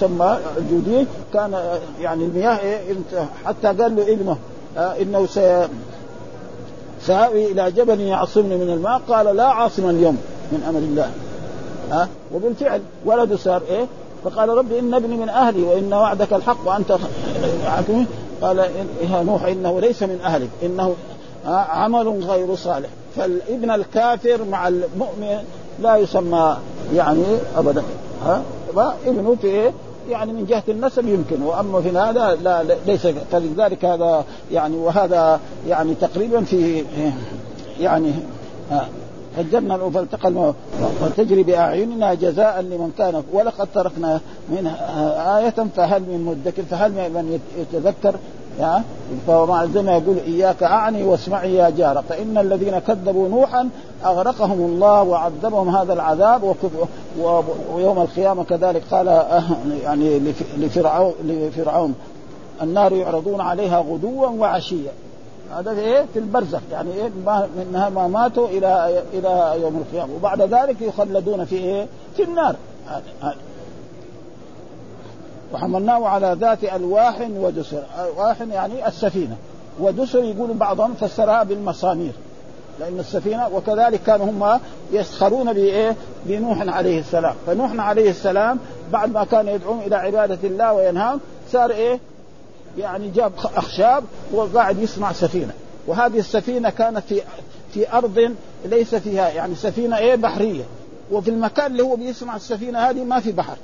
سمى 0.00 0.38
الجودي 0.58 1.06
كان 1.34 1.78
يعني 2.00 2.24
المياه 2.24 2.58
إيه 2.58 2.94
حتى 3.44 3.66
قال 3.66 3.96
له 3.96 4.12
ابنه 4.12 4.36
آه 4.78 5.02
إنه 5.02 5.26
سي 5.26 5.68
سآوي 7.06 7.52
إلى 7.52 7.70
جبل 7.70 8.00
يعصمني 8.00 8.56
من 8.56 8.70
الماء 8.70 9.00
قال 9.08 9.36
لا 9.36 9.44
عاصم 9.46 9.90
اليوم 9.90 10.18
من 10.52 10.62
أمر 10.68 10.78
الله 10.78 11.10
ها 11.90 12.02
آه 12.02 12.08
وبالفعل 12.34 12.82
ولده 13.04 13.36
صار 13.36 13.62
إيه؟ 13.68 13.86
فقال 14.24 14.48
ربي 14.48 14.78
إن 14.78 14.94
ابني 14.94 15.16
من 15.16 15.28
أهلي 15.28 15.62
وإن 15.62 15.94
وعدك 15.94 16.32
الحق 16.32 16.58
وأنت 16.64 16.98
قال 18.42 18.58
يا 19.10 19.22
نوح 19.22 19.44
إنه 19.44 19.80
ليس 19.80 20.02
من 20.02 20.20
أهلك 20.24 20.48
إنه 20.62 20.94
عمل 21.46 22.08
غير 22.08 22.54
صالح. 22.54 22.88
فالابن 23.16 23.70
الكافر 23.70 24.44
مع 24.44 24.68
المؤمن 24.68 25.44
لا 25.82 25.96
يسمى 25.96 26.56
يعني 26.94 27.24
أبدا. 27.56 27.82
ها؟ 28.24 28.42
ابنه 29.06 29.36
إيه؟ 29.44 29.72
يعني 30.10 30.32
من 30.32 30.46
جهة 30.46 30.62
النسب 30.68 31.08
يمكن. 31.08 31.42
وأما 31.42 31.80
في 31.80 31.90
هذا 31.90 32.38
لا 32.42 32.62
ليس 32.86 33.06
فلذلك 33.32 33.84
هذا 33.84 34.24
يعني 34.52 34.76
وهذا 34.76 35.40
يعني 35.68 35.94
تقريبا 35.94 36.44
في 36.44 36.84
يعني 37.80 38.12
فجرنا 39.36 39.90
فالتقى 39.90 40.28
الماء 40.28 40.54
وتجري 41.02 41.42
بأعيننا 41.42 42.14
جزاء 42.14 42.60
لمن 42.60 42.92
كان 42.98 43.22
ولقد 43.32 43.68
تركنا 43.74 44.20
منها 44.48 45.38
آية 45.38 45.66
فهل 45.76 46.02
من 46.02 46.24
مدكر 46.24 46.62
فهل 46.62 46.92
من 46.92 47.40
يتذكر؟ 47.58 48.14
يا؟ 48.60 48.82
فمع 49.26 49.66
زي 49.66 49.82
ما 49.82 49.92
يقول 49.92 50.16
إياك 50.26 50.62
أعني 50.62 51.02
واسمعي 51.02 51.54
يا 51.54 51.70
جار 51.70 52.02
فإن 52.08 52.38
الذين 52.38 52.78
كذبوا 52.78 53.28
نوحا 53.28 53.68
أغرقهم 54.04 54.60
الله 54.60 55.02
وعذبهم 55.02 55.76
هذا 55.76 55.92
العذاب 55.92 56.54
ويوم 57.74 57.98
القيامة 57.98 58.44
كذلك 58.44 58.82
قال 58.90 59.06
يعني 59.82 60.20
لفرعون 60.58 61.12
لفرعون 61.24 61.94
النار 62.62 62.92
يعرضون 62.92 63.40
عليها 63.40 63.78
غدوا 63.78 64.26
وعشيا. 64.26 64.92
هذا 65.58 65.70
إيه؟ 65.70 66.06
في 66.12 66.18
البرزخ. 66.18 66.60
يعني 66.72 66.92
إيه؟ 66.92 67.10
منها 67.56 67.88
ما 67.88 68.08
ماتوا 68.08 68.48
إلى 68.48 69.02
إلى 69.12 69.62
يوم 69.62 69.76
القيامة. 69.76 70.14
وبعد 70.14 70.42
ذلك 70.42 70.76
يخلدون 70.80 71.44
في 71.44 71.56
إيه؟ 71.56 71.86
في 72.16 72.22
النار. 72.22 72.56
وحملناه 75.54 76.08
على 76.08 76.36
ذات 76.40 76.64
ألواح 76.64 77.28
ودسر. 77.36 77.82
ألواح 77.98 78.40
يعني 78.40 78.88
السفينة. 78.88 79.36
ودسر 79.80 80.24
يقول 80.24 80.52
بعضهم 80.52 80.94
فسرها 80.94 81.42
بالمسامير 81.42 82.12
لأن 82.80 82.98
السفينه 82.98 83.48
وكذلك 83.54 84.00
كانوا 84.02 84.26
هم 84.26 84.60
يسخرون 84.92 85.52
بايه؟ 85.52 85.96
بنوح 86.26 86.76
عليه 86.76 87.00
السلام، 87.00 87.34
فنوح 87.46 87.72
عليه 87.86 88.10
السلام 88.10 88.58
بعد 88.92 89.12
ما 89.12 89.24
كان 89.24 89.48
يدعون 89.48 89.80
إلى 89.80 89.96
عبادة 89.96 90.48
الله 90.48 90.72
وينهاهم 90.72 91.20
صار 91.52 91.70
إيه؟ 91.70 92.00
يعني 92.78 93.10
جاب 93.10 93.32
أخشاب 93.56 94.04
وقاعد 94.32 94.78
يصنع 94.78 95.12
سفينة، 95.12 95.52
وهذه 95.86 96.18
السفينة 96.18 96.70
كانت 96.70 97.02
في 97.08 97.22
في 97.74 97.92
أرض 97.92 98.34
ليس 98.64 98.94
فيها 98.94 99.28
يعني 99.28 99.54
سفينة 99.54 99.98
إيه؟ 99.98 100.14
بحرية، 100.14 100.64
وفي 101.10 101.30
المكان 101.30 101.72
اللي 101.72 101.82
هو 101.82 101.96
بيصنع 101.96 102.36
السفينة 102.36 102.78
هذه 102.78 103.04
ما 103.04 103.20
في 103.20 103.32
بحر، 103.32 103.56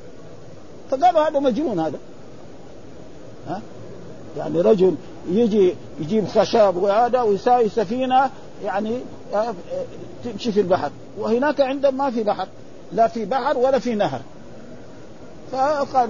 فقالوا 0.91 1.29
هذا 1.29 1.39
مجنون 1.39 1.81
هذا. 1.81 1.99
ها؟ 3.49 3.61
يعني 4.37 4.61
رجل 4.61 4.95
يجي 5.31 5.75
يجيب 6.01 6.29
خشب 6.29 6.77
وهذا 6.77 7.23
ويساوي 7.23 7.69
سفينة 7.69 8.31
يعني 8.65 8.99
تمشي 10.25 10.53
في 10.53 10.61
البحر. 10.61 10.91
وهناك 11.19 11.61
عندهم 11.61 11.97
ما 11.97 12.11
في 12.11 12.23
بحر. 12.23 12.49
لا 12.93 13.09
في 13.09 13.25
بحر 13.25 13.59
ولا 13.59 13.79
في 13.79 13.95
نهر. 13.95 14.21
فقال 15.53 16.09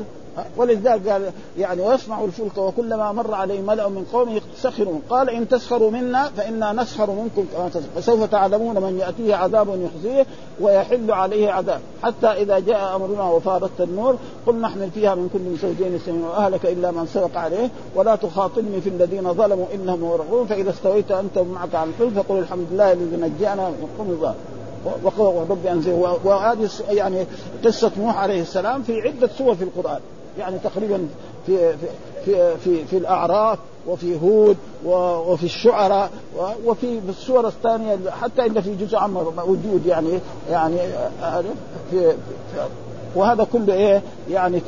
ولذلك 0.56 1.08
قال 1.08 1.30
يعني 1.58 1.80
ويصنع 1.80 2.24
الفلك 2.24 2.58
وكلما 2.58 3.12
مر 3.12 3.34
عليه 3.34 3.60
ملأ 3.60 3.88
من 3.88 4.04
قومه 4.12 4.40
سخروا. 4.56 4.98
قال 5.10 5.30
إن 5.30 5.48
تسخروا 5.48 5.90
منا 5.90 6.24
فإنا 6.36 6.72
نسخر 6.72 7.10
منكم 7.10 7.44
كما 7.52 7.70
فسوف 7.96 8.24
تعلمون 8.24 8.82
من 8.82 8.98
يأتيه 8.98 9.34
عذاب 9.34 9.68
يخزيه 9.68 10.26
ويحل 10.60 11.10
عليه 11.10 11.50
عذاب. 11.50 11.80
حتى 12.02 12.26
إذا 12.26 12.58
جاء 12.58 12.96
أمرنا 12.96 13.22
وفارت 13.22 13.80
النور 13.80 14.16
قل 14.46 14.54
نحمل 14.54 14.90
فيها 14.90 15.14
من 15.14 15.28
كل 15.32 15.68
زوجين 15.68 15.94
اثنين 15.94 16.24
وأهلك 16.24 16.66
إلا 16.66 16.90
من 16.90 17.06
سبق 17.06 17.36
عليه. 17.36 17.68
ولا 17.94 18.16
تخاطبني 18.16 18.80
في 18.80 18.88
الذين 18.88 19.34
ظلموا 19.34 19.66
إنهم 19.74 20.00
مغرقون. 20.00 20.46
فإذا 20.46 20.70
استويت 20.70 21.10
أنت 21.12 21.38
معك 21.38 21.74
على 21.74 21.90
الفلك 21.90 22.22
فقل 22.22 22.38
الحمد 22.38 22.66
لله 22.72 22.92
الذي 22.92 23.16
نجانا 23.16 23.68
من 23.68 23.88
قوم 23.98 24.10
الظالم 24.10 24.34
ورب 25.18 25.66
انزل 25.66 25.92
وهذه 26.24 26.68
يعني 26.90 27.26
قصة 27.64 27.90
نوح 27.98 28.18
عليه 28.18 28.42
السلام 28.42 28.82
في 28.82 29.00
عدة 29.00 29.30
سور 29.38 29.54
في 29.54 29.64
القرآن. 29.64 30.00
يعني 30.38 30.58
تقريبا 30.58 31.08
في 31.46 31.76
في 32.24 32.56
في 32.64 32.84
في, 32.84 32.96
الأعراف 32.96 33.58
وفي 33.86 34.20
هود 34.22 34.56
وفي 34.84 35.44
الشعراء 35.44 36.10
وفي 36.64 37.00
السور 37.08 37.48
الثانية 37.48 37.98
حتى 38.10 38.46
إن 38.46 38.60
في 38.60 38.74
جزء 38.74 38.96
عام 38.96 39.12
موجود 39.36 39.86
يعني 39.86 40.20
يعني 40.50 40.78
في 41.90 42.14
وهذا 43.14 43.46
كله 43.52 43.74
إيه؟ 43.74 44.02
يعني 44.30 44.60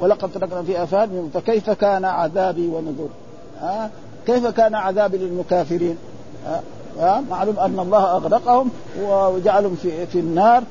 ولقد 0.00 0.32
تركنا 0.32 0.62
في 0.62 0.82
افات 0.82 1.08
فكيف 1.34 1.70
كان 1.70 2.04
عذابي 2.04 2.66
ونذور 2.68 3.08
ها؟ 3.60 3.90
كيف 4.26 4.46
كان 4.46 4.74
عذابي 4.74 5.18
للمكافرين؟ 5.18 5.98
معلوم 7.30 7.58
أن 7.58 7.78
الله 7.80 8.16
أغرقهم 8.16 8.70
وجعلهم 9.02 9.76
في 9.82 10.06
في 10.06 10.18
النار. 10.18 10.62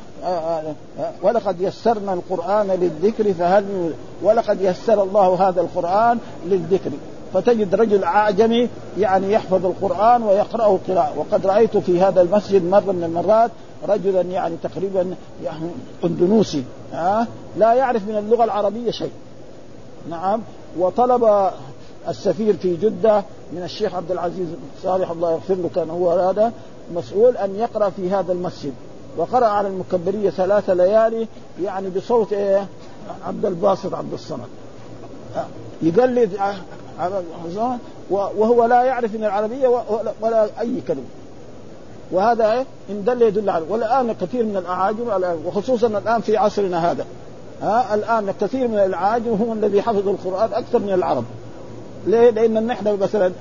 ولقد 1.21 1.61
يسرنا 1.61 2.13
القرآن 2.13 2.67
للذكر 2.67 3.33
فهل 3.33 3.93
ولقد 4.23 4.61
يسر 4.61 5.03
الله 5.03 5.49
هذا 5.49 5.61
القرآن 5.61 6.19
للذكر. 6.45 6.89
فتجد 7.33 7.75
رجل 7.75 8.03
أعجمي 8.03 8.69
يعني 8.99 9.33
يحفظ 9.33 9.65
القرآن 9.65 10.23
ويقرأه 10.23 10.79
قراءة. 10.87 11.13
وقد 11.17 11.47
رأيت 11.47 11.77
في 11.77 12.01
هذا 12.01 12.21
المسجد 12.21 12.63
مرة 12.65 12.91
من 12.91 13.03
المرات 13.03 13.51
رجلا 13.87 14.21
يعني 14.21 14.55
تقريبا 14.63 15.15
يعني 15.43 15.69
اندونوسي 16.03 16.63
ها 16.93 17.27
لا 17.57 17.73
يعرف 17.73 18.07
من 18.07 18.17
اللغة 18.17 18.43
العربية 18.43 18.91
شيء. 18.91 19.11
نعم. 20.09 20.41
وطلب 20.79 21.49
السفير 22.07 22.57
في 22.57 22.75
جدة 22.75 23.23
من 23.53 23.63
الشيخ 23.63 23.95
عبد 23.95 24.11
العزيز 24.11 24.47
صالح 24.83 25.11
الله 25.11 25.31
يغفر 25.31 25.55
له 25.55 25.69
كان 25.75 25.89
هو 25.89 26.11
هذا 26.11 26.51
مسؤول 26.95 27.37
أن 27.37 27.55
يقرأ 27.55 27.89
في 27.89 28.11
هذا 28.11 28.31
المسجد. 28.33 28.73
وقرأ 29.17 29.45
على 29.45 29.67
المكبرية 29.67 30.29
ثلاث 30.29 30.69
ليالي 30.69 31.27
يعني 31.61 31.89
بصوت 31.89 32.33
إيه؟ 32.33 32.67
عبد 33.27 33.45
الباسط 33.45 33.93
عبد 33.93 34.13
الصمد. 34.13 34.47
يقلد 35.81 36.37
وهو 38.09 38.65
لا 38.65 38.83
يعرف 38.83 39.13
من 39.13 39.23
العربية 39.23 39.67
ولا 40.21 40.59
أي 40.59 40.81
كلمة. 40.87 41.03
وهذا 42.11 42.53
إيه؟ 42.53 42.65
إن 42.89 43.03
دل 43.03 43.21
يدل 43.21 43.49
على 43.49 43.65
والآن 43.69 44.13
كثير 44.13 44.43
من 44.43 44.57
الأعاجم 44.57 45.37
وخصوصا 45.45 45.87
الآن 45.87 46.21
في 46.21 46.37
عصرنا 46.37 46.91
هذا. 46.91 47.05
ها؟ 47.61 47.95
الآن 47.95 48.33
كثير 48.41 48.67
من 48.67 48.79
الأعاجم 48.79 49.31
هم 49.31 49.53
الذي 49.53 49.81
حفظوا 49.81 50.13
القرآن 50.13 50.53
أكثر 50.53 50.79
من 50.79 50.93
العرب. 50.93 51.23
ليه؟ 52.07 52.29
لأن 52.29 52.67
نحن 52.67 52.97
مثلا 53.01 53.31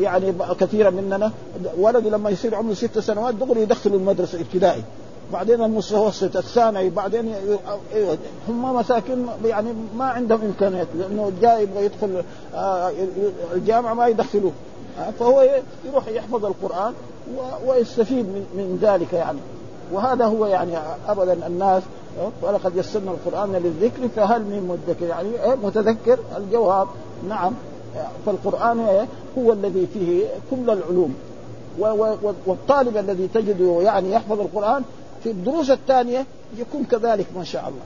يعني 0.00 0.34
كثيرا 0.60 0.90
مننا 0.90 1.32
ولد 1.78 2.06
لما 2.06 2.30
يصير 2.30 2.54
عمره 2.54 2.74
ست 2.74 2.98
سنوات 2.98 3.34
دغري 3.34 3.62
يدخلوا 3.62 3.98
المدرسة 3.98 4.40
ابتدائي 4.40 4.82
بعدين 5.32 5.62
المتوسط 5.62 6.36
الثانوي 6.36 6.90
بعدين 6.90 7.34
هم 8.48 8.76
مساكين 8.76 9.26
يعني 9.44 9.68
ما 9.98 10.04
عندهم 10.04 10.40
إمكانيات 10.40 10.86
لأنه 10.98 11.32
جاي 11.42 11.62
يبغى 11.62 11.84
يدخل 11.84 12.22
آه، 12.54 12.92
الجامعة 13.54 13.94
ما 13.94 14.06
يدخلوه 14.06 14.52
آه، 15.00 15.10
فهو 15.10 15.60
يروح 15.84 16.08
يحفظ 16.08 16.44
القرآن 16.44 16.92
ويستفيد 17.66 18.24
من 18.24 18.46
من 18.54 18.78
ذلك 18.82 19.12
يعني 19.12 19.38
وهذا 19.92 20.24
هو 20.24 20.46
يعني 20.46 20.72
ابدا 21.08 21.46
الناس 21.46 21.82
ولقد 22.42 22.76
يسرنا 22.76 23.10
القرآن 23.10 23.52
للذكر 23.52 24.08
فهل 24.16 24.42
من 24.42 24.66
مدكر 24.68 25.06
يعني؟ 25.06 25.28
متذكر 25.62 26.18
الجواب 26.36 26.88
نعم 27.28 27.52
فالقرآن 28.26 29.06
هو 29.38 29.52
الذي 29.52 29.86
فيه 29.94 30.24
كل 30.50 30.70
العلوم. 30.70 31.14
والطالب 32.46 32.96
الذي 32.96 33.28
تجده 33.34 33.78
يعني 33.82 34.12
يحفظ 34.12 34.40
القرآن 34.40 34.82
في 35.22 35.30
الدروس 35.30 35.70
الثانية 35.70 36.26
يكون 36.58 36.84
كذلك 36.84 37.26
ما 37.36 37.44
شاء 37.44 37.62
الله. 37.62 37.82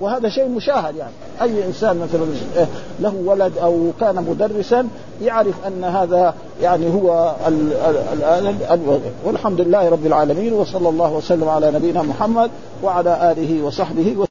وهذا 0.00 0.28
شيء 0.28 0.48
مشاهد 0.48 0.96
يعني. 0.96 1.12
أي 1.42 1.66
إنسان 1.66 1.98
مثلا 1.98 2.26
إيه، 2.56 2.66
له 3.00 3.14
ولد 3.24 3.58
أو 3.58 3.90
كان 4.00 4.24
مدرسا 4.30 4.88
يعرف 5.22 5.54
أن 5.66 5.84
هذا 5.84 6.34
يعني 6.62 6.94
هو 6.94 7.34
ال 7.48 7.72
ال 7.72 8.62
ال 8.70 9.00
والحمد 9.24 9.60
لله 9.60 9.88
رب 9.88 10.06
العالمين 10.06 10.52
وصلى 10.52 10.88
الله 10.88 11.12
وسلم 11.12 11.48
على 11.48 11.70
نبينا 11.70 12.02
محمد 12.02 12.50
وعلى 12.84 13.32
آله 13.32 13.64
وصحبه 13.64 14.26